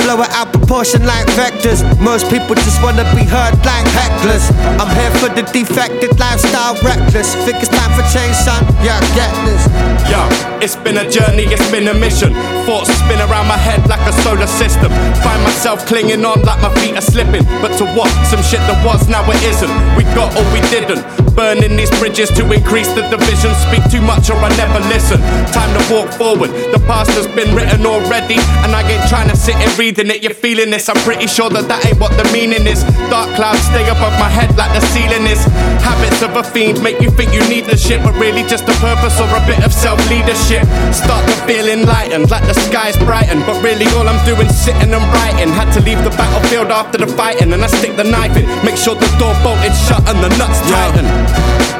Blow 0.00 0.24
it 0.24 0.32
out 0.32 0.48
proportion 0.52 1.04
like 1.04 1.28
vectors. 1.36 1.84
Most 2.00 2.32
people 2.32 2.56
just 2.56 2.80
wanna 2.82 3.04
be 3.12 3.24
heard 3.28 3.52
like 3.68 3.84
hecklers. 3.92 4.48
I'm 4.80 4.88
here 4.96 5.12
for 5.20 5.28
the 5.28 5.44
defected 5.52 6.18
lifestyle 6.18 6.74
reckless. 6.80 7.36
Think 7.44 7.60
it's 7.60 7.68
time 7.68 7.92
for 7.92 8.04
change, 8.08 8.36
son? 8.40 8.64
Yeah, 8.80 8.96
get 9.12 9.28
this. 9.44 9.60
Yo, 10.08 10.24
it's 10.64 10.76
been 10.76 10.96
a 10.96 11.04
journey, 11.04 11.44
it's 11.44 11.68
been 11.70 11.86
a 11.88 11.94
mission. 11.94 12.32
Thoughts 12.64 12.88
spin 12.96 13.20
around 13.20 13.46
my 13.46 13.60
head 13.60 13.84
like 13.88 14.00
a 14.08 14.14
solar 14.24 14.48
system. 14.48 14.88
Find 15.20 15.40
myself 15.44 15.84
clinging 15.84 16.24
on 16.24 16.40
like 16.48 16.60
my 16.64 16.72
feet 16.80 16.96
are 16.96 17.04
slipping. 17.04 17.44
But 17.60 17.76
to 17.76 17.84
what? 17.92 18.08
Some 18.32 18.40
shit 18.40 18.64
that 18.64 18.80
was, 18.80 19.04
now 19.08 19.19
isn't. 19.28 19.70
We 19.96 20.04
got 20.16 20.32
or 20.36 20.44
we 20.52 20.60
didn't. 20.72 21.04
Burning 21.36 21.76
these 21.76 21.90
bridges 21.98 22.30
to 22.36 22.42
increase 22.52 22.88
the 22.94 23.02
division. 23.08 23.52
Speak 23.68 23.84
too 23.90 24.00
much 24.00 24.30
or 24.30 24.36
I 24.36 24.48
never 24.56 24.80
listen. 24.88 25.20
Time 25.52 25.70
to 25.76 25.82
walk 25.92 26.08
forward. 26.14 26.50
The 26.72 26.80
past 26.86 27.10
has 27.12 27.26
been 27.28 27.54
written 27.54 27.86
already. 27.86 28.40
And 28.64 28.72
I 28.72 28.82
ain't 28.88 29.08
trying 29.08 29.28
to 29.30 29.36
sit 29.36 29.56
and 29.56 29.70
reading 29.78 30.08
it. 30.08 30.22
You're 30.22 30.34
feeling 30.34 30.70
this. 30.70 30.88
I'm 30.88 31.00
pretty 31.04 31.26
sure 31.26 31.50
that 31.50 31.68
that 31.68 31.84
ain't 31.86 32.00
what 32.00 32.16
the 32.16 32.24
meaning 32.32 32.66
is. 32.66 32.82
Dark 33.08 33.28
clouds 33.36 33.62
stay 33.68 33.84
above 33.88 34.14
my 34.20 34.28
head 34.28 34.56
like 34.56 34.72
the 34.76 34.84
ceiling 34.92 35.26
is. 35.26 35.40
Habits 35.80 36.22
of 36.22 36.36
a 36.36 36.44
fiend 36.44 36.82
make 36.82 37.00
you 37.00 37.10
think 37.10 37.32
you 37.32 37.42
need 37.48 37.64
the 37.64 37.76
shit, 37.76 38.02
but 38.02 38.14
really 38.16 38.42
just 38.44 38.68
a 38.68 38.76
purpose 38.80 39.16
or 39.20 39.28
a 39.30 39.42
bit 39.46 39.64
of 39.64 39.72
self 39.72 39.98
leadership. 40.10 40.64
Start 40.92 41.24
to 41.24 41.36
feel 41.48 41.68
enlightened, 41.68 42.30
like 42.30 42.44
the 42.46 42.54
sky's 42.68 42.96
brightened. 43.08 43.44
But 43.46 43.62
really, 43.62 43.86
all 43.96 44.08
I'm 44.08 44.20
doing 44.24 44.48
sitting 44.48 44.92
and 44.92 45.06
writing. 45.16 45.48
Had 45.50 45.72
to 45.76 45.80
leave 45.80 46.02
the 46.04 46.12
battlefield 46.14 46.68
after 46.70 46.98
the 46.98 47.06
fighting, 47.06 47.52
and 47.52 47.62
I 47.64 47.68
stick 47.68 47.96
the 47.96 48.04
knife 48.04 48.36
in. 48.36 48.44
Make 48.64 48.76
sure 48.76 48.94
the 49.00 49.08
door 49.18 49.34
bolted 49.42 49.74
shut 49.74 50.02
and 50.08 50.22
the 50.22 50.28
nuts 50.38 50.60
tighten. 50.70 51.19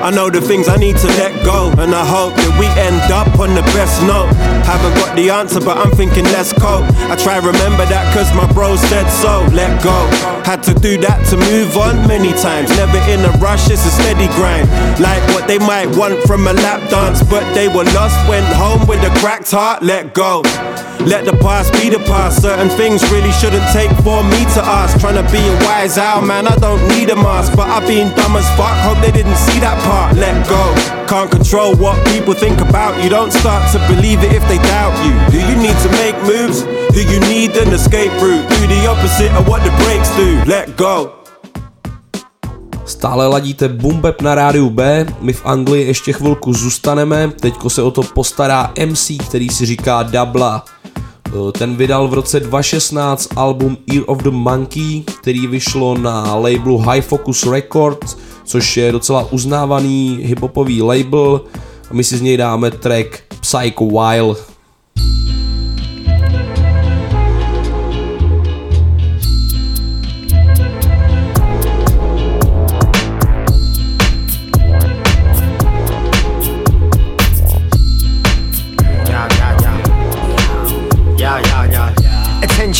I 0.01 0.11
know 0.11 0.31
the 0.31 0.41
things 0.41 0.67
I 0.67 0.77
need 0.77 0.97
to 0.97 1.09
let 1.21 1.45
go, 1.45 1.69
and 1.77 1.95
I 1.95 2.01
hope 2.01 2.33
that 2.33 2.53
we 2.57 2.65
end 2.81 3.13
up 3.13 3.29
on 3.39 3.53
the 3.53 3.61
best 3.77 4.01
note. 4.09 4.33
Haven't 4.65 4.97
got 4.97 5.15
the 5.15 5.29
answer, 5.29 5.61
but 5.61 5.77
I'm 5.77 5.93
thinking 5.93 6.25
let's 6.33 6.53
cope. 6.57 6.89
I 7.13 7.17
try 7.21 7.37
remember 7.37 7.85
that 7.85 8.09
cause 8.17 8.33
my 8.33 8.49
bro 8.57 8.77
said 8.77 9.05
so. 9.21 9.45
Let 9.53 9.77
go. 9.85 9.93
Had 10.49 10.63
to 10.65 10.75
do 10.75 10.97
that 11.05 11.21
to 11.29 11.37
move 11.53 11.77
on 11.77 12.01
many 12.09 12.33
times. 12.41 12.73
Never 12.81 12.97
in 13.13 13.21
a 13.29 13.33
rush, 13.45 13.69
it's 13.69 13.85
a 13.85 13.93
steady 13.93 14.25
grind. 14.41 14.73
Like 14.97 15.21
what 15.37 15.45
they 15.45 15.59
might 15.59 15.93
want 15.93 16.17
from 16.25 16.49
a 16.49 16.55
lap 16.57 16.81
dance, 16.89 17.23
but 17.23 17.45
they 17.53 17.69
were 17.69 17.85
lost, 17.93 18.17
went 18.25 18.49
home 18.57 18.89
with 18.89 19.05
a 19.05 19.13
cracked 19.21 19.51
heart. 19.53 19.83
Let 19.83 20.15
go. 20.15 20.41
Let 21.05 21.25
the 21.25 21.37
past 21.41 21.73
be 21.73 21.89
the 21.89 22.01
past. 22.09 22.41
Certain 22.41 22.69
things 22.77 23.05
really 23.13 23.33
shouldn't 23.33 23.65
take 23.73 23.93
for 24.01 24.25
me 24.25 24.45
to 24.57 24.61
ask. 24.65 25.01
Trying 25.01 25.21
to 25.21 25.27
be 25.33 25.41
a 25.41 25.55
wise 25.65 25.97
owl, 25.97 26.21
man, 26.25 26.49
I 26.49 26.57
don't 26.57 26.81
need 26.89 27.09
a 27.11 27.17
mask. 27.17 27.53
But 27.57 27.69
I've 27.69 27.87
been 27.89 28.09
dumb 28.17 28.37
as 28.37 28.49
fuck, 28.57 28.77
hope 28.85 29.01
they 29.05 29.13
didn't 29.13 29.37
see 29.37 29.61
that 29.61 29.77
part. 29.91 30.17
Let 30.25 30.37
go. 30.49 30.63
Can't 31.13 31.31
control 31.37 31.71
what 31.85 31.97
people 32.13 32.35
think 32.45 32.59
about 32.69 32.93
you. 33.03 33.09
Don't 33.11 33.33
start 33.43 33.63
to 33.75 33.79
believe 33.93 34.21
it 34.27 34.33
if 34.39 34.45
they 34.51 34.59
doubt 34.75 34.95
you. 35.05 35.13
Do 35.35 35.39
you 35.49 35.57
need 35.67 35.77
to 35.85 35.91
make 36.03 36.17
moves? 36.33 36.59
Do 36.97 37.01
you 37.13 37.19
need 37.35 37.51
an 37.63 37.71
escape 37.79 38.13
route? 38.25 38.47
Do 38.55 38.63
the 38.75 38.81
opposite 38.93 39.33
of 39.39 39.45
what 39.51 39.61
the 39.67 39.73
breaks 39.83 40.11
do. 40.17 40.29
Let 40.55 40.69
go. 40.77 40.97
Stále 42.87 43.27
ladíte 43.27 43.69
Bumbeb 43.69 44.23
na 44.23 44.35
rádiu 44.35 44.71
B, 44.71 45.07
my 45.21 45.33
v 45.33 45.47
Anglii 45.47 45.87
ještě 45.87 46.13
chvilku 46.13 46.53
zůstaneme, 46.53 47.33
teďko 47.41 47.71
se 47.71 47.83
o 47.83 47.91
to 47.91 48.03
postará 48.03 48.73
MC, 48.87 49.19
který 49.29 49.49
si 49.49 49.67
říká 49.67 50.03
Dabla. 50.03 50.65
Eh, 51.27 51.53
Ten 51.59 51.77
vydal 51.77 52.09
v 52.09 52.15
roce 52.15 52.41
2016 52.41 53.29
album 53.37 53.77
Ear 53.95 54.03
of 54.07 54.19
the 54.19 54.31
Monkey, 54.31 55.03
který 55.21 55.47
vyšlo 55.47 55.99
na 55.99 56.35
labelu 56.35 56.79
High 56.79 57.01
Focus 57.01 57.47
Records, 57.47 58.17
což 58.51 58.77
je 58.77 58.93
docela 58.93 59.33
uznávaný 59.33 60.19
hiphopový 60.23 60.83
label 60.83 61.41
my 61.93 62.05
si 62.05 62.17
z 62.17 62.21
něj 62.21 62.37
dáme 62.37 62.71
track 62.71 63.23
Psycho 63.41 63.87
While. 63.87 64.50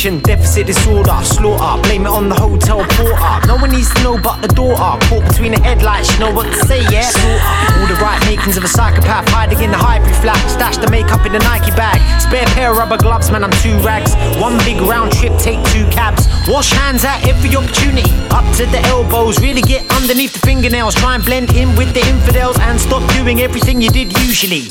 Attention, 0.01 0.23
deficit 0.23 0.65
disorder, 0.65 1.13
slaughter. 1.21 1.79
Blame 1.83 2.07
it 2.07 2.09
on 2.09 2.27
the 2.27 2.33
hotel 2.33 2.83
porter. 2.97 3.45
No 3.45 3.55
one 3.57 3.69
needs 3.69 3.93
to 3.93 4.01
know 4.01 4.17
but 4.17 4.41
the 4.41 4.47
daughter. 4.47 4.97
Caught 5.05 5.27
between 5.29 5.51
the 5.51 5.61
headlights, 5.61 6.11
you 6.11 6.17
know 6.17 6.33
what 6.33 6.47
to 6.47 6.57
say, 6.65 6.81
yeah? 6.89 7.05
Slaughter. 7.05 7.77
All 7.77 7.85
the 7.85 8.01
right 8.01 8.19
makings 8.25 8.57
of 8.57 8.63
a 8.63 8.67
psychopath 8.67 9.29
hiding 9.29 9.61
in 9.61 9.69
the 9.69 9.77
hybrid 9.77 10.15
flat. 10.15 10.41
Stash 10.49 10.77
the 10.77 10.89
makeup 10.89 11.23
in 11.27 11.33
the 11.33 11.39
Nike 11.45 11.69
bag. 11.77 12.01
Spare 12.19 12.47
pair 12.57 12.71
of 12.71 12.77
rubber 12.77 12.97
gloves, 12.97 13.29
man, 13.29 13.43
I'm 13.43 13.53
two 13.61 13.77
rags. 13.85 14.15
One 14.41 14.57
big 14.65 14.81
round 14.81 15.11
trip, 15.11 15.37
take 15.37 15.61
two 15.69 15.85
cabs. 15.93 16.25
Wash 16.49 16.73
hands 16.73 17.05
at 17.05 17.21
every 17.29 17.55
opportunity. 17.55 18.09
Up 18.33 18.45
to 18.57 18.65
the 18.65 18.81
elbows, 18.89 19.39
really 19.39 19.61
get 19.61 19.85
underneath 19.93 20.33
the 20.33 20.39
fingernails. 20.39 20.95
Try 20.95 21.13
and 21.13 21.23
blend 21.23 21.53
in 21.53 21.75
with 21.75 21.93
the 21.93 22.01
infidels 22.09 22.57
and 22.57 22.81
stop 22.81 23.05
doing 23.13 23.41
everything 23.41 23.79
you 23.79 23.91
did 23.91 24.17
usually. 24.25 24.65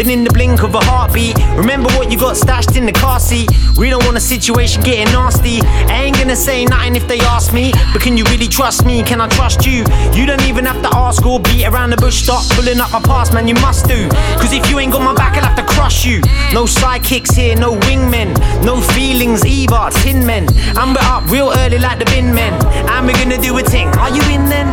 Then 0.00 0.08
in 0.08 0.24
the 0.24 0.32
blink 0.32 0.62
of 0.62 0.74
a 0.74 0.80
heartbeat, 0.80 1.36
remember 1.60 1.90
what 2.00 2.10
you 2.10 2.18
got 2.18 2.38
stashed 2.38 2.74
in 2.76 2.86
the 2.86 2.92
car 2.92 3.20
seat. 3.20 3.50
We 3.76 3.90
don't 3.90 4.04
want 4.06 4.16
a 4.16 4.20
situation 4.46 4.80
getting 4.82 5.12
nasty. 5.12 5.58
I 5.90 6.04
ain't 6.04 6.16
gonna 6.16 6.36
say 6.36 6.64
nothing 6.64 6.94
if 6.94 7.08
they 7.08 7.18
ask 7.18 7.52
me, 7.52 7.72
but 7.92 8.00
can 8.00 8.16
you 8.16 8.22
really 8.26 8.46
trust 8.46 8.86
me? 8.86 9.02
Can 9.02 9.20
I 9.20 9.26
trust 9.26 9.66
you? 9.66 9.84
You 10.14 10.24
don't 10.24 10.42
even 10.42 10.64
have 10.64 10.80
to 10.82 10.96
ask 10.96 11.26
or 11.26 11.40
beat 11.40 11.66
around 11.66 11.90
the 11.90 11.96
bush. 11.96 12.22
Stop 12.22 12.44
pulling 12.54 12.78
up 12.78 12.92
my 12.92 13.00
past, 13.00 13.34
man, 13.34 13.48
you 13.48 13.54
must 13.54 13.88
do. 13.88 14.08
Cause 14.38 14.52
if 14.52 14.70
you 14.70 14.78
ain't 14.78 14.92
got 14.92 15.02
my 15.02 15.14
back, 15.14 15.36
I'll 15.36 15.44
have 15.44 15.56
to 15.56 15.66
crush 15.74 16.06
you. 16.06 16.20
No 16.54 16.62
sidekicks 16.64 17.34
here, 17.34 17.56
no 17.56 17.74
wingmen, 17.86 18.30
no 18.64 18.80
feelings 18.80 19.44
either. 19.44 19.90
Tin 20.02 20.24
men, 20.24 20.46
and 20.78 20.94
we're 20.94 21.10
up 21.10 21.28
real 21.28 21.50
early 21.56 21.80
like 21.80 21.98
the 21.98 22.04
bin 22.04 22.32
men. 22.32 22.54
And 22.92 23.04
we're 23.04 23.18
gonna 23.18 23.42
do 23.42 23.58
a 23.58 23.62
thing. 23.62 23.88
Are 23.98 24.10
you 24.14 24.22
in 24.30 24.48
then? 24.48 24.70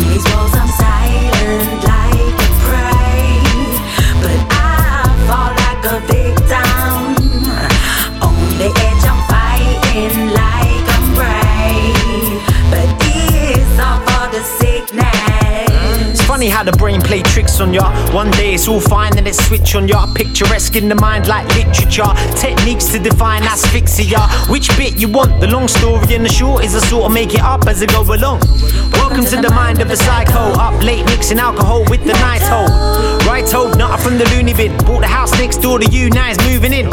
These 0.00 0.24
walls 0.32 0.54
I'm 0.54 0.68
silent 0.80 1.99
funny 16.40 16.48
how 16.48 16.64
the 16.64 16.72
brain 16.72 17.02
play 17.02 17.20
tricks 17.20 17.60
on 17.60 17.74
ya. 17.74 17.84
One 18.14 18.30
day 18.30 18.54
it's 18.54 18.66
all 18.66 18.80
fine, 18.80 19.12
then 19.14 19.26
it 19.26 19.34
switch 19.34 19.74
on 19.74 19.86
ya. 19.86 20.06
Picturesque 20.14 20.74
in 20.74 20.88
the 20.88 20.94
mind 20.94 21.28
like 21.28 21.46
literature. 21.54 22.08
Techniques 22.34 22.86
to 22.92 22.98
define 22.98 23.42
asphyxia. 23.42 24.20
Which 24.48 24.74
bit 24.78 24.96
you 24.96 25.08
want? 25.08 25.38
The 25.42 25.48
long 25.48 25.68
story 25.68 26.14
and 26.14 26.24
the 26.24 26.32
short 26.32 26.64
is 26.64 26.74
I 26.74 26.78
sort 26.78 27.04
of 27.04 27.12
make 27.12 27.34
it 27.34 27.42
up 27.42 27.66
as 27.66 27.82
I 27.82 27.86
go 27.86 28.00
along. 28.00 28.40
Welcome 28.92 29.26
to 29.26 29.36
the 29.36 29.50
mind 29.50 29.82
of 29.82 29.90
a 29.90 29.96
psycho. 29.96 30.56
Up 30.56 30.82
late 30.82 31.04
mixing 31.12 31.38
alcohol 31.38 31.84
with 31.90 32.04
the 32.04 32.14
night 32.24 32.40
hole. 32.40 32.72
Right 33.28 33.44
hope, 33.44 33.76
not 33.76 34.00
from 34.00 34.16
the 34.16 34.24
loony 34.30 34.54
bin. 34.54 34.72
Bought 34.86 35.00
the 35.00 35.12
house 35.12 35.32
next 35.32 35.58
door 35.58 35.78
to 35.78 35.86
you, 35.90 36.08
now 36.08 36.30
it's 36.30 36.40
moving 36.48 36.72
in. 36.72 36.88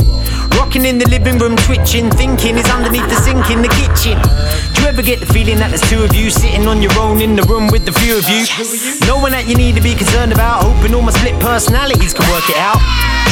Rocking 0.60 0.84
in 0.84 0.98
the 0.98 1.08
living 1.08 1.38
room, 1.40 1.56
twitching, 1.56 2.12
thinking 2.12 2.58
is 2.58 2.70
underneath 2.70 3.08
the 3.08 3.16
sink 3.24 3.50
in 3.50 3.62
the 3.62 3.72
kitchen. 3.80 4.20
Do 4.78 4.84
you 4.84 4.90
ever 4.90 5.02
get 5.02 5.20
the 5.20 5.26
feeling 5.26 5.58
that 5.58 5.74
there's 5.74 5.82
two 5.90 6.06
of 6.06 6.14
you 6.14 6.30
sitting 6.30 6.68
on 6.68 6.86
your 6.86 6.94
own 7.02 7.20
in 7.20 7.36
the 7.36 7.42
room 7.50 7.66
with 7.74 7.90
the 7.90 7.92
few 7.98 8.14
of 8.14 8.30
you? 8.30 8.46
No 9.10 9.18
one 9.18 9.34
that 9.34 9.50
you 9.50 9.58
need 9.58 9.74
to 9.74 9.82
be 9.82 9.98
concerned 9.98 10.32
about, 10.32 10.62
hoping 10.62 10.94
all 10.94 11.02
my 11.02 11.10
split 11.10 11.34
personalities 11.42 12.14
can 12.14 12.30
work 12.30 12.46
it 12.46 12.62
out. 12.62 12.78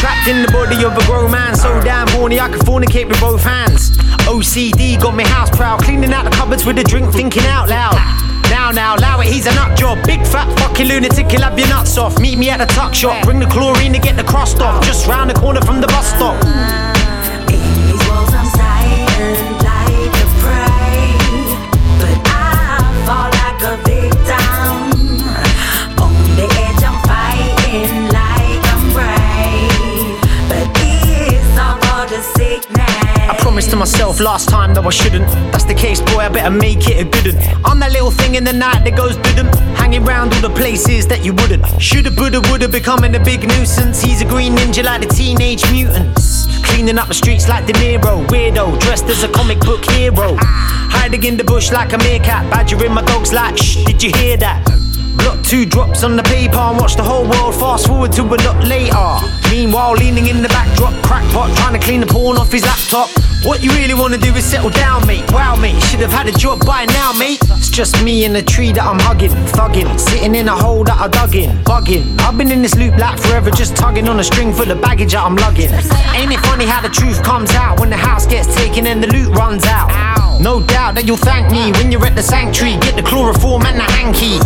Trapped 0.01 0.25
in 0.25 0.41
the 0.41 0.49
body 0.49 0.81
of 0.81 0.97
a 0.97 1.03
grown 1.05 1.29
man, 1.29 1.53
so 1.53 1.69
damn 1.85 2.09
horny 2.17 2.41
I 2.41 2.49
can 2.49 2.65
fornicate 2.65 3.07
with 3.07 3.21
both 3.21 3.45
hands. 3.45 3.93
OCD 4.25 4.99
got 4.99 5.13
me 5.13 5.23
house 5.23 5.53
proud, 5.53 5.85
cleaning 5.85 6.13
out 6.13 6.25
the 6.25 6.33
cupboards 6.33 6.65
with 6.65 6.81
a 6.81 6.83
drink, 6.83 7.13
thinking 7.13 7.45
out 7.45 7.69
loud. 7.69 7.93
Now, 8.49 8.71
now, 8.71 8.97
allow 8.97 9.21
it, 9.21 9.27
he's 9.27 9.45
a 9.45 9.53
nut 9.53 9.77
job. 9.77 10.01
Big 10.05 10.25
fat 10.25 10.49
fucking 10.57 10.87
lunatic, 10.87 11.29
he'll 11.29 11.45
have 11.45 11.57
your 11.57 11.69
nuts 11.69 11.95
off. 11.97 12.17
Meet 12.17 12.39
me 12.39 12.49
at 12.49 12.57
the 12.57 12.65
tuck 12.73 12.95
shop, 12.95 13.21
bring 13.23 13.37
the 13.37 13.45
chlorine 13.45 13.93
to 13.93 13.99
get 13.99 14.17
the 14.17 14.25
crust 14.25 14.61
off. 14.61 14.83
Just 14.83 15.05
round 15.05 15.29
the 15.29 15.37
corner 15.37 15.61
from 15.61 15.79
the 15.79 15.87
bus 15.87 16.09
stop. 16.09 16.41
To 33.75 33.79
myself 33.79 34.19
last 34.21 34.47
time 34.47 34.73
though 34.73 34.87
I 34.87 34.89
shouldn't. 34.89 35.27
That's 35.51 35.65
the 35.65 35.73
case, 35.73 35.99
boy, 35.99 36.19
I 36.19 36.29
better 36.29 36.51
make 36.51 36.87
it 36.87 36.97
a 37.01 37.03
good 37.03 37.35
one. 37.35 37.43
I'm 37.65 37.79
that 37.79 37.91
little 37.91 38.11
thing 38.11 38.35
in 38.35 38.43
the 38.43 38.53
night 38.53 38.83
that 38.85 38.95
goes 38.95 39.17
dudum, 39.17 39.53
hanging 39.75 40.03
round 40.03 40.33
all 40.33 40.41
the 40.41 40.55
places 40.55 41.07
that 41.07 41.25
you 41.25 41.33
wouldn't. 41.33 41.65
Shoulda, 41.81 42.11
woulda, 42.15 42.41
woulda, 42.47 42.69
becoming 42.69 43.15
a 43.15 43.19
big 43.19 43.41
nuisance. 43.47 44.01
He's 44.01 44.21
a 44.21 44.25
green 44.25 44.55
ninja 44.55 44.83
like 44.83 45.01
the 45.01 45.07
teenage 45.07 45.63
mutants. 45.71 46.47
Cleaning 46.63 46.97
up 46.97 47.07
the 47.07 47.13
streets 47.13 47.49
like 47.49 47.65
De 47.65 47.73
Niro. 47.73 48.25
Weirdo, 48.27 48.79
dressed 48.79 49.05
as 49.05 49.23
a 49.23 49.27
comic 49.29 49.59
book 49.59 49.83
hero. 49.91 50.37
Hiding 50.39 51.23
in 51.23 51.37
the 51.37 51.43
bush 51.43 51.71
like 51.71 51.91
a 51.93 51.97
meerkat. 51.97 52.49
Badgering 52.49 52.93
my 52.93 53.03
dogs 53.03 53.33
like, 53.33 53.57
shh, 53.57 53.83
did 53.83 54.01
you 54.01 54.11
hear 54.15 54.37
that? 54.37 54.63
Block 55.17 55.43
two 55.43 55.65
drops 55.65 56.03
on 56.03 56.15
the 56.15 56.23
paper 56.23 56.59
and 56.59 56.77
watch 56.77 56.95
the 56.95 57.03
whole 57.03 57.27
world 57.27 57.55
fast 57.55 57.87
forward 57.87 58.13
to 58.13 58.21
a 58.21 58.37
lot 58.47 58.63
later. 58.63 59.09
Meanwhile, 59.51 59.93
leaning 59.95 60.27
in 60.27 60.41
the 60.41 60.49
backdrop, 60.49 60.93
crackpot 61.03 61.55
trying 61.57 61.73
to 61.77 61.85
clean 61.85 61.99
the 61.99 62.07
porn 62.07 62.37
off 62.37 62.51
his 62.51 62.63
laptop. 62.63 63.09
What 63.45 63.61
you 63.61 63.69
really 63.73 63.93
wanna 63.93 64.17
do 64.17 64.33
is 64.33 64.43
settle 64.43 64.71
down, 64.71 65.05
mate. 65.05 65.31
Wow, 65.31 65.55
mate, 65.55 65.79
should 65.83 65.99
have 65.99 66.11
had 66.11 66.27
a 66.27 66.31
job 66.31 66.65
by 66.65 66.85
now, 66.85 67.13
mate. 67.13 67.39
It's 67.51 67.69
just 67.69 68.03
me 68.03 68.25
and 68.25 68.35
the 68.35 68.41
tree 68.41 68.71
that 68.71 68.83
I'm 68.83 68.97
hugging, 68.99 69.29
thugging, 69.53 69.99
sitting 69.99 70.33
in 70.33 70.47
a 70.47 70.55
hole 70.55 70.83
that 70.85 70.99
I 70.99 71.07
dug 71.07 71.35
in, 71.35 71.55
bugging. 71.63 72.19
I've 72.21 72.35
been 72.39 72.49
in 72.49 72.63
this 72.63 72.73
loop 72.75 72.97
like 72.97 73.19
forever, 73.19 73.51
just 73.51 73.75
tugging 73.75 74.09
on 74.09 74.19
a 74.19 74.23
string 74.23 74.51
full 74.51 74.71
of 74.71 74.81
baggage 74.81 75.11
that 75.11 75.23
I'm 75.23 75.35
lugging. 75.35 75.69
Ain't 76.17 76.33
it 76.33 76.39
funny 76.39 76.65
how 76.65 76.81
the 76.81 76.89
truth 76.89 77.21
comes 77.21 77.51
out 77.51 77.79
when 77.79 77.91
the 77.91 77.97
house 77.97 78.25
gets 78.25 78.53
taken 78.55 78.87
and 78.87 79.03
the 79.03 79.07
loot 79.07 79.29
runs 79.37 79.63
out? 79.65 79.91
No 80.41 80.59
doubt 80.61 80.95
that 80.95 81.05
you'll 81.05 81.17
thank 81.17 81.51
me 81.51 81.71
when 81.73 81.91
you're 81.91 82.05
at 82.07 82.15
the 82.15 82.23
sanctuary. 82.23 82.77
Get 82.79 82.95
the 82.95 83.03
chloroform 83.03 83.63
and 83.67 83.77
the 83.77 83.83
hanky. 83.83 84.39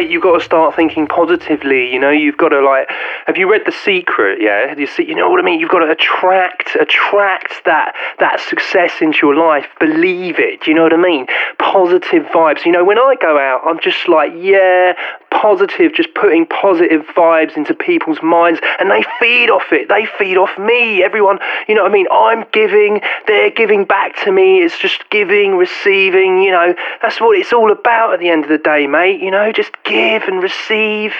You've 0.00 0.22
got 0.22 0.38
to 0.38 0.44
start 0.44 0.76
thinking 0.76 1.06
positively. 1.06 1.92
You 1.92 1.98
know, 1.98 2.10
you've 2.10 2.36
got 2.36 2.50
to 2.50 2.60
like. 2.60 2.88
Have 3.26 3.36
you 3.36 3.50
read 3.50 3.62
The 3.66 3.72
Secret? 3.72 4.40
Yeah, 4.40 4.74
you 4.76 4.86
see, 4.86 5.04
you 5.04 5.14
know 5.14 5.28
what 5.30 5.40
I 5.40 5.42
mean. 5.42 5.60
You've 5.60 5.70
got 5.70 5.80
to 5.80 5.90
attract, 5.90 6.76
attract 6.76 7.64
that 7.64 7.94
that 8.18 8.40
success 8.40 8.92
into 9.00 9.26
your 9.26 9.36
life. 9.36 9.66
Believe 9.80 10.38
it. 10.38 10.62
Do 10.62 10.70
you 10.70 10.76
know 10.76 10.82
what 10.82 10.92
I 10.92 10.96
mean? 10.96 11.26
Positive 11.58 12.24
vibes. 12.26 12.64
You 12.64 12.72
know, 12.72 12.84
when 12.84 12.98
I 12.98 13.14
go 13.20 13.38
out, 13.38 13.62
I'm 13.64 13.80
just 13.80 14.08
like, 14.08 14.32
yeah, 14.36 14.94
positive. 15.30 15.94
Just 15.94 16.14
putting 16.14 16.46
positive 16.46 17.02
vibes 17.16 17.56
into 17.56 17.74
people's 17.74 18.22
minds, 18.22 18.60
and 18.78 18.90
they 18.90 19.04
feed 19.20 19.50
off 19.50 19.72
it. 19.72 19.88
They 19.88 20.06
feed 20.06 20.36
off 20.36 20.56
me. 20.58 21.02
Everyone, 21.02 21.38
you 21.68 21.74
know 21.74 21.82
what 21.82 21.90
I 21.90 21.94
mean. 21.94 22.06
I'm 22.10 22.44
giving, 22.52 23.00
they're 23.26 23.50
giving 23.50 23.84
back 23.84 24.16
to 24.24 24.32
me. 24.32 24.62
It's 24.62 24.78
just 24.78 25.08
giving, 25.10 25.56
receiving. 25.56 26.42
You 26.42 26.52
know, 26.52 26.74
that's 27.02 27.20
what 27.20 27.38
it's 27.38 27.52
all 27.52 27.72
about 27.72 28.14
at 28.14 28.20
the 28.20 28.28
end 28.28 28.44
of 28.44 28.50
the 28.50 28.58
day, 28.58 28.86
mate. 28.86 29.20
You 29.20 29.30
know, 29.30 29.52
just 29.52 29.72
give 29.84 30.22
and 30.24 30.42
receive. 30.42 31.12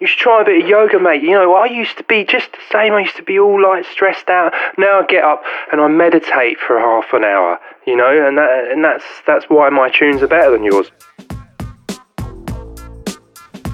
You 0.00 0.06
should 0.06 0.20
try 0.20 0.42
a 0.42 0.44
bit 0.44 0.62
of 0.62 0.68
yoga, 0.68 1.00
mate. 1.00 1.22
You 1.22 1.32
know, 1.32 1.54
I 1.54 1.66
used 1.66 1.96
to 1.98 2.04
be 2.04 2.24
just 2.24 2.52
the 2.52 2.58
same. 2.70 2.92
I 2.92 3.00
used 3.00 3.16
to 3.16 3.24
be 3.24 3.38
all 3.38 3.60
like 3.60 3.84
stressed 3.84 4.28
out. 4.28 4.52
Now 4.78 5.00
I 5.00 5.06
get 5.06 5.24
up 5.24 5.42
and 5.72 5.80
I 5.80 5.88
meditate 5.88 6.58
for 6.60 6.78
half 6.78 7.12
an 7.12 7.24
hour. 7.24 7.58
You 7.84 7.96
know, 7.96 8.28
and 8.28 8.38
that 8.38 8.70
and 8.70 8.84
that's 8.84 9.04
that's 9.26 9.46
why 9.46 9.70
my 9.70 9.90
tunes 9.90 10.22
are 10.22 10.28
better 10.28 10.52
than 10.52 10.62
yours. 10.62 10.92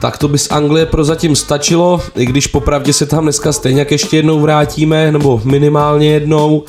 Tak 0.01 0.18
to 0.18 0.28
by 0.28 0.38
z 0.38 0.51
Anglie 0.51 0.86
prozatím 0.86 1.36
stačilo, 1.36 2.03
i 2.16 2.26
když 2.26 2.47
popravdě 2.47 2.92
se 2.92 3.07
tam 3.07 3.22
dneska 3.24 3.53
stejně 3.53 3.86
ještě 3.90 4.16
jednou 4.16 4.40
vrátíme, 4.40 5.12
nebo 5.12 5.40
minimálně 5.45 6.11
jednou, 6.11 6.64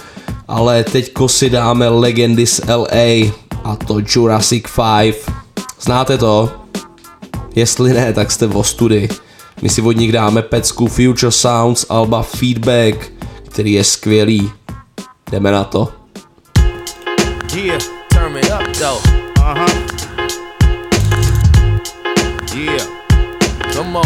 ale 0.47 0.83
teďko 0.83 1.27
si 1.27 1.49
dáme 1.49 1.89
legendy 1.89 2.47
z 2.47 2.61
LA 2.67 3.31
a 3.63 3.75
to 3.87 3.97
Jurassic 4.15 4.63
5. 5.01 5.31
Znáte 5.81 6.17
to? 6.17 6.51
Jestli 7.55 7.93
ne, 7.93 8.13
tak 8.13 8.31
jste 8.31 8.47
v 8.47 8.57
ostudy. 8.57 9.09
My 9.61 9.69
si 9.69 9.81
od 9.81 9.91
nich 9.91 10.11
dáme 10.11 10.41
pecku 10.41 10.87
Future 10.87 11.31
Sounds 11.31 11.85
Alba 11.89 12.23
Feedback, 12.23 13.11
který 13.49 13.73
je 13.73 13.83
skvělý. 13.83 14.51
Jdeme 15.31 15.51
na 15.51 15.63
to. 15.63 15.87
Yeah, 17.55 17.81
turn 18.09 18.33
me 18.33 18.41
up 18.41 18.77
though. 18.77 19.01
Uh 19.37 19.57
huh. 19.57 19.85
Yeah, 22.55 22.94
come 23.85 23.97
on. 23.97 24.05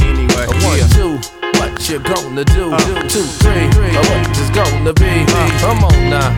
Anyway, 0.00 0.44
a 0.44 0.54
one, 0.64 0.78
yeah. 0.78 0.88
two, 0.96 1.18
what 1.58 1.88
you 1.88 1.98
gonna 1.98 2.44
do? 2.44 2.70
do 2.70 2.94
two, 3.08 3.22
three, 3.42 3.68
uh, 3.92 4.02
what 4.08 4.28
it's 4.30 4.50
gonna 4.50 4.92
be? 4.94 5.26
come 5.60 5.84
on 5.84 6.10
now. 6.10 6.30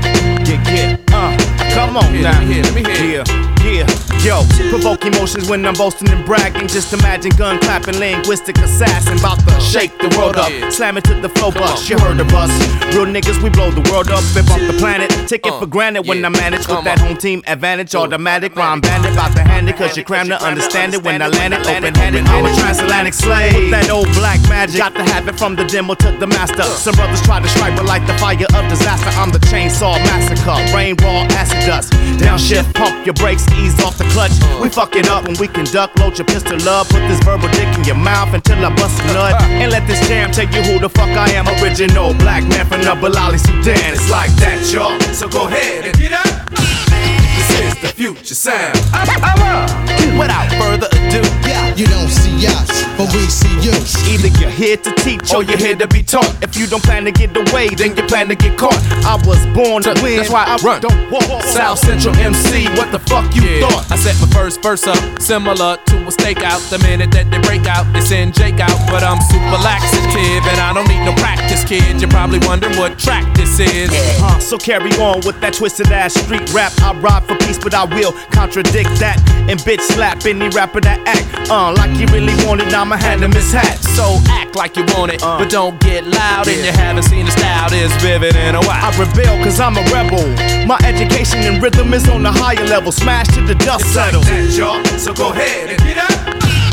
Yeah, 0.45 0.63
yeah, 0.73 0.97
uh, 1.13 1.56
come 1.77 1.97
on 1.99 2.23
now. 2.23 2.33
Let 2.33 2.49
me 2.49 2.55
hear, 2.55 2.63
let 2.63 2.75
me 2.75 2.83
hear. 2.97 3.23
Yeah, 3.61 3.85
yeah. 3.85 4.07
Yo, 4.25 4.43
provoke 4.71 5.05
emotions 5.05 5.49
when 5.49 5.65
I'm 5.67 5.75
boasting 5.75 6.09
and 6.09 6.25
bragging. 6.25 6.67
Just 6.67 6.93
imagine 6.93 7.31
gun 7.37 7.61
clapping, 7.61 7.99
linguistic 7.99 8.59
assassin. 8.59 9.19
About 9.19 9.39
to 9.47 9.61
shake 9.61 9.97
the 9.99 10.09
world 10.19 10.37
up, 10.37 10.51
slam 10.73 10.97
it 10.97 11.05
to 11.05 11.15
the 11.21 11.29
flow 11.29 11.53
bus. 11.53 11.89
You 11.89 11.99
heard 11.99 12.19
of 12.19 12.33
us. 12.35 12.51
Real 12.95 13.07
niggas, 13.07 13.41
we 13.43 13.51
blow 13.51 13.71
the 13.71 13.89
world 13.93 14.09
up, 14.09 14.25
flip 14.25 14.51
off 14.51 14.61
the 14.67 14.75
planet. 14.79 15.11
Take 15.29 15.47
it 15.47 15.53
for 15.61 15.67
granted 15.67 16.09
when 16.09 16.25
I 16.25 16.31
manage 16.31 16.67
with 16.67 16.83
that 16.85 16.99
home 16.99 17.17
team 17.17 17.43
advantage. 17.47 17.95
Automatic 17.95 18.57
rhyme 18.57 18.81
bandit, 18.81 19.13
about 19.13 19.37
to 19.37 19.43
hand 19.43 19.69
it, 19.69 19.77
cause 19.77 19.97
you 19.97 20.03
cram 20.03 20.29
to 20.29 20.43
understand 20.43 20.95
it. 20.95 21.05
When 21.05 21.21
I 21.23 21.29
land 21.29 21.55
it, 21.55 21.61
open 21.61 21.95
handed, 21.95 22.25
I'm 22.27 22.47
a 22.47 22.55
transatlantic 22.57 23.15
slave. 23.15 23.55
With 23.55 23.71
that 23.71 23.91
old 23.91 24.11
black 24.15 24.41
magic, 24.49 24.79
got 24.79 24.95
to 24.95 25.05
have 25.05 25.29
it 25.29 25.39
from 25.39 25.55
the 25.55 25.65
demo 25.65 25.95
to 25.95 26.17
the 26.19 26.27
master. 26.27 26.65
Some 26.65 26.95
brothers 26.97 27.23
try 27.23 27.39
to 27.41 27.49
strike, 27.49 27.77
but 27.77 27.85
like 27.85 28.07
the 28.07 28.17
fire 28.19 28.35
of 28.35 28.65
disaster, 28.69 29.11
I'm 29.21 29.31
the 29.31 29.39
chainsaw 29.39 29.95
massacre. 30.03 30.59
Rain, 30.75 30.97
raw, 31.03 31.27
acid 31.37 31.66
dust. 31.67 31.93
Downshift, 32.23 32.73
pump 32.75 33.05
your 33.05 33.15
brakes, 33.15 33.45
ease 33.59 33.75
off 33.83 33.99
the 33.99 34.05
clutch. 34.15 34.33
We 34.63 34.71
fuck 34.71 34.95
it 34.95 35.09
up 35.09 35.27
when 35.27 35.37
we 35.39 35.49
can 35.49 35.65
duck, 35.67 35.91
load 35.99 36.17
your 36.17 36.27
pistol 36.27 36.57
up, 36.69 36.89
put 36.89 37.03
this 37.09 37.21
verbal 37.25 37.51
dick 37.51 37.69
in 37.77 37.85
your 37.85 37.97
mouth 37.99 38.33
until 38.33 38.65
I 38.65 38.75
bust 38.75 39.03
a 39.03 39.07
nut. 39.13 39.43
And 39.43 39.71
let 39.73 39.87
this 39.87 40.01
jam 40.09 40.31
tell 40.31 40.49
you 40.49 40.63
who 40.63 40.79
the 40.79 40.89
fuck 40.89 41.11
I 41.11 41.29
am. 41.33 41.49
Original 41.61 42.15
black 42.15 42.45
man 42.47 42.65
from 42.67 42.81
Nubalali, 42.83 43.39
Sudan. 43.39 43.93
It's 43.93 44.09
like 44.09 44.31
that, 44.37 44.63
y'all. 44.73 44.99
So 45.13 45.29
go 45.29 45.49
ahead 45.49 45.85
and 45.87 45.99
get 45.99 46.13
up. 46.13 46.86
Is 47.57 47.75
the 47.81 47.89
future 47.89 48.35
sound. 48.35 48.77
Without 50.19 50.49
further 50.59 50.89
ado, 50.93 51.23
You 51.77 51.87
don't 51.87 52.09
see 52.09 52.47
us, 52.47 52.85
but 52.97 53.13
we 53.13 53.27
see 53.29 53.53
you. 53.61 53.73
Either 54.09 54.29
you're 54.41 54.49
here 54.51 54.77
to 54.79 54.91
teach 55.05 55.35
or 55.35 55.43
you're 55.43 55.59
here 55.59 55.77
to 55.77 55.87
be 55.89 56.03
taught. 56.03 56.33
If 56.43 56.57
you 56.57 56.67
don't 56.67 56.83
plan 56.83 57.05
to 57.05 57.13
get 57.13 57.37
away, 57.37 57.69
then 57.69 57.95
you 57.97 58.03
plan 58.05 58.29
to 58.29 58.35
get 58.35 58.57
caught. 58.57 58.77
I 59.05 59.17
was 59.27 59.45
born 59.55 59.83
to 59.85 59.93
win. 60.03 60.17
That's 60.17 60.31
why 60.31 60.45
I 60.49 60.57
run. 60.65 60.81
Don't 60.81 61.11
walk. 61.11 61.43
South 61.45 61.79
Central 61.79 62.15
MC, 62.17 62.65
what 62.81 62.93
the 62.93 62.99
fuck 63.01 63.35
you 63.37 63.61
thought? 63.61 63.91
I 63.93 63.97
set 63.97 64.17
my 64.21 64.29
first 64.33 64.63
verse 64.63 64.87
up, 64.87 65.21
similar 65.21 65.77
to 65.77 65.97
a 66.09 66.13
stakeout. 66.13 66.65
The 66.71 66.79
minute 66.79 67.11
that 67.13 67.31
they 67.31 67.39
break 67.41 67.67
out, 67.67 67.85
they 67.93 68.01
send 68.01 68.33
Jake 68.35 68.61
out. 68.61 68.79
But 68.89 69.03
I'm 69.05 69.21
super 69.29 69.61
laxative 69.61 70.43
and 70.49 70.61
I 70.61 70.73
don't 70.73 70.89
need 70.89 71.05
no 71.05 71.13
practice, 71.21 71.63
kid. 71.65 72.01
You're 72.01 72.11
probably 72.11 72.39
wondering 72.47 72.77
what 72.79 72.99
track 72.99 73.25
this 73.37 73.61
is. 73.61 73.91
Uh, 74.23 74.39
so 74.39 74.57
carry 74.57 74.93
on 74.97 75.21
with 75.27 75.39
that 75.43 75.53
twisted 75.55 75.93
ass 75.93 76.15
street 76.15 76.49
rap. 76.55 76.73
I 76.81 76.97
ride 77.01 77.25
for 77.25 77.37
peace, 77.47 77.59
but 77.59 77.75
I 77.75 77.85
will 77.85 78.13
contradict 78.31 78.91
that 78.99 79.17
and 79.49 79.59
bitch 79.61 79.81
slap 79.81 80.25
any 80.27 80.49
rapper 80.51 80.81
that 80.83 80.99
act 81.07 81.25
uh, 81.51 81.73
like 81.73 81.95
you 81.99 82.07
really 82.11 82.35
want 82.45 82.61
it. 82.61 82.75
I'ma 82.75 82.97
hand 82.97 83.23
him 83.23 83.33
his 83.33 83.53
hat. 83.53 83.79
So 83.95 84.19
act 84.29 84.57
like 84.57 84.77
you 84.77 84.85
want 84.99 85.13
it, 85.13 85.21
but 85.21 85.49
don't 85.51 85.79
get 85.81 86.05
loud. 86.07 86.49
And 86.49 86.59
you 86.65 86.73
haven't 86.73 87.05
seen 87.05 87.25
the 87.27 87.33
style 87.33 87.71
this 87.71 87.95
vivid 88.03 88.35
in 88.37 88.55
a 88.55 88.61
while. 88.61 88.83
I 88.83 88.91
rebel 88.99 89.39
cause 89.45 89.61
I'm 89.61 89.77
a 89.77 89.85
rebel. 89.95 90.27
My 90.67 90.79
education 90.85 91.41
and 91.47 91.63
rhythm 91.63 91.95
is 91.95 92.09
on 92.09 92.27
a 92.27 92.33
higher 92.33 92.67
level. 92.67 92.91
Smash 92.93 93.29
to 93.39 93.41
the 93.43 93.55
dust 93.55 93.87
It's 93.87 93.97
like 93.97 94.11
settle. 94.13 94.23
that, 94.23 94.51
y'all. 94.59 94.83
So 94.99 95.15
go 95.15 95.31
ahead 95.33 95.71
and 95.71 95.79
get 95.87 95.99
up. 96.03 96.11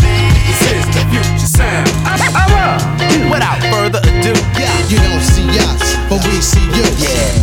This 0.01 0.61
is 0.73 0.85
the 0.95 1.03
future 1.13 1.49
sound. 1.49 1.89
Without 3.31 3.61
further 3.71 3.99
ado, 4.03 4.33
You 4.89 4.97
don't 4.99 5.21
see 5.23 5.47
us, 5.69 5.95
but 6.13 6.27
we 6.29 6.41
see 6.41 6.61
you. 6.77 6.85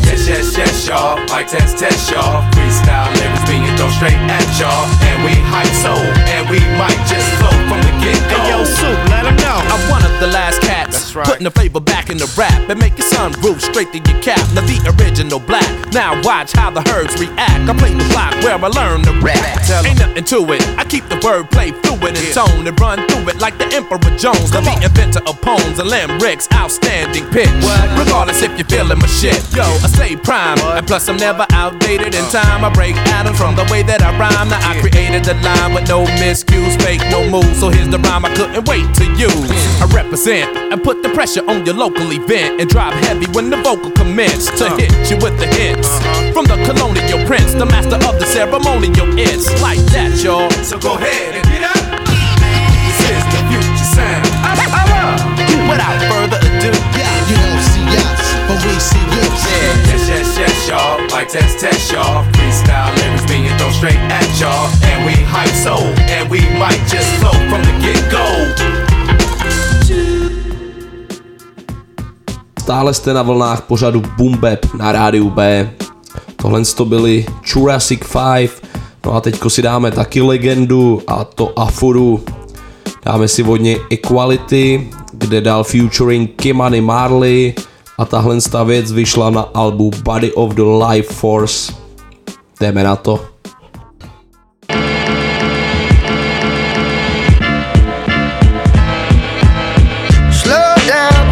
Yes, 0.07 0.29
yes, 0.29 0.57
yes, 0.57 0.87
y'all. 0.87 1.19
Mic 1.27 1.49
test, 1.49 1.79
test, 1.79 2.11
y'all. 2.11 2.43
Freestyle 2.55 3.11
lyrics 3.19 3.43
being 3.51 3.67
thrown 3.77 3.91
straight 3.91 4.21
at 4.31 4.47
y'all. 4.59 4.87
And 5.11 5.25
we 5.27 5.35
hype 5.51 5.75
so, 5.83 5.95
and 6.35 6.47
we 6.47 6.61
might 6.79 6.99
just 7.11 7.27
flow 7.43 7.51
from 7.67 7.83
the 7.83 7.93
get 7.99 8.19
go. 8.31 8.39
Hey, 8.39 8.51
yo, 8.51 8.65
Soup, 8.65 8.99
let 9.11 9.27
'em 9.27 9.37
know. 9.37 9.59
I'm 9.59 9.83
one 9.91 10.05
of 10.05 10.15
the 10.21 10.29
last 10.29 10.63
cats. 10.63 10.95
That's 10.95 11.17
right. 11.17 11.27
Putting 11.27 11.45
the 11.45 11.51
flavor 11.51 11.81
back 11.81 12.11
in 12.11 12.19
the 12.19 12.31
rap 12.39 12.69
and 12.71 12.79
make 12.79 12.97
your 12.99 13.09
sun 13.09 13.33
groove 13.43 13.63
straight 13.63 13.91
to 13.93 13.99
your 13.99 14.23
cap. 14.23 14.43
Now 14.55 14.63
the 14.63 14.79
original 14.95 15.41
black. 15.41 15.69
Now 15.93 16.21
watch 16.23 16.53
how 16.53 16.71
the 16.71 16.83
herds 16.91 17.19
react. 17.19 17.69
I 17.69 17.75
play 17.75 17.93
the 17.95 18.07
block 18.15 18.35
where 18.45 18.55
I 18.55 18.69
learn 18.69 19.03
to 19.03 19.13
rap. 19.21 19.43
Ain't 19.85 19.99
nothing 19.99 20.25
to 20.25 20.53
it. 20.53 20.63
I 20.79 20.85
keep 20.85 21.09
the 21.09 21.17
wordplay 21.17 21.75
fluid 21.83 22.17
and 22.17 22.29
tone 22.35 22.67
and 22.67 22.79
run 22.81 23.07
through 23.09 23.29
it 23.31 23.39
like 23.41 23.59
the 23.59 23.67
Emperor 23.75 23.99
Jones. 24.19 24.51
The 24.51 24.63
inventor 24.83 25.23
of 25.27 25.41
poems 25.41 25.79
and 25.79 25.89
limericks, 25.89 26.47
outstanding 26.53 27.27
pitch. 27.31 27.51
Regardless 27.99 28.43
if 28.43 28.59
you're 28.61 28.69
feeling 28.69 28.99
my 28.99 29.07
shit, 29.07 29.41
yo, 29.57 29.65
I 29.65 29.89
stay 29.89 30.17
prime. 30.17 30.59
And 30.77 30.87
plus 30.87 31.09
I'm 31.09 31.17
never 31.17 31.47
outdated 31.51 32.15
in 32.15 32.25
time. 32.29 32.65
I 32.65 32.69
break 32.69 32.95
atoms 33.17 33.39
from 33.39 33.57
the 33.57 33.65
way 33.73 33.83
that 33.83 34.03
I 34.03 34.13
rhyme. 34.21 34.49
Now 34.49 34.61
I 34.61 34.79
created 34.81 35.25
the 35.25 35.35
line 35.41 35.73
with 35.73 35.89
no 35.89 36.05
miscues, 36.21 36.77
fake 36.83 37.01
no 37.11 37.25
moves. 37.25 37.59
So 37.59 37.71
here's 37.71 37.89
the 37.89 37.99
rhyme 37.99 38.25
I 38.25 38.35
couldn't 38.35 38.69
wait 38.69 38.85
to 39.01 39.05
use. 39.17 39.51
I 39.81 39.87
represent 39.93 40.57
and 40.57 40.83
put 40.83 41.03
the 41.03 41.09
pressure 41.11 41.45
on 41.49 41.65
your 41.65 41.75
local 41.75 42.13
event 42.13 42.61
and 42.61 42.69
drop 42.69 42.93
heavy 43.09 43.27
when 43.33 43.49
the 43.49 43.57
vocal 43.57 43.91
commence 43.93 44.47
to 44.59 44.67
uh. 44.67 44.77
hit 44.77 44.93
you 45.09 45.17
with 45.17 45.39
the 45.41 45.47
hits 45.47 45.89
uh-huh. 45.89 46.33
from 46.33 46.45
the 46.45 46.61
colonial 46.69 47.25
prince, 47.27 47.55
the 47.55 47.67
master 47.67 47.97
of 47.97 48.21
the 48.21 48.27
ceremonial. 48.27 49.09
It's 49.17 49.49
like 49.63 49.81
that, 49.97 50.21
y'all. 50.23 50.51
So 50.63 50.79
go 50.79 50.97
ahead 50.97 51.40
see 58.81 58.99
you. 58.99 59.23
Yeah, 59.47 59.93
yes, 59.93 60.09
yes, 60.09 60.29
yes, 60.39 60.69
y'all. 60.69 60.97
Like 61.13 61.29
test, 61.29 61.61
test, 61.61 61.93
y'all. 61.93 62.25
Freestyle 62.33 62.91
lyrics 62.97 63.27
being 63.29 63.47
thrown 63.59 63.73
straight 63.73 64.01
at 64.09 64.29
y'all. 64.41 64.69
And 64.89 65.05
we 65.07 65.15
hype 65.29 65.55
so, 65.55 65.77
and 66.09 66.31
we 66.31 66.41
might 66.59 66.81
just 66.89 67.09
flow 67.21 67.37
from 67.49 67.63
the 67.63 67.75
get 67.85 68.01
go. 68.11 68.27
Stále 72.61 72.95
jste 72.95 73.15
na 73.15 73.23
vlnách 73.23 73.61
pořadu 73.61 74.03
Boom 74.17 74.37
Bap 74.37 74.75
na 74.75 74.93
rádiu 74.93 75.31
B. 75.31 75.71
Tohle 76.37 76.65
to 76.65 76.85
byly 76.85 77.27
Jurassic 77.43 78.05
5, 78.13 78.51
no 79.07 79.15
a 79.15 79.21
teďko 79.21 79.51
si 79.51 79.63
dáme 79.63 79.91
taky 79.91 80.23
legendu 80.23 81.03
a 81.07 81.25
to 81.25 81.59
Afuru. 81.59 82.25
Dáme 83.05 83.29
si 83.29 83.43
vodně 83.43 83.77
Equality, 83.91 84.91
kde 85.13 85.41
dal 85.41 85.65
featuring 85.65 86.29
Kimani 86.37 86.81
Marley 86.81 87.55
a 88.01 88.05
tahle 88.05 88.37
ta 88.51 88.63
věc 88.63 88.93
vyšla 88.93 89.31
na 89.31 89.41
albu 89.55 89.91
Body 90.03 90.33
of 90.33 90.55
the 90.55 90.63
Life 90.63 91.15
Force. 91.15 91.73
Jdeme 92.61 92.85
na 92.85 92.97
to. 92.97 93.21
Slow 100.33 100.75
down, 100.89 101.27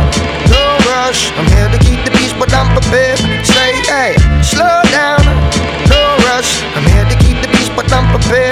no 0.50 0.76
rush. 0.76 1.32
I'm 1.38 1.46
here 1.46 1.70
to 1.72 1.78
keep 1.84 2.04
the 2.04 2.10
peace, 2.10 2.34
but 2.38 2.52
I'm 7.92 8.08
prepared. 8.12 8.47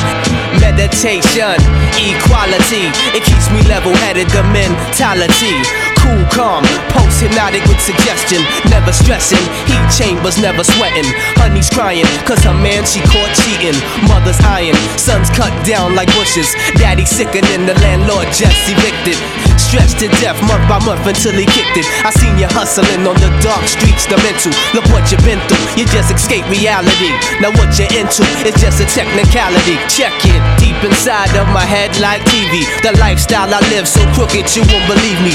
Meditation, 0.60 1.56
equality, 1.96 2.92
it 3.16 3.22
keeps 3.24 3.50
me 3.50 3.62
level-headed. 3.68 4.28
The 4.30 4.42
mentality, 4.52 5.56
cool, 6.02 6.22
calm, 6.32 6.64
post 6.92 7.20
hypnotic 7.20 7.62
with 7.68 7.80
suggestion. 7.80 8.40
Never 8.68 8.92
stressing, 8.92 9.42
heat 9.68 9.86
chambers 9.92 10.40
never 10.40 10.64
sweating. 10.64 11.06
Honey's 11.36 11.68
crying, 11.70 12.06
cause 12.24 12.40
her 12.44 12.56
man 12.56 12.84
she 12.84 13.00
caught 13.08 13.32
cheating. 13.44 13.76
Mother's 14.08 14.40
iron, 14.44 14.76
sons 14.96 15.28
cut 15.30 15.52
down 15.64 15.94
like 15.94 16.08
bushes. 16.16 16.48
Daddy 16.80 17.04
sickening, 17.04 17.66
the 17.66 17.76
landlord 17.84 18.28
just 18.32 18.58
evicted. 18.68 19.18
Stretched 19.60 20.00
to 20.00 20.08
death 20.18 20.40
month 20.48 20.64
by 20.66 20.80
month 20.82 21.04
until 21.06 21.36
he 21.36 21.46
kicked 21.46 21.76
it. 21.76 21.86
I 22.02 22.10
seen 22.10 22.34
you 22.40 22.48
hustling 22.50 23.06
on 23.06 23.16
the 23.20 23.30
dark 23.44 23.62
streets, 23.68 24.08
the 24.08 24.18
mental. 24.24 24.50
Look 24.74 24.88
what 24.90 25.06
you've 25.12 25.22
been 25.22 25.40
through, 25.46 25.66
you 25.78 25.84
just 25.86 26.10
escape 26.10 26.48
reality. 26.50 27.12
Now 27.38 27.54
what 27.54 27.76
you're 27.78 27.92
into 27.94 28.24
is 28.42 28.56
just 28.58 28.82
a 28.82 28.88
technicality. 28.88 29.76
Check 29.86 30.16
it 30.26 30.42
deep 30.58 30.78
inside 30.82 31.36
of 31.36 31.46
my 31.52 31.62
head 31.62 31.92
like 32.00 32.24
TV. 32.26 32.64
The 32.82 32.96
lifestyle 32.98 33.52
I 33.52 33.60
live 33.70 33.86
so 33.86 34.02
crooked 34.16 34.48
you 34.56 34.64
won't 34.66 34.86
believe 34.88 35.20
me. 35.22 35.34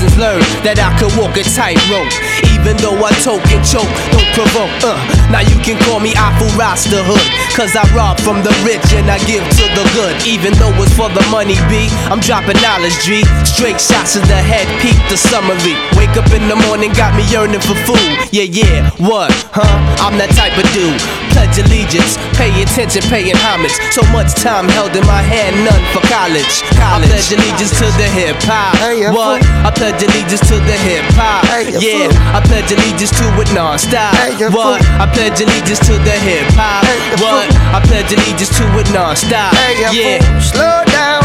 Lessons 0.00 0.16
learned 0.16 0.48
that 0.64 0.80
I 0.80 0.96
could 0.96 1.12
walk 1.20 1.36
a 1.36 1.44
tightrope. 1.44 2.08
Even 2.56 2.72
though 2.80 2.96
I 3.04 3.12
toke 3.20 3.44
and 3.52 3.60
choke, 3.60 3.84
don't 4.16 4.32
provoke. 4.32 4.72
Uh, 4.80 4.96
now 5.28 5.44
you 5.44 5.52
can 5.60 5.76
call 5.84 6.00
me 6.00 6.16
Afu 6.16 6.48
Rasta 6.56 7.04
Hood. 7.04 7.20
Cause 7.52 7.76
I 7.76 7.84
rob 7.92 8.16
from 8.16 8.40
the 8.40 8.48
rich 8.64 8.80
and 8.96 9.12
I 9.12 9.20
give 9.28 9.44
to 9.44 9.64
the 9.76 9.84
good. 9.92 10.16
Even 10.24 10.56
though 10.56 10.72
it's 10.80 10.96
for 10.96 11.12
the 11.12 11.20
money, 11.28 11.60
B, 11.68 11.92
I'm 12.08 12.24
dropping 12.24 12.56
knowledge, 12.64 12.96
G. 13.04 13.28
Straight 13.44 13.76
shots 13.76 14.16
to 14.16 14.24
the 14.24 14.40
head, 14.40 14.64
peep 14.80 14.96
the 15.12 15.20
summary. 15.20 15.76
Wake 16.00 16.16
up 16.16 16.32
in 16.32 16.48
the 16.48 16.56
morning, 16.64 16.96
got 16.96 17.12
me 17.12 17.28
yearning 17.28 17.60
for 17.60 17.76
food. 17.84 18.00
Yeah, 18.32 18.48
yeah, 18.48 18.88
what, 19.04 19.28
huh? 19.52 19.68
I'm 20.00 20.16
that 20.16 20.32
type 20.32 20.56
of 20.56 20.64
dude. 20.72 20.96
Pledge 21.30 21.58
allegiance, 21.58 22.18
pay 22.36 22.50
attention, 22.62 23.02
paying 23.08 23.36
homage. 23.46 23.72
So 23.94 24.02
much 24.12 24.34
time 24.34 24.68
held 24.68 24.94
in 24.96 25.04
my 25.06 25.22
hand, 25.22 25.56
none 25.64 25.82
for 25.94 26.02
college. 26.10 26.62
I 26.78 27.00
pledge 27.02 27.30
allegiance 27.32 27.72
to 27.78 27.86
the 27.96 28.08
hip 28.10 28.36
hop. 28.46 28.74
What? 29.14 29.42
I 29.66 29.70
pledge 29.70 30.02
allegiance 30.02 30.42
to 30.50 30.56
the 30.58 30.76
hip 30.86 31.06
hop. 31.16 31.46
Yeah, 31.80 32.10
I 32.36 32.40
pledge 32.44 32.70
allegiance 32.72 33.12
to 33.18 33.26
it 33.40 33.50
non-stop. 33.54 34.14
What? 34.52 34.82
I 34.98 35.06
pledge 35.10 35.40
allegiance 35.40 35.80
to 35.86 35.94
the 36.02 36.16
hip 36.26 36.46
hop. 36.58 36.84
What? 37.22 37.46
I 37.74 37.80
pledge 37.84 38.10
allegiance 38.12 38.52
to 38.58 38.64
it 38.78 38.88
non-stop. 38.92 39.54
Yeah. 39.94 40.20
slow 40.42 40.82
down, 40.92 41.24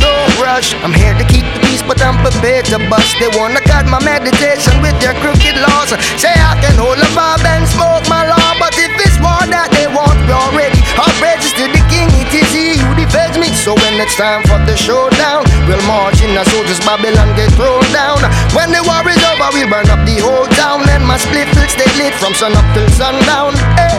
no 0.00 0.10
rush. 0.42 0.74
I'm 0.82 0.92
here 0.92 1.14
to 1.14 1.24
keep 1.28 1.44
the 1.54 1.60
peace, 1.68 1.82
but 1.82 2.00
I'm 2.02 2.16
prepared 2.24 2.64
to 2.72 2.78
bust. 2.90 3.16
They 3.20 3.28
wanna 3.38 3.60
cut 3.60 3.86
my 3.86 4.00
meditation 4.02 4.74
with 4.82 4.96
their 5.00 5.14
crooked 5.22 5.56
laws. 5.60 5.92
Say 6.18 6.32
I 6.34 6.58
can 6.60 6.74
hold 6.80 6.98
a 6.98 7.08
bob 7.14 7.40
and 7.44 7.68
smoke 7.68 8.04
my 8.08 8.26
law, 8.26 8.50
but 8.58 8.74
if 8.76 8.90
it's 8.98 9.05
war 9.26 9.42
that 9.50 9.68
they 9.74 9.90
want, 9.90 10.22
already 10.30 10.78
are 10.94 11.14
registered 11.18 11.74
the 11.74 11.82
king. 11.90 12.06
It 12.22 12.30
is 12.30 12.50
he 12.54 12.78
who 12.78 12.94
defends 12.94 13.36
me. 13.42 13.50
So 13.58 13.74
when 13.74 13.98
it's 13.98 14.14
time 14.14 14.46
for 14.46 14.62
the 14.62 14.78
showdown, 14.78 15.42
we'll 15.66 15.82
march 15.90 16.22
in 16.22 16.38
as 16.38 16.46
soldiers 16.54 16.78
Babylon 16.86 17.34
get 17.34 17.50
thrown 17.58 17.82
down. 17.90 18.22
When 18.54 18.70
the 18.70 18.82
war 18.86 19.02
is 19.10 19.18
over, 19.34 19.50
we'll 19.50 19.70
burn 19.70 19.90
up 19.90 20.02
the 20.06 20.22
whole 20.22 20.46
town, 20.54 20.86
and 20.94 21.02
my 21.02 21.18
split 21.18 21.50
will 21.58 21.66
stay 21.66 21.90
lit 21.98 22.14
from 22.22 22.32
sun 22.38 22.54
up 22.54 22.66
till 22.74 22.86
sundown. 22.94 23.58
Hey, 23.74 23.98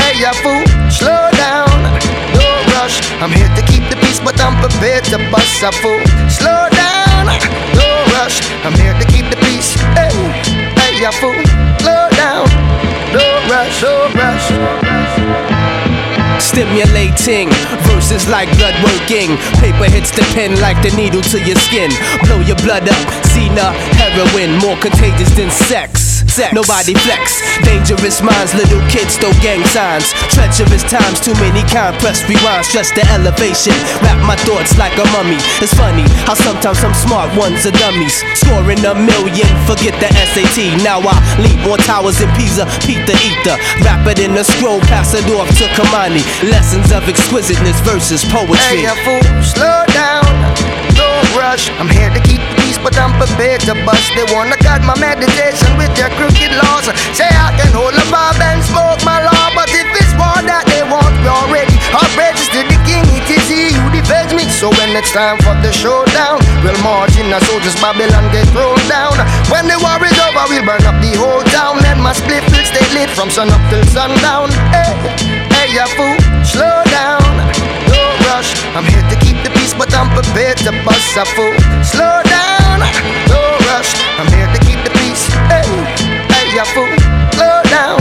hey, 0.00 0.14
ya 0.20 0.32
fool, 0.44 0.64
slow 0.92 1.24
down, 1.40 1.72
no 2.36 2.44
rush. 2.76 3.00
I'm 3.24 3.32
here 3.32 3.48
to 3.56 3.62
keep 3.64 3.84
the 3.88 3.96
peace, 4.04 4.20
but 4.20 4.36
I'm 4.44 4.56
prepared 4.60 5.04
to 5.12 5.18
bust 5.32 5.64
a 5.64 5.72
fool. 5.80 6.02
Slow 6.28 6.68
down, 6.68 7.24
no 7.80 7.88
rush. 8.20 8.44
I'm 8.66 8.76
here 8.76 8.92
to 8.92 9.06
keep 9.08 9.26
the 9.32 9.38
peace. 9.48 9.72
Hey, 9.96 10.12
hey, 10.76 10.92
ya 11.00 11.10
fool, 11.16 11.38
no 13.82 14.08
rush. 14.16 14.48
Oh, 14.50 15.58
Stimulating 16.40 17.50
verses 17.84 18.28
like 18.28 18.48
blood 18.56 18.74
working. 18.82 19.36
Paper 19.60 19.90
hits 19.90 20.10
the 20.10 20.22
pen 20.34 20.58
like 20.60 20.80
the 20.82 20.90
needle 20.96 21.20
to 21.22 21.38
your 21.44 21.56
skin. 21.56 21.90
Blow 22.24 22.40
your 22.40 22.56
blood 22.64 22.88
up. 22.88 23.24
Cena, 23.26 23.72
heroin, 24.00 24.56
more 24.58 24.76
contagious 24.80 25.30
than 25.36 25.50
sex. 25.50 26.07
Sex. 26.38 26.54
Nobody 26.54 26.94
flex. 27.02 27.42
Dangerous 27.66 28.22
minds, 28.22 28.54
little 28.54 28.78
kids 28.86 29.18
throw 29.18 29.34
gang 29.42 29.58
signs. 29.74 30.14
Treacherous 30.30 30.86
times, 30.86 31.18
too 31.18 31.34
many 31.42 31.66
compressed 31.66 32.30
rewinds. 32.30 32.70
Just 32.70 32.94
the 32.94 33.02
elevation. 33.10 33.74
Wrap 34.06 34.22
my 34.22 34.38
thoughts 34.46 34.78
like 34.78 34.94
a 35.02 35.06
mummy. 35.10 35.34
It's 35.58 35.74
funny 35.74 36.06
how 36.30 36.38
sometimes 36.38 36.78
some 36.78 36.94
smart 36.94 37.34
ones 37.34 37.66
are 37.66 37.74
dummies. 37.74 38.22
Scoring 38.38 38.78
a 38.86 38.94
million, 38.94 39.50
forget 39.66 39.98
the 39.98 40.06
SAT. 40.30 40.78
Now 40.86 41.02
I 41.02 41.18
leap 41.42 41.58
on 41.66 41.82
towers 41.82 42.22
in 42.22 42.30
Pisa, 42.38 42.70
Pete 42.86 43.02
the 43.02 43.18
Ether. 43.18 43.58
Wrap 43.82 44.06
it 44.06 44.22
in 44.22 44.38
a 44.38 44.44
scroll, 44.46 44.78
pass 44.86 45.18
it 45.18 45.26
off 45.34 45.50
to 45.58 45.66
Ky-Mani. 45.74 46.22
Lessons 46.46 46.94
of 46.94 47.02
exquisiteness 47.10 47.82
versus 47.82 48.22
poetry. 48.30 48.86
Hey, 48.86 48.94
fool, 49.02 49.26
slow 49.42 49.82
down, 49.90 50.22
no 50.94 51.10
rush. 51.34 51.66
I'm 51.82 51.90
here 51.90 52.14
to 52.14 52.22
keep 52.22 52.38
but 52.82 52.94
I'm 52.98 53.14
prepared 53.18 53.62
to 53.66 53.74
bust. 53.86 54.12
They 54.14 54.26
wanna 54.34 54.56
cut 54.58 54.82
my 54.82 54.96
meditation 54.98 55.70
with 55.78 55.92
their 55.96 56.10
crooked 56.18 56.52
laws. 56.62 56.86
Say 57.14 57.28
I 57.28 57.54
can 57.58 57.70
hold 57.74 57.94
a 57.94 58.06
bob 58.10 58.38
and 58.40 58.62
smoke 58.64 59.00
my 59.04 59.22
law, 59.22 59.44
but 59.54 59.68
if 59.70 59.86
it's 59.98 60.12
war 60.18 60.38
that 60.46 60.64
they 60.70 60.82
want, 60.86 61.14
we 61.22 61.28
already 61.28 61.76
are 61.94 62.10
registered 62.18 62.66
the 62.70 62.78
king. 62.86 63.04
It 63.14 63.26
is 63.30 63.46
he 63.48 63.74
who 63.74 63.86
defends 63.90 64.34
me. 64.34 64.46
So 64.50 64.70
when 64.74 64.94
it's 64.98 65.12
time 65.12 65.38
for 65.44 65.54
the 65.62 65.70
showdown, 65.72 66.42
we'll 66.62 66.78
march 66.82 67.14
in 67.18 67.30
as 67.30 67.42
soldiers 67.46 67.76
Babylon 67.78 68.26
get 68.34 68.46
thrown 68.54 68.78
down. 68.90 69.14
When 69.50 69.66
the 69.70 69.78
war 69.78 69.98
is 70.02 70.18
over, 70.26 70.44
we'll 70.50 70.66
burn 70.66 70.82
up 70.86 70.98
the 71.00 71.14
whole 71.18 71.44
town, 71.54 71.78
and 71.86 72.02
my 72.02 72.12
split 72.12 72.42
will 72.50 72.66
stay 72.66 72.86
lit 72.94 73.10
from 73.14 73.30
sun 73.30 73.50
up 73.50 73.62
till 73.70 73.84
sundown. 73.90 74.50
Hey, 74.74 74.92
hey, 75.54 75.66
ya 75.74 75.86
fool, 75.94 76.18
slow 76.42 76.78
down, 76.90 77.22
no 77.90 78.00
rush. 78.30 78.50
I'm 78.74 78.86
here 78.86 79.06
to 79.10 79.16
keep 79.22 79.38
the 79.46 79.50
peace, 79.54 79.74
but 79.74 79.90
I'm 79.94 80.10
prepared 80.10 80.58
to 80.66 80.72
bust 80.82 81.16
a 81.16 81.24
fool. 81.34 81.54
Slow 81.82 82.22
down, 82.26 82.57
no 83.28 83.40
rush. 83.68 83.92
I'm 84.18 84.28
here 84.34 84.48
to 84.48 84.60
keep 84.66 84.80
the 84.84 84.92
peace. 84.98 85.28
Hey, 85.48 85.66
hey, 86.32 86.46
ya 86.56 86.64
fool, 86.74 86.90
slow 87.34 87.62
down, 87.70 87.98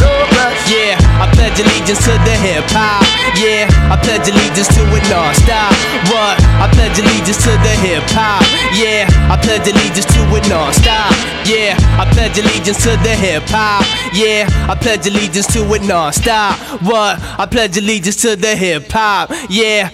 no 0.00 0.10
rush. 0.38 0.60
Yeah, 0.70 0.96
I 1.18 1.26
pledge 1.34 1.58
allegiance 1.58 2.04
to 2.06 2.14
the 2.24 2.34
hip 2.38 2.64
hop. 2.70 3.02
Yeah, 3.36 3.66
I 3.90 3.96
pledge 3.98 4.28
allegiance 4.28 4.68
to 4.74 4.82
it 4.94 5.04
non-stop. 5.10 5.72
What? 6.12 6.38
I 6.62 6.68
pledge 6.72 6.98
allegiance 6.98 7.42
to 7.44 7.52
the 7.64 7.74
hip 7.82 8.04
hop. 8.14 8.44
Yeah, 8.74 9.08
I 9.32 9.36
pledge 9.40 9.66
allegiance 9.66 10.06
to 10.14 10.20
it 10.36 10.48
non-stop. 10.48 11.12
Yeah, 11.46 11.74
I 11.98 12.06
pledge 12.12 12.38
allegiance 12.38 12.82
to 12.84 12.96
the 13.02 13.14
hip 13.14 13.42
hop. 13.48 13.84
Yeah, 14.14 14.46
I 14.70 14.74
pledge 14.74 15.06
allegiance 15.06 15.46
to 15.54 15.60
it 15.74 15.82
non-stop. 15.82 16.58
What? 16.82 17.18
I 17.38 17.46
pledge 17.46 17.76
allegiance 17.76 18.22
to 18.22 18.36
the 18.36 18.54
hip 18.54 18.90
hop. 18.90 19.30
Yeah. 19.48 19.90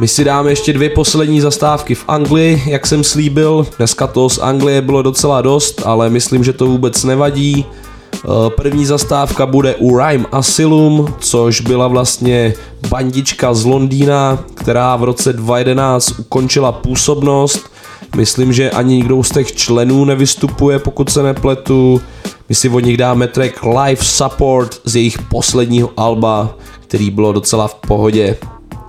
My 0.00 0.08
si 0.08 0.24
dáme 0.24 0.50
ještě 0.50 0.72
dvě 0.72 0.90
poslední 0.90 1.40
zastávky 1.40 1.94
v 1.94 2.04
Anglii, 2.08 2.62
jak 2.66 2.86
jsem 2.86 3.04
slíbil. 3.04 3.66
Dneska 3.76 4.06
toho 4.06 4.28
z 4.28 4.38
Anglie 4.38 4.82
bylo 4.82 5.02
docela 5.02 5.42
dost, 5.42 5.82
ale 5.84 6.10
myslím, 6.10 6.44
že 6.44 6.52
to 6.52 6.66
vůbec 6.66 7.04
nevadí. 7.04 7.66
Eh, 8.14 8.50
První 8.56 8.86
zastávka 8.86 9.46
bude 9.46 9.74
u 9.74 9.98
Rhyme 9.98 10.26
Asylum, 10.32 11.14
což 11.18 11.60
byla 11.60 11.88
vlastně 11.88 12.54
bandička 12.88 13.54
z 13.54 13.64
Londýna, 13.64 14.38
která 14.54 14.96
v 14.96 15.04
roce 15.04 15.32
2011 15.32 16.18
ukončila 16.18 16.72
působnost. 16.72 17.70
Myslím, 18.16 18.52
že 18.52 18.70
ani 18.70 18.96
nikdo 18.96 19.22
z 19.22 19.30
těch 19.30 19.52
členů 19.52 20.04
nevystupuje, 20.04 20.78
pokud 20.78 21.10
se 21.10 21.22
nepletu. 21.22 22.00
My 22.48 22.54
si 22.54 22.68
od 22.68 22.80
nich 22.80 22.96
dáme 22.96 23.28
track 23.28 23.62
Live 23.62 24.04
Support 24.04 24.80
z 24.84 24.96
jejich 24.96 25.18
posledního 25.22 25.90
alba, 25.96 26.54
který 26.80 27.10
bylo 27.10 27.32
docela 27.32 27.68
v 27.68 27.74
pohodě. 27.74 28.36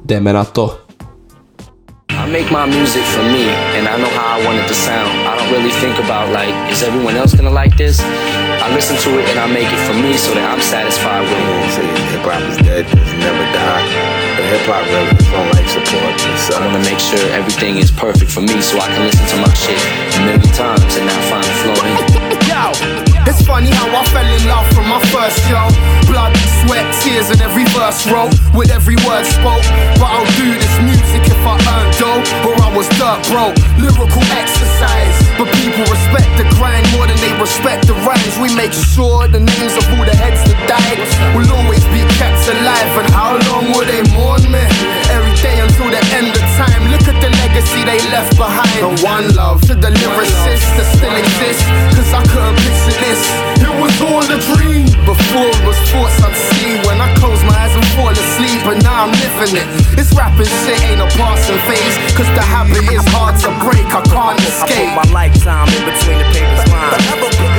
Jdeme 0.05 0.34
na 0.34 0.45
to. 0.45 0.80
I 2.32 2.34
make 2.34 2.47
my 2.47 2.65
music 2.65 3.03
for 3.11 3.27
me, 3.27 3.43
and 3.75 3.91
I 3.91 3.99
know 3.99 4.07
how 4.07 4.39
I 4.39 4.45
want 4.47 4.55
it 4.55 4.65
to 4.71 4.73
sound. 4.73 5.11
I 5.27 5.36
don't 5.36 5.51
really 5.51 5.75
think 5.84 5.99
about 5.99 6.32
like, 6.32 6.55
is 6.71 6.82
everyone 6.82 7.19
else 7.19 7.36
gonna 7.36 7.51
like 7.51 7.75
this? 7.75 7.99
I 7.99 8.71
listen 8.71 8.95
to 9.03 9.19
it 9.19 9.27
and 9.27 9.38
I 9.38 9.51
make 9.51 9.67
it 9.67 9.82
for 9.84 9.91
me 9.99 10.15
so 10.15 10.32
that 10.39 10.47
I'm 10.47 10.63
satisfied 10.63 11.27
with 11.27 11.36
it. 11.36 11.91
Hip 12.15 12.23
hop 12.23 12.39
is 12.47 12.55
dead, 12.63 12.88
it's 12.88 13.13
never 13.19 13.43
die. 13.51 13.84
But 14.39 14.47
hip 14.47 14.63
hop 14.63 14.79
really 14.95 15.11
is 15.11 15.27
on 15.36 15.43
life 15.51 15.75
support. 15.75 16.15
So 16.39 16.55
I 16.55 16.71
wanna 16.71 16.79
make 16.88 17.03
sure 17.03 17.19
everything 17.36 17.75
is 17.84 17.91
perfect 17.91 18.32
for 18.32 18.39
me 18.39 18.63
so 18.63 18.79
I 18.79 18.88
can 18.88 19.03
listen 19.11 19.27
to 19.27 19.38
my 19.43 19.51
shit 19.51 19.84
a 20.15 20.19
million 20.23 20.55
times 20.55 20.88
and 20.95 21.11
not 21.11 21.19
find 21.27 21.43
a 21.43 21.55
flaw 21.59 21.84
in 21.84 21.93
it. 21.99 22.47
Yo, 22.47 23.11
funny 23.45 23.71
how 23.71 23.87
I 23.89 24.03
fell 24.11 24.25
in 24.25 24.43
love 24.47 24.67
from 24.73 24.87
my 24.87 24.99
first 25.13 25.39
show. 25.47 25.65
Blood, 26.09 26.33
sweat, 26.63 26.85
tears, 27.01 27.29
and 27.29 27.41
every 27.41 27.65
verse 27.71 28.05
wrote 28.09 28.33
with 28.53 28.71
every 28.71 28.95
word 29.07 29.25
spoke. 29.25 29.63
But 29.99 30.09
I'll 30.11 30.31
do 30.37 30.47
this 30.53 30.75
music 30.83 31.23
if 31.27 31.41
I 31.45 31.55
earn 31.55 31.87
dough 31.99 32.21
or 32.47 32.53
I 32.59 32.69
was 32.75 32.87
dirt 32.99 33.21
broke. 33.31 33.55
Lyrical 33.79 34.25
exercise, 34.35 35.17
but 35.37 35.47
people 35.61 35.85
respect 35.87 36.29
the 36.37 36.45
grind 36.57 36.85
more 36.93 37.07
than 37.07 37.17
they 37.21 37.33
respect 37.39 37.87
the 37.87 37.95
rhymes. 38.07 38.35
We 38.41 38.53
make 38.55 38.73
sure 38.73 39.27
the 39.27 39.39
names 39.41 39.75
of 39.77 39.85
all 39.93 40.05
the 40.05 40.15
heads 40.15 40.41
that 40.47 40.59
died 40.67 40.99
will 41.35 41.49
always 41.51 41.83
be 41.93 42.01
kept 42.17 42.41
alive. 42.49 42.91
And 42.99 43.09
how 43.13 43.37
long 43.49 43.71
will 43.71 43.87
they 43.87 44.03
mourn 44.15 44.43
me? 44.51 44.63
Day 45.41 45.57
until 45.57 45.89
the 45.89 45.97
end 46.13 46.29
of 46.37 46.45
time. 46.53 46.85
Look 46.93 47.09
at 47.09 47.17
the 47.17 47.33
legacy 47.41 47.81
they 47.81 47.97
left 48.13 48.37
behind. 48.37 48.77
The 48.77 48.93
one 49.01 49.25
love 49.33 49.61
to 49.65 49.73
the 49.73 49.89
lyricists 49.89 50.69
that 50.77 50.87
still 50.93 51.17
exist. 51.17 51.65
Cause 51.97 52.13
I 52.13 52.21
couldn't 52.29 52.61
picture 52.61 52.97
this. 53.01 53.21
It 53.57 53.73
was 53.81 53.95
all 54.05 54.21
a 54.21 54.37
dream. 54.53 54.85
Before 55.01 55.49
it 55.49 55.61
was 55.65 55.77
thoughts 55.89 56.21
I'd 56.21 56.37
see 56.53 56.77
when 56.85 57.01
I 57.01 57.09
close 57.17 57.41
my 57.41 57.57
eyes 57.57 57.73
and 57.73 57.85
fall 57.97 58.13
asleep. 58.13 58.61
But 58.61 58.85
now 58.85 59.09
I'm 59.09 59.13
living 59.17 59.65
it. 59.65 59.67
This 59.97 60.13
rapping 60.13 60.45
shit 60.45 60.77
ain't 60.85 61.01
a 61.01 61.09
passing 61.17 61.57
phase. 61.65 61.95
Cause 62.13 62.29
the 62.37 62.45
habit 62.45 62.85
is 62.93 63.01
hard 63.09 63.33
to 63.41 63.49
break. 63.65 63.89
I 63.89 64.05
can't 64.05 64.37
escape. 64.45 64.93
I 64.93 65.01
put 65.01 65.09
my 65.09 65.25
lifetime 65.25 65.73
in 65.73 65.81
between 65.89 66.17
the 66.21 66.27
paper's 66.29 66.69
lines. 66.69 67.51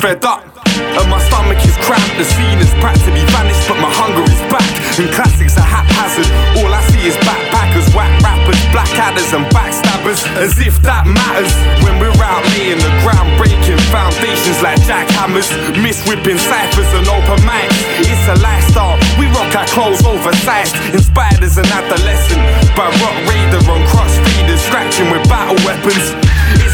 Fed 0.00 0.24
up. 0.24 0.44
And 0.76 1.08
my 1.08 1.16
stomach 1.28 1.56
is 1.64 1.76
cramped. 1.80 2.20
The 2.20 2.24
scene 2.24 2.60
is 2.60 2.68
practically 2.84 3.24
vanished, 3.32 3.64
but 3.64 3.80
my 3.80 3.88
hunger 3.88 4.24
is 4.28 4.42
back. 4.52 4.68
And 5.00 5.08
classics 5.08 5.56
are 5.56 5.64
haphazard. 5.64 6.28
All 6.60 6.68
I 6.68 6.84
see 6.92 7.08
is 7.08 7.16
backpackers, 7.24 7.88
whack 7.96 8.12
rappers, 8.20 8.60
blackaders, 8.76 9.32
and 9.32 9.48
backstabbers. 9.56 10.20
As 10.36 10.60
if 10.60 10.76
that 10.84 11.08
matters. 11.08 11.48
When 11.80 11.96
we're 11.96 12.12
out 12.20 12.44
laying 12.52 12.76
the 12.76 12.92
ground 13.00 13.32
breaking 13.40 13.80
foundations 13.88 14.60
like 14.60 14.76
jackhammers. 14.84 15.48
Miss 15.80 16.04
whipping 16.04 16.36
ciphers 16.36 16.90
and 16.92 17.08
open 17.08 17.40
mics. 17.48 17.76
It's 18.04 18.26
a 18.28 18.36
lifestyle. 18.44 19.00
We 19.16 19.32
rock 19.32 19.56
our 19.56 19.68
clothes 19.72 20.04
oversized. 20.04 20.76
Inspired 20.92 21.40
as 21.40 21.56
an 21.56 21.68
adolescent 21.72 22.42
by 22.76 22.92
Rock 23.00 23.16
Raida 23.24 23.64
on 23.72 23.80
crossfaders, 23.88 24.60
scratching 24.68 25.08
with 25.08 25.24
battle 25.28 25.56
weapons. 25.64 26.12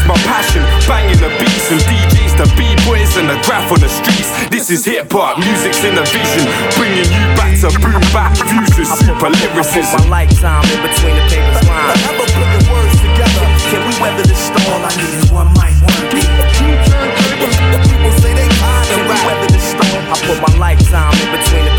It's 0.03 0.11
my 0.11 0.19
passion, 0.27 0.59
banging 0.83 1.15
the 1.23 1.31
beats 1.39 1.71
and 1.71 1.79
DJs, 1.87 2.35
the 2.35 2.43
b-boys 2.59 3.15
and 3.15 3.31
the 3.31 3.39
graph 3.47 3.71
on 3.71 3.79
the 3.79 3.87
streets. 3.87 4.27
This 4.51 4.67
is 4.67 4.83
hip 4.83 5.07
hop, 5.07 5.39
music's 5.39 5.79
innovation, 5.79 6.43
bringing 6.75 7.07
you 7.07 7.23
back 7.39 7.55
to 7.63 7.71
boom 7.79 8.03
bap 8.11 8.35
fusion, 8.35 8.83
super 8.83 9.31
I 9.31 9.31
put 9.31 9.55
lyricism. 9.55 10.03
my 10.11 10.27
lifetime 10.27 10.67
in 10.75 10.83
between 10.83 11.15
the 11.15 11.23
paper's 11.31 11.63
lines. 11.71 12.03
Putting 12.19 12.67
words 12.67 12.99
together. 12.99 13.47
Can 13.71 13.79
we 13.87 13.95
weather 14.03 14.27
the 14.27 14.35
storm? 14.35 14.75
All 14.75 14.83
I 14.83 14.91
need 14.91 15.15
is 15.23 15.31
one 15.31 15.47
mic, 15.55 15.71
one 15.71 16.03
beat. 16.11 16.27
People 17.87 18.11
say 18.19 18.35
they 18.35 18.51
kinda 18.51 18.83
Can 18.91 19.07
we 19.07 19.15
rap. 19.15 19.23
weather 19.23 19.47
the 19.55 19.61
storm? 19.63 20.03
I 20.11 20.19
put 20.19 20.35
my 20.43 20.51
lifetime 20.59 21.15
in 21.15 21.31
between 21.31 21.63
the 21.63 21.72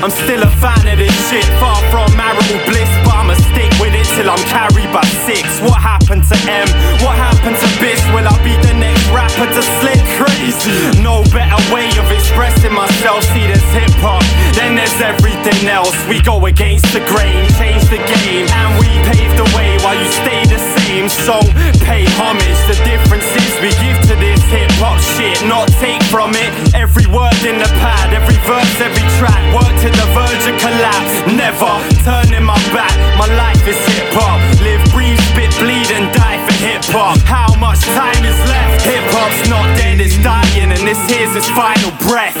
I'm 0.00 0.08
still 0.08 0.40
a 0.42 0.48
fan 0.64 0.88
of 0.88 0.96
this 0.96 1.12
shit, 1.28 1.44
far 1.60 1.76
from 1.92 2.08
marital 2.16 2.56
bliss, 2.64 2.88
but 3.04 3.20
I'ma 3.20 3.36
stick 3.52 3.68
with 3.76 3.92
it 3.92 4.08
till 4.16 4.32
I'm 4.32 4.40
carried 4.48 4.88
by 4.96 5.04
six. 5.28 5.44
What 5.60 5.76
happened 5.76 6.24
to 6.32 6.36
M? 6.48 6.68
What 7.04 7.20
happened 7.20 7.60
to 7.60 7.68
Biz? 7.76 8.00
Will 8.16 8.24
I 8.24 8.32
be 8.40 8.56
the 8.64 8.72
next 8.80 9.04
rapper 9.12 9.44
to 9.44 9.62
slip 9.80 10.00
crazy? 10.16 10.72
No 11.04 11.20
better 11.36 11.60
way 11.68 11.92
of 12.00 12.08
expressing 12.08 12.72
myself. 12.72 13.28
See, 13.28 13.44
there's 13.44 13.60
hip 13.76 13.92
hop, 14.00 14.19
then 14.60 14.76
there's 14.76 15.00
everything 15.00 15.68
else. 15.68 15.96
We 16.04 16.20
go 16.20 16.36
against 16.44 16.92
the 16.92 17.00
grain, 17.08 17.48
change 17.56 17.88
the 17.88 18.00
game, 18.20 18.44
and 18.44 18.70
we 18.76 18.88
pave 19.08 19.32
the 19.40 19.48
way 19.56 19.80
while 19.80 19.96
you 19.96 20.08
stay 20.12 20.44
the 20.44 20.60
same. 20.76 21.08
So 21.08 21.40
pay 21.80 22.04
homage. 22.20 22.60
The 22.68 22.76
differences 22.84 23.50
we 23.64 23.72
give 23.80 23.98
to 24.12 24.14
this 24.20 24.42
hip 24.52 24.70
hop 24.76 25.00
shit, 25.16 25.40
not 25.48 25.66
take 25.80 26.02
from 26.12 26.36
it. 26.36 26.52
Every 26.76 27.08
word 27.08 27.40
in 27.48 27.56
the 27.56 27.70
pad, 27.80 28.12
every 28.12 28.36
verse, 28.44 28.76
every 28.84 29.06
track. 29.16 29.40
Work 29.56 29.72
to 29.80 29.88
the 29.88 30.08
verge 30.12 30.44
of 30.44 30.56
collapse. 30.60 31.14
Never 31.32 31.72
turning 32.04 32.44
my 32.44 32.60
back. 32.76 32.92
My 33.16 33.28
life 33.40 33.64
is 33.64 33.80
hip 33.88 34.12
hop. 34.12 34.38
Live, 34.60 34.84
breathe, 34.92 35.20
spit, 35.32 35.50
bleed, 35.56 35.88
and 35.96 36.12
die 36.12 36.38
for 36.44 36.56
hip 36.60 36.84
hop. 36.92 37.16
How 37.24 37.48
much 37.56 37.80
time 37.96 38.22
is 38.28 38.38
left? 38.44 38.84
Hip 38.84 39.04
hop's 39.16 39.48
not 39.48 39.64
dead, 39.80 40.00
it's 40.00 40.20
dying, 40.20 40.68
and 40.68 40.84
this 40.84 41.00
here's 41.08 41.34
its 41.34 41.48
final 41.56 41.90
breath. 42.04 42.39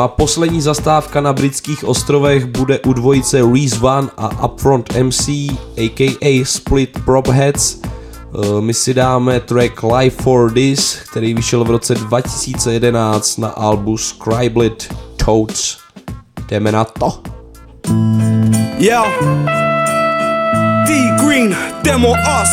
A 0.00 0.08
poslední 0.08 0.60
zastávka 0.60 1.20
na 1.20 1.32
britských 1.32 1.84
ostrovech 1.84 2.46
bude 2.46 2.78
u 2.78 2.92
dvojice 2.92 3.42
Reese 3.52 3.78
One 3.80 4.08
a 4.16 4.44
Upfront 4.44 4.96
MC, 5.02 5.28
aka 5.86 6.44
Split 6.44 6.98
Prop 7.04 7.28
Heads. 7.28 7.80
Eh, 7.82 8.60
My 8.60 8.74
si 8.74 8.94
dáme 8.94 9.40
track 9.40 9.82
Live 9.82 10.16
for 10.22 10.52
This, 10.52 10.98
který 11.10 11.34
vyšel 11.34 11.64
v 11.64 11.70
roce 11.70 11.94
2011 11.94 13.38
na 13.38 13.48
albu 13.48 13.96
Scriblet 13.96 14.94
Toads. 15.24 15.78
Jdeme 16.48 16.72
na 16.72 16.84
to. 16.84 17.22
Yo. 18.78 19.04
D 20.86 21.10
Green, 21.24 21.56
them 21.82 22.04
or 22.04 22.18
us. 22.42 22.50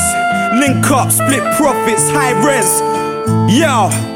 Link 0.59 0.85
up, 0.91 1.11
split 1.11 1.43
profits, 1.57 2.09
high 2.09 2.45
res. 2.45 2.83
Yo. 3.47 4.14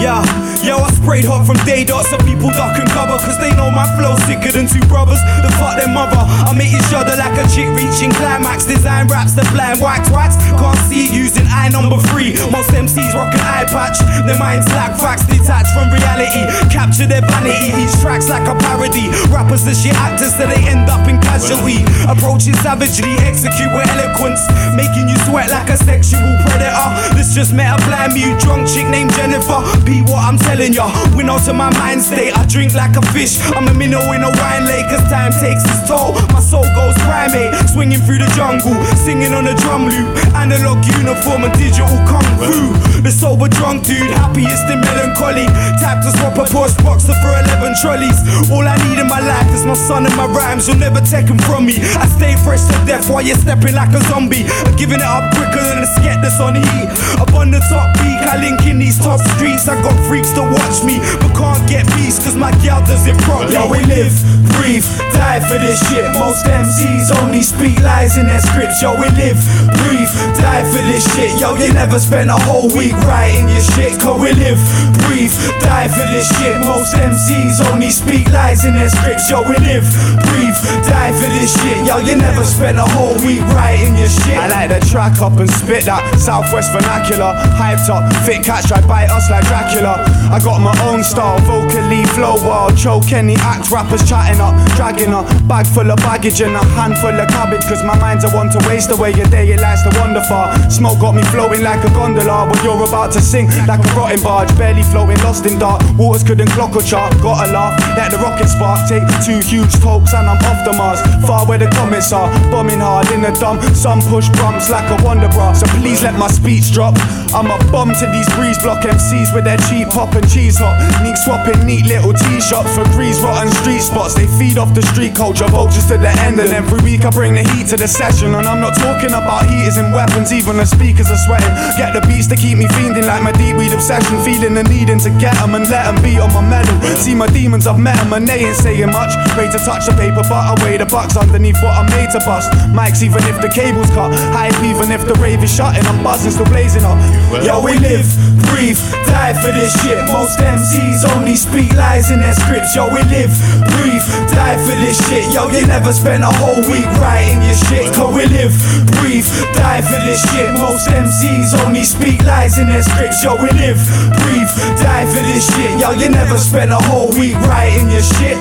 Yeah, 0.00 0.24
yo, 0.64 0.80
I 0.80 0.88
sprayed 0.96 1.28
hot 1.28 1.44
from 1.44 1.60
day 1.68 1.84
dot 1.84 2.08
so 2.08 2.16
people 2.24 2.48
duck 2.56 2.72
and 2.80 2.88
cover. 2.88 3.20
Cause 3.20 3.36
they 3.36 3.52
know 3.52 3.68
my 3.68 3.84
flow 4.00 4.16
sicker 4.24 4.48
than 4.48 4.64
two 4.64 4.80
brothers. 4.88 5.20
The 5.44 5.52
fuck 5.60 5.76
their 5.76 5.92
mother. 5.92 6.16
I 6.16 6.56
make 6.56 6.72
you 6.72 6.80
shudder 6.88 7.12
like 7.20 7.36
a 7.36 7.44
chick 7.52 7.68
reaching 7.76 8.08
climax. 8.16 8.64
Design 8.64 9.12
raps, 9.12 9.36
the 9.36 9.44
blind 9.52 9.84
wax 9.84 10.08
wax. 10.08 10.40
Can't 10.56 10.80
see 10.88 11.12
using 11.12 11.44
eye 11.52 11.68
number 11.68 12.00
three. 12.08 12.32
Most 12.48 12.72
MCs 12.72 13.12
rock 13.12 13.28
an 13.36 13.44
eye 13.44 13.68
patch. 13.68 14.00
Their 14.24 14.40
minds 14.40 14.64
lack 14.72 14.96
facts, 14.96 15.28
detached 15.28 15.68
from 15.76 15.92
reality. 15.92 16.48
Capture 16.72 17.04
their 17.04 17.20
vanity. 17.20 17.68
These 17.76 18.00
tracks 18.00 18.32
like 18.32 18.48
a 18.48 18.56
parody. 18.56 19.12
Rappers 19.28 19.68
are 19.68 19.76
shit 19.76 19.92
actors, 20.00 20.32
so 20.32 20.48
they 20.48 20.64
end 20.64 20.88
up 20.88 21.04
in 21.12 21.20
casualty. 21.20 21.84
Approaching 22.08 22.56
savagely, 22.64 23.20
execute 23.28 23.68
with 23.76 23.84
eloquence. 23.92 24.40
Making 24.72 25.12
you 25.12 25.18
sweat 25.28 25.52
like 25.52 25.68
a 25.68 25.76
sexual 25.76 26.24
predator. 26.48 26.88
This 27.12 27.36
just 27.36 27.52
met 27.52 27.76
a 27.76 27.78
blind 27.84 28.16
mute 28.16 28.40
drunk 28.40 28.64
chick 28.64 28.88
named 28.88 29.12
Jennifer. 29.12 29.60
Be 29.90 30.06
what 30.06 30.22
I'm 30.22 30.38
telling 30.38 30.70
ya. 30.70 30.86
Win 31.18 31.26
out 31.26 31.42
to 31.50 31.52
my 31.52 31.66
mind 31.74 31.98
state. 31.98 32.30
I 32.30 32.46
drink 32.46 32.78
like 32.78 32.94
a 32.94 33.02
fish. 33.10 33.42
I'm 33.58 33.66
a 33.66 33.74
minnow 33.74 33.98
in 34.14 34.22
a 34.22 34.30
wine 34.30 34.62
lake. 34.70 34.86
Cause 34.86 35.02
time 35.10 35.34
takes 35.42 35.66
its 35.66 35.82
toll. 35.90 36.14
My 36.30 36.38
soul 36.38 36.62
goes 36.78 36.94
primate. 37.02 37.50
Swinging 37.66 37.98
through 37.98 38.22
the 38.22 38.30
jungle. 38.38 38.70
Singing 38.94 39.34
on 39.34 39.50
a 39.50 39.54
drum 39.58 39.90
loop. 39.90 40.06
Analog 40.38 40.78
uniform 40.86 41.42
and 41.42 41.54
digital 41.58 41.90
kung 42.06 42.22
fu. 42.38 42.70
The 43.02 43.10
sober 43.10 43.50
drunk 43.50 43.82
dude. 43.82 44.14
Happiest 44.14 44.70
in 44.70 44.78
melancholy. 44.78 45.50
Tap 45.82 46.06
to 46.06 46.14
swap 46.14 46.38
a 46.38 46.46
Porsche 46.46 46.78
boxer 46.86 47.18
for 47.18 47.34
11 47.50 47.74
trolleys. 47.82 48.22
All 48.46 48.62
I 48.62 48.78
need 48.86 49.02
in 49.02 49.10
my 49.10 49.18
life 49.18 49.50
is 49.50 49.66
my 49.66 49.74
son 49.74 50.06
and 50.06 50.14
my 50.14 50.30
rhymes. 50.30 50.70
You'll 50.70 50.78
never 50.78 51.02
take 51.02 51.26
them 51.26 51.42
from 51.42 51.66
me. 51.66 51.82
I 51.98 52.06
stay 52.06 52.38
fresh 52.38 52.62
to 52.70 52.78
death 52.86 53.10
while 53.10 53.26
you're 53.26 53.42
stepping 53.42 53.74
like 53.74 53.90
a 53.90 54.00
zombie. 54.06 54.46
I'm 54.70 54.78
giving 54.78 55.02
it 55.02 55.10
up 55.10 55.34
quicker 55.34 55.58
than 55.66 55.82
a 55.82 55.90
sket 55.98 56.22
that's 56.22 56.38
on 56.38 56.54
heat. 56.54 56.88
Up 57.18 57.34
on 57.34 57.50
the 57.50 57.58
top 57.66 57.90
peak, 57.98 58.22
I 58.30 58.38
link 58.38 58.62
in 58.70 58.78
these 58.78 58.94
top 58.94 59.18
streets. 59.34 59.66
I 59.66 59.79
got 59.82 59.96
freaks 60.06 60.32
to 60.36 60.42
watch 60.42 60.84
me, 60.84 61.00
but 61.20 61.32
can't 61.36 61.62
get 61.68 61.86
peace 61.96 62.18
cause 62.18 62.36
my 62.36 62.52
gal 62.62 62.80
does 62.86 63.06
it 63.06 63.16
properly. 63.24 63.54
Yo, 63.54 63.68
we 63.70 63.80
live, 63.84 64.12
breathe, 64.56 64.84
die 65.16 65.40
for 65.40 65.58
this 65.58 65.80
shit. 65.88 66.04
Most 66.16 66.44
MCs 66.46 67.10
only 67.22 67.42
speak 67.42 67.80
lies 67.80 68.16
in 68.16 68.26
their 68.26 68.40
scripts. 68.40 68.82
Yo, 68.82 68.94
we 68.96 69.08
live, 69.16 69.40
breathe, 69.82 70.12
die 70.38 70.64
for 70.68 70.82
this 70.88 71.04
shit. 71.14 71.38
Yo, 71.40 71.56
you 71.56 71.72
never 71.72 71.98
spent 71.98 72.30
a 72.30 72.38
whole 72.48 72.68
week 72.76 72.92
writing 73.08 73.48
your 73.48 73.64
shit. 73.74 73.98
Cause 74.00 74.20
we 74.20 74.32
live, 74.32 74.60
breathe, 75.04 75.32
die 75.64 75.88
for 75.88 76.06
this 76.12 76.28
shit. 76.38 76.56
Most 76.64 76.94
MCs 76.94 77.60
only 77.72 77.90
speak 77.90 78.28
lies 78.30 78.64
in 78.64 78.74
their 78.74 78.90
scripts. 78.90 79.30
Yo, 79.30 79.42
we 79.42 79.56
live, 79.64 79.86
breathe, 80.28 80.58
die 80.86 81.12
for 81.16 81.28
this 81.34 81.54
shit. 81.60 81.86
Yo, 81.86 81.98
you 81.98 82.16
never 82.16 82.44
spent 82.44 82.78
a 82.78 82.86
whole 82.96 83.16
week 83.24 83.42
writing 83.56 83.96
your 83.96 84.08
shit. 84.08 84.36
I 84.36 84.48
like 84.48 84.70
the 84.70 84.80
track 84.86 85.20
up 85.20 85.38
and 85.38 85.50
spit 85.50 85.84
that 85.84 86.02
Southwest 86.18 86.72
vernacular. 86.72 87.32
Hyped 87.56 87.88
up, 87.88 88.04
fit 88.24 88.44
catch, 88.44 88.68
try 88.68 88.80
bite 88.86 89.10
us 89.10 89.30
like 89.30 89.44
I 89.60 90.40
got 90.42 90.58
my 90.60 90.72
own 90.88 91.04
style, 91.04 91.38
vocally 91.44 92.04
flow 92.16 92.36
wild. 92.46 92.76
Choke 92.78 93.12
any 93.12 93.34
act, 93.44 93.70
rappers 93.70 94.08
chatting 94.08 94.40
up, 94.40 94.56
dragging 94.74 95.12
a 95.12 95.22
bag 95.44 95.66
full 95.66 95.90
of 95.90 95.98
baggage 95.98 96.40
and 96.40 96.56
a 96.56 96.64
handful 96.72 97.12
of 97.12 97.28
cabbage. 97.28 97.62
Cause 97.68 97.84
my 97.84 97.98
mind's 97.98 98.24
a 98.24 98.30
one 98.30 98.48
to 98.50 98.58
waste 98.66 98.90
away 98.90 99.12
your 99.12 99.26
day, 99.26 99.52
it 99.52 99.60
likes 99.60 99.82
to 99.82 99.90
wander 100.00 100.22
far. 100.24 100.56
Smoke 100.70 100.98
got 100.98 101.14
me 101.14 101.22
floating 101.28 101.62
like 101.62 101.84
a 101.84 101.90
gondola. 101.90 102.48
When 102.48 102.64
you're 102.64 102.82
about 102.88 103.12
to 103.12 103.20
sink 103.20 103.50
like 103.68 103.84
a 103.84 103.90
rotting 103.92 104.22
barge, 104.22 104.48
barely 104.56 104.82
floating, 104.82 105.18
lost 105.22 105.44
in 105.44 105.58
dark. 105.58 105.82
Waters 105.98 106.24
couldn't 106.24 106.48
clock 106.56 106.74
or 106.74 106.82
chart, 106.82 107.12
gotta 107.20 107.52
laugh. 107.52 107.76
Let 107.96 108.12
the 108.12 108.18
rocket 108.18 108.48
spark, 108.48 108.88
take 108.88 109.04
two 109.26 109.44
huge 109.44 109.76
pokes 109.80 110.14
and 110.14 110.24
I'm 110.24 110.40
off 110.48 110.64
the 110.64 110.72
Mars. 110.72 111.00
Far 111.26 111.46
where 111.46 111.58
the 111.58 111.68
comments 111.76 112.12
are, 112.12 112.32
bombing 112.50 112.80
hard 112.80 113.10
in 113.10 113.20
the 113.20 113.30
dump. 113.36 113.62
Some 113.76 114.00
push 114.08 114.28
bumps 114.40 114.70
like 114.70 114.88
a 114.88 114.96
wonder 115.04 115.28
bra. 115.28 115.52
So 115.52 115.66
please 115.78 116.02
let 116.02 116.14
my 116.16 116.28
speech 116.28 116.72
drop. 116.72 116.96
I'm 117.34 117.50
a 117.50 117.58
bum 117.70 117.92
to 117.92 118.06
these 118.10 118.28
breeze 118.34 118.58
block 118.58 118.82
MCs 118.82 119.34
with 119.34 119.49
their 119.50 119.58
cheap 119.66 119.90
pop 119.90 120.14
and 120.14 120.22
cheese 120.30 120.58
hop. 120.62 120.78
Neat 121.02 121.18
swapping 121.26 121.58
neat 121.66 121.82
little 121.82 122.14
tea 122.14 122.38
shops 122.38 122.78
for 122.78 122.86
grease 122.94 123.18
rotten 123.18 123.50
street 123.62 123.82
spots. 123.82 124.14
They 124.14 124.30
feed 124.38 124.58
off 124.58 124.70
the 124.74 124.82
street 124.94 125.14
culture, 125.16 125.46
vultures 125.50 125.90
to 125.90 125.98
the 125.98 126.12
end. 126.22 126.38
And 126.38 126.54
every 126.54 126.78
week 126.86 127.04
I 127.04 127.10
bring 127.10 127.34
the 127.34 127.42
heat 127.42 127.66
to 127.74 127.76
the 127.76 127.88
session. 127.88 128.34
And 128.38 128.46
I'm 128.46 128.60
not 128.62 128.78
talking 128.78 129.10
about 129.10 129.50
heaters 129.50 129.76
and 129.76 129.90
weapons, 129.92 130.32
even 130.32 130.56
the 130.62 130.66
speakers 130.66 131.10
are 131.10 131.18
sweating. 131.26 131.50
Get 131.74 131.98
the 131.98 132.02
beats 132.06 132.28
to 132.30 132.36
keep 132.36 132.58
me 132.58 132.66
fiending 132.78 133.06
like 133.10 133.22
my 133.26 133.32
deep 133.32 133.56
weed 133.58 133.74
obsession. 133.74 134.22
Feeling 134.22 134.54
the 134.54 134.62
needing 134.62 135.00
to 135.02 135.10
get 135.18 135.34
'em 135.42 135.54
and 135.58 135.66
let 135.68 135.86
'em 135.90 135.98
beat 136.02 136.20
on 136.20 136.30
my 136.32 136.42
medal. 136.42 136.76
See 136.94 137.14
my 137.14 137.26
demons, 137.26 137.66
I've 137.66 137.78
met 137.78 137.98
'em 137.98 138.12
and 138.12 138.26
they 138.28 138.46
ain't 138.46 138.56
saying 138.56 138.92
much. 138.92 139.10
Ready 139.36 139.50
to 139.50 139.58
touch 139.58 139.86
the 139.86 139.94
paper, 139.98 140.22
but 140.30 140.42
I 140.50 140.54
weigh 140.62 140.78
the 140.78 140.86
bucks 140.86 141.16
underneath 141.16 141.58
what 141.62 141.74
I'm 141.74 141.90
made 141.90 142.10
to 142.14 142.20
bust. 142.22 142.48
Mics, 142.70 143.02
even 143.02 143.22
if 143.24 143.40
the 143.40 143.48
cable's 143.48 143.90
cut. 143.90 144.14
Hype, 144.30 144.62
even 144.62 144.92
if 144.92 145.02
the 145.10 145.14
rave 145.14 145.42
is 145.42 145.50
shut 145.50 145.76
and 145.76 145.86
I'm 145.88 146.02
buzzing, 146.04 146.30
still 146.30 146.46
blazing 146.46 146.84
up. 146.84 146.98
Yo, 147.42 147.60
we 147.60 147.74
live, 147.78 148.06
breathe, 148.46 148.78
die 149.06 149.39
for 149.40 149.52
this 149.52 149.72
shit. 149.82 149.98
Most 150.12 150.38
MCs 150.38 151.08
only 151.16 151.34
speak 151.34 151.72
lies 151.74 152.10
in 152.10 152.20
their 152.20 152.34
scripts. 152.34 152.76
Yo, 152.76 152.86
we 152.92 153.02
live, 153.08 153.32
breathe, 153.76 154.04
die 154.30 154.60
for 154.60 154.76
this 154.84 155.00
shit. 155.08 155.32
Yo, 155.32 155.48
you 155.48 155.66
never 155.66 155.92
spend 155.92 156.22
a 156.22 156.30
whole 156.30 156.60
week 156.68 156.86
writing 157.00 157.42
your 157.42 157.56
shit. 157.56 157.92
Cause 157.94 158.12
we 158.14 158.26
live, 158.28 158.54
breathe, 159.00 159.26
die 159.56 159.80
for 159.82 159.98
this 160.04 160.20
shit. 160.30 160.52
Most 160.60 160.88
MCs 160.88 161.56
only 161.64 161.84
speak 161.84 162.22
lies 162.24 162.58
in 162.58 162.68
their 162.68 162.82
scripts. 162.82 163.24
Yo, 163.24 163.34
we 163.40 163.50
live, 163.56 163.80
breathe, 164.22 164.52
die 164.78 165.08
for 165.08 165.22
this 165.24 165.48
shit. 165.56 165.80
Yo, 165.80 165.92
you 165.92 166.08
never 166.08 166.38
spend 166.38 166.70
a 166.70 166.80
whole 166.88 167.10
week 167.18 167.36
writing 167.48 167.90
your 167.90 168.04
shit. 168.04 168.38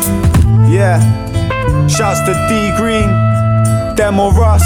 Yeah, 0.67 0.99
shouts 1.87 2.19
to 2.27 2.33
D 2.47 2.75
Green, 2.77 3.09
Demo 3.95 4.31
Russ, 4.31 4.65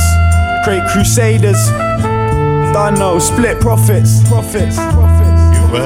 Great 0.66 0.84
Crusaders. 0.90 1.70
Done 2.74 2.96
no 2.96 3.20
Split 3.20 3.62
Prophets, 3.62 4.28
profits, 4.28 4.78
profits. 4.78 5.23
Už 5.74 5.80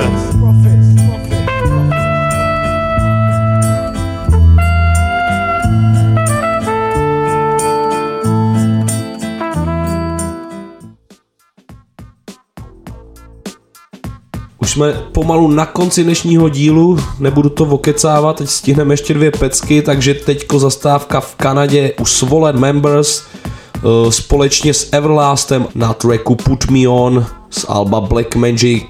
jsme 14.71 14.93
pomalu 15.11 15.47
na 15.47 15.65
konci 15.65 16.03
dnešního 16.03 16.49
dílu, 16.49 16.99
nebudu 17.19 17.49
to 17.49 17.63
okecávat, 17.63 18.37
teď 18.37 18.49
stihneme 18.49 18.93
ještě 18.93 19.13
dvě 19.13 19.31
pecky, 19.31 19.81
takže 19.81 20.13
teďko 20.13 20.59
zastávka 20.59 21.19
v 21.19 21.35
Kanadě 21.35 21.93
u 22.01 22.05
Swollen 22.05 22.59
Members 22.59 23.23
eh, 23.75 24.11
společně 24.11 24.73
s 24.73 24.89
Everlastem 24.91 25.67
na 25.75 25.93
tracku 25.93 26.35
Put 26.35 26.69
Me 26.69 26.87
On 26.87 27.25
z 27.49 27.65
Alba 27.69 28.01
Black 28.01 28.35
Magic. 28.35 28.83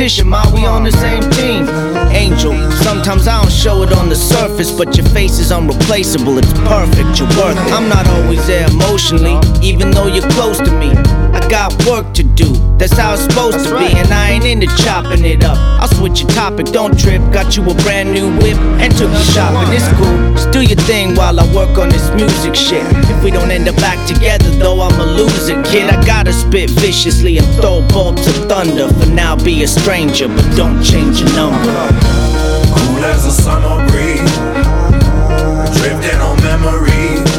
Competition? 0.00 0.28
Ma, 0.28 0.42
we 0.54 0.64
on 0.64 0.84
the 0.84 0.92
same 0.92 1.22
team. 1.32 1.68
Angel, 2.10 2.54
sometimes 2.82 3.28
I 3.28 3.40
don't 3.40 3.52
show 3.52 3.82
it 3.82 3.92
on 3.92 4.08
the 4.08 4.14
surface, 4.16 4.72
but 4.72 4.96
your 4.96 5.06
face 5.08 5.38
is 5.38 5.52
unreplaceable. 5.52 6.38
It's 6.38 6.52
perfect. 6.52 7.18
You're 7.18 7.28
worth 7.36 7.58
it. 7.58 7.72
I'm 7.72 7.88
not 7.88 8.06
always 8.08 8.46
there 8.46 8.66
emotionally, 8.68 9.38
even 9.62 9.90
though 9.90 10.06
you're 10.06 10.28
close 10.30 10.58
to 10.58 10.72
me. 10.78 10.90
I 10.90 11.46
got 11.48 11.72
work 11.86 12.14
to 12.14 12.22
do. 12.22 12.59
That's 12.80 12.96
how 12.96 13.12
it's 13.12 13.24
supposed 13.24 13.66
to 13.66 13.76
be, 13.76 13.92
and 13.92 14.08
I 14.08 14.30
ain't 14.30 14.46
into 14.46 14.66
chopping 14.82 15.22
it 15.26 15.44
up. 15.44 15.58
I'll 15.82 15.86
switch 15.86 16.22
your 16.22 16.30
topic, 16.30 16.64
don't 16.68 16.98
trip. 16.98 17.20
Got 17.30 17.54
you 17.54 17.62
a 17.68 17.74
brand 17.84 18.10
new 18.14 18.34
whip 18.38 18.56
and 18.80 18.90
took 18.96 19.12
you 19.12 19.24
shopping. 19.36 19.76
It's 19.76 19.86
cool. 20.00 20.32
Just 20.32 20.50
do 20.50 20.62
your 20.62 20.80
thing 20.88 21.14
while 21.14 21.38
I 21.38 21.44
work 21.54 21.76
on 21.76 21.90
this 21.90 22.08
music 22.14 22.54
shit. 22.54 22.82
If 23.12 23.22
we 23.22 23.30
don't 23.30 23.50
end 23.50 23.68
up 23.68 23.76
back 23.76 24.00
together, 24.08 24.48
though, 24.52 24.80
I'm 24.80 24.98
a 24.98 25.04
loser, 25.04 25.62
kid. 25.62 25.90
I 25.90 26.02
gotta 26.06 26.32
spit 26.32 26.70
viciously 26.70 27.36
and 27.36 27.46
throw 27.60 27.86
bolts 27.88 28.26
of 28.26 28.48
thunder. 28.48 28.88
For 28.88 29.10
now, 29.10 29.36
be 29.36 29.62
a 29.62 29.68
stranger, 29.68 30.28
but 30.28 30.56
don't 30.56 30.82
change 30.82 31.20
your 31.20 31.28
number. 31.36 31.76
Cool 32.72 33.04
as 33.04 33.26
a 33.26 33.30
summer 33.30 33.76
breeze, 33.90 34.36
Drifting 35.76 36.20
on 36.22 36.36
memory. 36.42 37.29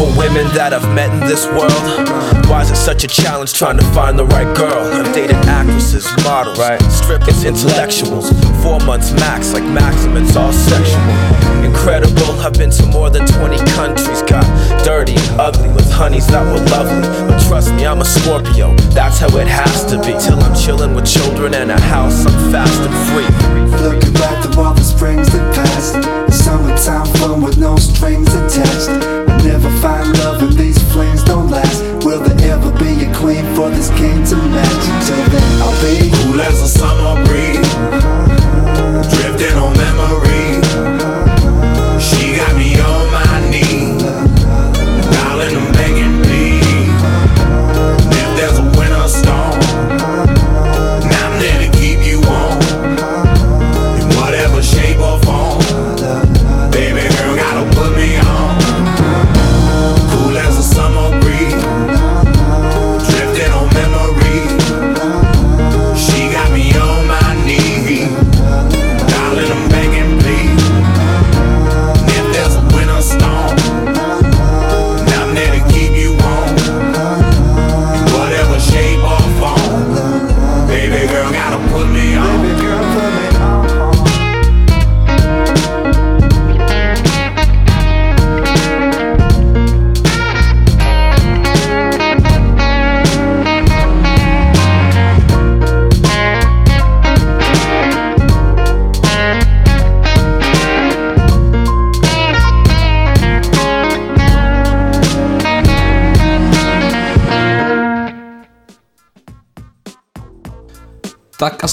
All 0.00 0.06
the 0.06 0.12
beautiful 0.12 0.16
women 0.16 0.46
that 0.54 0.72
I've 0.72 0.86
met 0.94 1.10
in 1.12 1.20
this 1.28 1.46
world, 1.46 1.72
why 2.48 2.62
is 2.62 2.70
it 2.70 2.76
such 2.76 3.04
a 3.04 3.08
challenge 3.08 3.52
trying 3.52 3.78
to 3.78 3.84
find 3.92 4.18
the 4.18 4.24
right 4.26 4.48
girl? 4.56 4.84
I've 4.92 5.12
dated 5.14 5.36
actresses, 5.46 6.06
models, 6.24 6.58
strippers, 6.94 7.44
intellectuals. 7.44 8.30
Four 8.62 8.80
months 8.80 9.12
max, 9.12 9.52
like 9.52 9.64
Maxim, 9.64 10.16
it's 10.16 10.36
all 10.36 10.52
sexual. 10.52 11.00
Incredible, 11.64 12.40
I've 12.40 12.54
been 12.54 12.70
to 12.70 12.86
more 12.86 13.10
than 13.10 13.26
20 13.26 13.58
countries. 13.72 14.22
Got 14.22 14.44
dirty 14.84 15.14
and 15.14 15.40
ugly 15.40 15.68
with 15.68 15.90
honeys 15.90 16.26
that 16.28 16.44
were 16.44 16.62
lovely. 16.70 17.02
But 17.28 17.40
trust 17.48 17.72
me, 17.74 17.86
I'm 17.86 18.00
a 18.00 18.04
Scorpio, 18.04 18.74
that's 18.92 19.18
how 19.18 19.34
it 19.36 19.48
has 19.48 19.84
to 19.86 19.98
be. 19.98 20.12
Till 20.18 20.40
I'm 20.40 20.54
chilling 20.54 20.94
with 20.94 21.06
children 21.06 21.54
and 21.54 21.70
a 21.70 21.80
house, 21.80 22.26
I'm 22.26 22.52
fast 22.52 22.80
and 22.80 22.96
free. 23.10 23.28
Looking 23.88 24.12
back 24.14 24.42
to 24.44 24.60
all 24.60 24.74
the 24.74 24.82
springs 24.82 25.32
that 25.32 25.54
passed. 25.54 26.19
Summertime 26.50 27.06
fun 27.14 27.42
with 27.42 27.58
no 27.58 27.76
strings 27.76 28.34
attached. 28.34 28.88
I 28.88 29.36
never 29.44 29.70
find 29.78 30.18
love 30.18 30.42
if 30.42 30.56
these 30.58 30.82
flames 30.92 31.22
don't 31.22 31.48
last. 31.48 31.80
Will 32.04 32.18
there 32.18 32.50
ever 32.50 32.72
be 32.72 33.04
a 33.04 33.14
queen 33.14 33.44
for 33.54 33.70
this 33.70 33.88
king 33.90 34.24
to 34.24 34.34
match? 34.34 34.84
Until 34.90 35.24
then, 35.30 35.62
I'll 35.62 35.80
be 35.80 36.10
cool 36.10 36.40
as 36.40 36.60
a 36.60 36.66
summer 36.66 37.24
breeze. 37.26 37.70
Drifting 39.14 39.58
on 39.62 39.72
memory. 39.78 40.58
She 42.02 42.34
got 42.34 42.56
me 42.56 42.80
on 42.80 42.99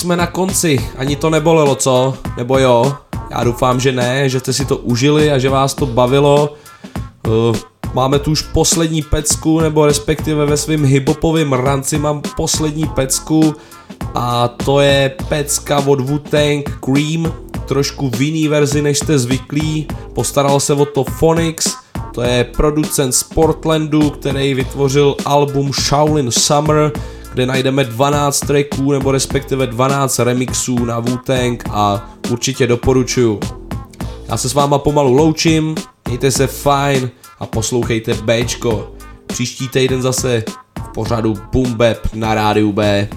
jsme 0.08 0.18
na 0.18 0.28
konci. 0.28 0.90
Ani 0.98 1.16
to 1.16 1.30
nebolelo, 1.30 1.76
co? 1.76 2.18
Nebo 2.38 2.60
jo? 2.60 2.94
Já 3.32 3.44
doufám, 3.44 3.80
že 3.80 3.92
ne, 3.92 4.30
že 4.30 4.40
jste 4.40 4.54
si 4.54 4.66
to 4.66 4.78
užili 4.78 5.32
a 5.32 5.38
že 5.38 5.50
vás 5.50 5.74
to 5.74 5.86
bavilo. 5.86 6.54
Eh, 7.28 7.58
Máme 7.94 8.20
tu 8.20 8.32
už 8.32 8.42
poslední 8.42 9.02
pecku, 9.02 9.60
nebo 9.60 9.86
respektive 9.86 10.46
ve 10.46 10.58
svém 10.58 10.86
hiphopovém 10.86 11.54
ranci 11.54 11.98
mám 11.98 12.22
poslední 12.38 12.86
pecku 12.86 13.56
a 14.16 14.48
to 14.48 14.80
je 14.80 15.16
pecka 15.30 15.78
od 15.78 16.02
Wu-Tang 16.02 16.64
Cream, 16.80 17.34
trošku 17.66 18.10
v 18.10 18.22
jiný 18.22 18.48
verzi 18.48 18.82
než 18.82 18.98
jste 19.00 19.20
zvyklí, 19.20 19.88
postaral 20.14 20.60
se 20.60 20.74
o 20.74 20.86
to 20.86 21.04
Phonics, 21.04 21.76
to 22.14 22.22
je 22.22 22.44
producent 22.44 23.16
z 23.16 23.24
Portlandu, 23.24 24.10
který 24.10 24.54
vytvořil 24.54 25.16
album 25.26 25.74
Shaolin 25.74 26.32
Summer, 26.32 26.92
kde 27.38 27.46
najdeme 27.46 27.84
12 27.84 28.40
tracků 28.40 28.92
nebo 28.92 29.12
respektive 29.12 29.68
12 29.68 30.20
remixů 30.20 30.86
na 30.86 31.02
Wu-Tang 31.02 31.58
a 31.72 32.10
určitě 32.30 32.68
doporučuju. 32.68 33.40
Já 34.28 34.38
se 34.38 34.50
s 34.50 34.54
váma 34.54 34.78
pomalu 34.78 35.14
loučím, 35.14 35.76
mějte 36.08 36.32
se 36.32 36.48
fajn 36.48 37.10
a 37.40 37.46
poslouchejte 37.46 38.14
Bčko. 38.14 38.92
Příští 39.28 39.68
týden 39.68 40.02
zase 40.02 40.44
v 40.80 40.94
pořadu 40.94 41.34
Boom 41.52 41.74
Bap 41.74 41.98
na 42.14 42.36
rádiu 42.36 42.72
B. 42.72 43.08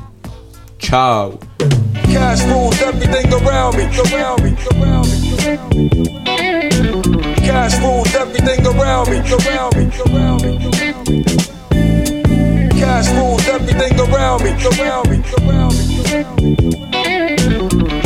Ciao. 0.78 1.32
Cash 2.12 2.44
rules 2.46 2.82
everything 2.82 3.34
around 3.34 3.76
me. 3.76 3.82
Around 3.84 4.42
me. 4.42 4.56
Around 4.70 5.06
me. 5.08 5.16
Cash 7.46 7.78
rules 7.80 8.14
everything 8.14 8.66
around 8.66 9.08
me. 9.08 9.16
Around 9.16 9.76
me. 9.76 9.82
Around 9.82 10.06
me. 10.06 10.09
Around 14.30 14.44
me. 14.44 14.52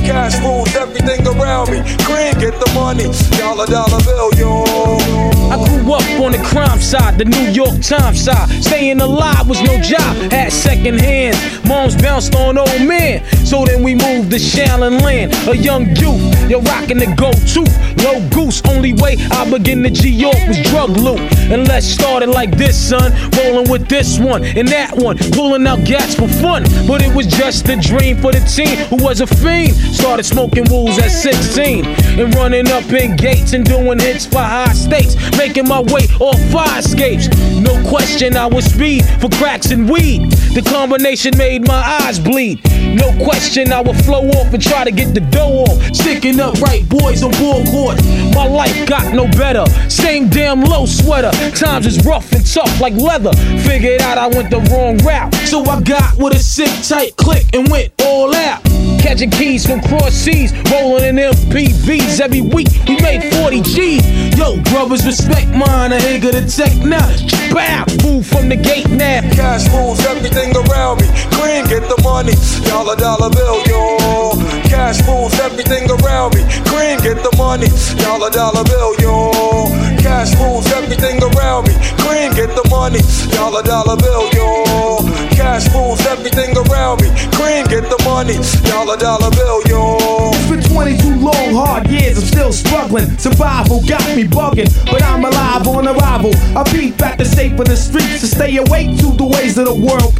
Cash 0.06 0.40
rules 0.40 0.74
everything 0.74 1.26
around 1.26 1.70
me. 1.70 1.78
Green, 2.04 2.34
get 2.38 2.58
the 2.60 2.70
money. 2.74 3.04
Dollar, 3.38 3.66
dollar 3.66 4.02
bill, 4.04 4.30
yo. 4.38 5.33
I 5.50 5.56
grew 5.68 5.92
up 5.92 6.02
on 6.20 6.32
the 6.32 6.42
crime 6.44 6.80
side, 6.80 7.18
the 7.18 7.24
New 7.24 7.50
York 7.50 7.80
Times 7.80 8.24
side. 8.24 8.48
Staying 8.62 9.00
alive 9.00 9.48
was 9.48 9.62
no 9.62 9.78
job, 9.80 10.32
had 10.32 10.52
second 10.52 11.00
hands. 11.00 11.36
Moms 11.66 11.96
bounced 11.96 12.34
on 12.34 12.58
old 12.58 12.82
men. 12.82 13.24
So 13.44 13.64
then 13.64 13.82
we 13.82 13.94
moved 13.94 14.30
to 14.30 14.36
Shaolin 14.36 15.00
Land, 15.02 15.34
a 15.48 15.56
young 15.56 15.86
youth. 15.96 16.50
You're 16.50 16.62
rocking 16.62 16.98
the 16.98 17.06
go 17.16 17.32
to. 17.32 17.62
Low 18.04 18.20
goose, 18.30 18.60
only 18.68 18.92
way 18.92 19.16
I 19.30 19.48
begin 19.50 19.82
to 19.82 19.90
G 19.90 20.10
York 20.10 20.36
was 20.46 20.60
drug 20.70 20.90
loot. 20.90 21.20
And 21.50 21.66
let's 21.68 21.86
start 21.86 22.22
it 22.22 22.28
like 22.28 22.56
this, 22.56 22.76
son. 22.76 23.12
Rolling 23.38 23.70
with 23.70 23.88
this 23.88 24.18
one 24.18 24.44
and 24.44 24.68
that 24.68 24.96
one, 24.96 25.16
pulling 25.32 25.66
out 25.66 25.84
gas 25.84 26.14
for 26.14 26.28
fun. 26.28 26.64
But 26.86 27.02
it 27.02 27.14
was 27.14 27.26
just 27.26 27.68
a 27.68 27.76
dream 27.76 28.18
for 28.18 28.32
the 28.32 28.40
teen 28.40 28.76
who 28.88 29.02
was 29.02 29.20
a 29.20 29.26
fiend. 29.26 29.74
Started 29.74 30.24
smoking 30.24 30.64
wools 30.70 30.98
at 30.98 31.10
16 31.10 31.86
and 31.86 32.34
running 32.34 32.68
up 32.68 32.84
in 32.92 33.16
gates 33.16 33.52
and 33.52 33.64
doing 33.64 33.98
hits 33.98 34.26
for 34.26 34.38
high 34.38 34.72
stakes. 34.72 35.14
Making 35.46 35.68
my 35.68 35.82
way 35.82 36.08
off 36.20 36.40
fire 36.50 36.78
escapes. 36.78 37.28
No 37.60 37.76
question, 37.86 38.34
I 38.34 38.46
was 38.46 38.64
speed 38.64 39.04
for 39.20 39.28
cracks 39.28 39.72
and 39.72 39.90
weed. 39.90 40.30
The 40.54 40.62
combination 40.62 41.36
made 41.36 41.68
my 41.68 42.00
eyes 42.00 42.18
bleed. 42.18 42.64
No 42.96 43.12
question, 43.22 43.70
I 43.70 43.82
would 43.82 44.02
flow 44.06 44.26
off 44.26 44.54
and 44.54 44.62
try 44.62 44.84
to 44.84 44.90
get 44.90 45.12
the 45.12 45.20
dough 45.20 45.64
off. 45.68 45.94
Sticking 45.94 46.40
up 46.40 46.58
right 46.62 46.88
boys 46.88 47.22
on 47.22 47.32
board 47.32 47.66
court. 47.68 48.02
My 48.34 48.46
life 48.48 48.88
got 48.88 49.12
no 49.12 49.26
better. 49.36 49.66
Same 49.90 50.30
damn 50.30 50.62
low 50.62 50.86
sweater. 50.86 51.30
Times 51.54 51.84
is 51.84 52.02
rough 52.06 52.32
and 52.32 52.46
tough 52.46 52.80
like 52.80 52.94
leather. 52.94 53.34
Figured 53.68 54.00
out 54.00 54.16
I 54.16 54.28
went 54.28 54.48
the 54.48 54.60
wrong 54.72 54.96
route. 55.04 55.34
So 55.44 55.62
I 55.66 55.82
got 55.82 56.16
with 56.16 56.32
a 56.32 56.38
sick 56.38 56.72
tight 56.88 57.16
click 57.16 57.44
and 57.52 57.70
went 57.70 57.92
all 58.00 58.34
out. 58.34 58.62
Catching 59.04 59.28
keys 59.28 59.66
from 59.66 59.82
cross 59.82 60.14
seas, 60.14 60.50
rolling 60.72 61.04
in 61.04 61.16
MPVs 61.16 62.20
every 62.20 62.40
week. 62.40 62.68
We 62.88 62.96
made 63.04 63.20
40 63.36 63.60
G's. 63.60 64.00
Yo, 64.32 64.56
brothers, 64.72 65.04
respect 65.04 65.50
mine. 65.50 65.92
I 65.92 66.00
ain't 66.08 66.22
gonna 66.24 66.48
take 66.48 66.80
now. 66.80 67.04
Bow, 67.52 67.84
move 68.02 68.26
from 68.26 68.48
the 68.48 68.56
gate 68.56 68.88
now. 68.88 69.20
Cash 69.36 69.68
rules 69.76 70.00
everything 70.06 70.56
around 70.56 71.02
me. 71.04 71.06
Green, 71.36 71.68
get 71.68 71.84
the 71.84 72.00
money. 72.02 72.32
Dollar, 72.64 72.96
dollar 72.96 73.28
bill, 73.28 73.60
yo. 73.68 74.40
Cash 74.72 75.06
rules 75.06 75.38
everything 75.38 75.84
around 76.00 76.34
me. 76.34 76.40
Green, 76.72 76.96
get 77.04 77.20
the 77.20 77.30
money. 77.36 77.68
Dollar, 78.00 78.30
dollar 78.30 78.64
bill, 78.64 78.96
yo. 79.04 79.68
Cash 80.00 80.32
rules 80.40 80.66
everything 80.72 81.20
around 81.20 81.68
me. 81.68 81.76
Cream, 82.00 82.32
get 82.32 82.56
the 82.56 82.64
money. 82.72 83.04
Dollar, 83.36 83.62
dollar 83.62 84.00
bill, 84.00 84.32
yo. 84.32 85.13
Cash 85.34 85.72
rules 85.74 86.00
everything 86.06 86.56
around 86.56 87.02
me. 87.02 87.08
Cream, 87.34 87.66
get 87.66 87.90
the 87.90 88.00
money. 88.04 88.38
Dollar, 88.68 88.96
dollar 88.96 89.30
bill, 89.30 89.62
yo. 89.66 90.30
It's 90.34 90.48
been 90.48 90.62
22 90.62 91.16
long, 91.20 91.54
hard 91.54 91.88
years, 91.88 92.18
I'm 92.18 92.24
still 92.24 92.52
struggling. 92.52 93.18
Survival 93.18 93.82
got 93.86 94.04
me 94.16 94.24
bugging, 94.24 94.70
but 94.90 95.02
I'm 95.02 95.24
alive 95.24 95.66
on 95.66 95.88
arrival. 95.88 96.32
I 96.56 96.62
peep 96.70 97.00
at 97.02 97.18
the 97.18 97.24
shape 97.24 97.58
of 97.58 97.66
the 97.66 97.76
streets 97.76 98.20
to 98.20 98.26
stay 98.26 98.56
awake 98.56 98.96
to 98.98 99.12
the 99.16 99.26
ways 99.26 99.58
of 99.58 99.66
the 99.66 99.74
world. 99.74 100.14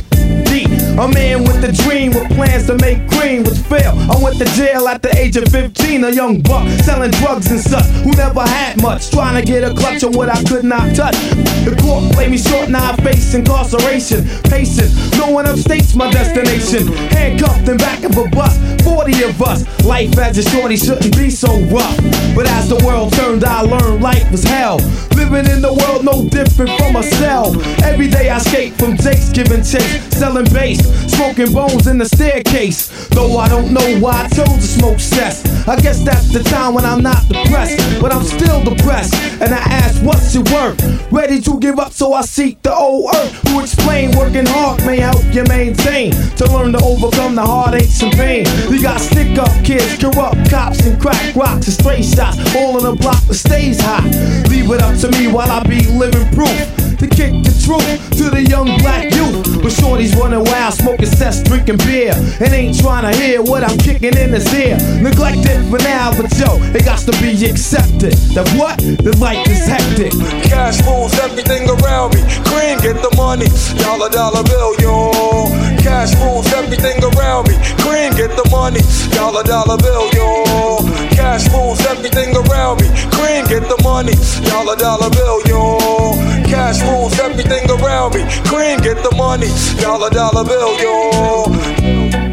A 0.97 1.09
man 1.09 1.43
with 1.43 1.65
a 1.65 1.73
dream 1.83 2.13
with 2.13 2.31
plans 2.37 2.67
to 2.69 2.79
make 2.79 3.05
green 3.09 3.43
was 3.43 3.59
fail. 3.67 3.99
I 4.09 4.17
went 4.23 4.39
to 4.39 4.45
jail 4.55 4.87
at 4.87 5.03
the 5.03 5.11
age 5.19 5.37
of 5.37 5.49
15, 5.49 6.05
a 6.05 6.11
young 6.11 6.41
buck 6.41 6.69
selling 6.87 7.11
drugs 7.11 7.51
and 7.51 7.59
such 7.59 7.85
who 8.07 8.13
never 8.13 8.43
had 8.43 8.81
much, 8.81 9.11
trying 9.11 9.35
to 9.35 9.45
get 9.45 9.65
a 9.65 9.75
clutch 9.75 10.05
on 10.05 10.13
what 10.13 10.29
I 10.29 10.41
could 10.45 10.65
not 10.65 10.95
touch. 10.95 11.17
The 11.67 11.77
court 11.83 12.13
played 12.13 12.31
me 12.31 12.39
short, 12.39 12.69
now 12.69 12.93
I 12.93 12.97
face 13.03 13.35
incarceration. 13.35 14.25
Patient, 14.45 14.95
no 15.19 15.31
one 15.31 15.47
upstates 15.47 15.97
my 15.97 16.13
destination. 16.13 16.87
Handcuffed 17.11 17.69
in 17.69 17.77
back 17.77 18.05
of 18.05 18.17
a 18.17 18.29
bus, 18.29 18.55
40 18.85 19.25
of 19.25 19.43
us. 19.43 19.67
Life 19.85 20.17
as 20.19 20.39
a 20.39 20.49
shorty 20.49 20.77
shouldn't 20.77 21.17
be 21.17 21.29
so 21.29 21.59
rough. 21.75 21.97
But 22.37 22.47
as 22.47 22.69
the 22.69 22.81
world 22.87 23.13
turned, 23.15 23.45
I 23.45 23.63
learned 23.63 24.01
life 24.01 24.31
was 24.31 24.45
hell. 24.45 24.77
Living 25.17 25.51
in 25.51 25.61
the 25.61 25.75
world 25.75 26.05
no 26.05 26.29
different 26.29 26.71
from 26.79 26.95
a 26.97 27.03
cell. 27.03 27.51
Every 27.83 28.07
day 28.07 28.29
I 28.29 28.37
escape 28.37 28.75
from 28.75 28.97
Jake's 28.97 29.31
giving 29.31 29.63
chase, 29.65 29.99
selling 30.25 30.51
bass, 30.55 30.81
smoking 31.15 31.53
bones 31.53 31.87
in 31.87 31.99
the 31.99 32.07
staircase. 32.07 33.09
Though 33.09 33.37
I 33.37 33.47
don't 33.47 33.75
know 33.75 33.89
why 34.01 34.25
I 34.25 34.29
chose 34.29 34.57
to 34.57 34.69
smoke 34.79 34.99
cess. 34.99 35.45
I 35.69 35.77
guess 35.79 36.03
that's 36.03 36.33
the 36.33 36.43
time 36.43 36.73
when 36.73 36.87
I'm 36.87 37.03
not 37.03 37.29
depressed, 37.29 38.01
but 38.01 38.11
I'm 38.11 38.25
still 38.25 38.65
depressed. 38.65 39.13
And 39.43 39.53
I 39.53 39.59
ask, 39.59 40.03
what's 40.03 40.35
it 40.35 40.51
worth? 40.51 40.81
Ready 41.13 41.43
to 41.43 41.61
give 41.61 41.79
up, 41.79 41.93
so 41.93 42.15
I 42.15 42.23
seek 42.23 42.63
the 42.63 42.75
old 42.75 43.15
earth. 43.15 43.33
Who 43.49 43.61
explain 43.61 44.17
working 44.17 44.47
hard 44.47 44.87
may 44.87 44.97
help 44.97 45.23
you 45.31 45.45
maintain 45.45 46.13
to 46.39 46.45
learn 46.55 46.73
to 46.73 46.83
overcome 46.83 47.35
the 47.35 47.45
heartaches 47.45 48.03
and 48.03 48.13
pain. 48.13 48.47
We 48.71 48.81
got 48.81 49.01
stick 49.01 49.37
up 49.37 49.53
kids, 49.63 49.99
corrupt 49.99 50.49
cops, 50.49 50.87
and 50.87 50.99
crack 51.03 51.37
rocks 51.37 51.67
and 51.69 51.77
stray 51.77 52.03
shots. 52.03 52.39
All 52.57 52.79
in 52.79 52.87
a 52.87 52.97
block 52.97 53.23
that 53.29 53.35
stays 53.35 53.79
hot. 53.79 54.05
Leave 54.49 54.71
it 54.71 54.81
up 54.81 54.97
to 55.01 55.11
me 55.19 55.29
while 55.29 55.51
I 55.51 55.63
be 55.65 55.85
living 55.93 56.27
proof 56.33 56.85
to 57.09 57.17
kick 57.17 57.33
the 57.45 57.53
truth 57.65 57.85
to 58.17 58.31
the 58.31 58.43
young 58.49 58.67
black 58.81 59.13
youth. 59.13 59.63
But 59.63 59.73
shorties 59.73 60.17
running 60.17 60.45
wild, 60.45 60.75
smoking 60.75 61.07
cess, 61.07 61.43
drinking 61.43 61.79
beer, 61.79 62.13
and 62.41 62.53
ain't 62.53 62.79
trying 62.79 63.05
to 63.11 63.13
hear 63.17 63.43
what 63.43 63.65
I'm 63.65 63.77
kicking 63.79 64.17
in 64.17 64.33
his 64.33 64.49
ear. 64.55 64.77
Neglected 65.01 65.65
for 65.69 65.79
now, 65.85 66.13
but 66.17 66.33
yo, 66.39 66.57
it 66.73 66.85
got 66.85 67.01
to 67.05 67.13
be 67.21 67.33
accepted. 67.47 68.15
That 68.37 68.49
what? 68.57 68.79
The 68.79 69.17
life 69.19 69.47
is 69.49 69.67
hectic. 69.67 70.13
Cash 70.49 70.81
rules 70.85 71.15
everything 71.21 71.69
around 71.69 72.15
me. 72.15 72.23
Cream, 72.49 72.81
get 72.81 73.01
the 73.01 73.13
money. 73.17 73.49
Dollar, 73.81 74.09
dollar 74.09 74.45
bill, 74.45 74.73
yo. 74.81 75.13
Cash 75.81 76.15
rules 76.21 76.49
everything 76.53 77.03
around 77.05 77.49
me. 77.49 77.57
Cream, 77.85 78.13
get 78.17 78.33
the 78.37 78.47
money. 78.51 78.81
Dollar, 79.13 79.43
dollar 79.43 79.77
bill, 79.77 80.09
yo. 80.15 81.04
Cash 81.15 81.49
rules 81.53 81.81
everything 81.87 82.37
around 82.37 82.81
me. 82.83 82.89
Cream, 83.15 83.45
get 83.47 83.69
the 83.69 83.79
money. 83.83 84.15
Dollar, 84.49 84.77
dollar 84.77 85.11
bill, 85.11 85.41
yo. 85.47 85.79
Cash 86.45 86.83
rules 86.83 87.19
everything 87.21 87.71
around 87.71 88.15
me. 88.15 88.23
Cream, 88.45 88.79
get 88.81 89.03
the 89.03 89.15
money. 89.17 89.49
Dollar, 89.81 90.11
dollar 90.11 90.45
bill, 90.45 90.73
yo. 90.81 92.24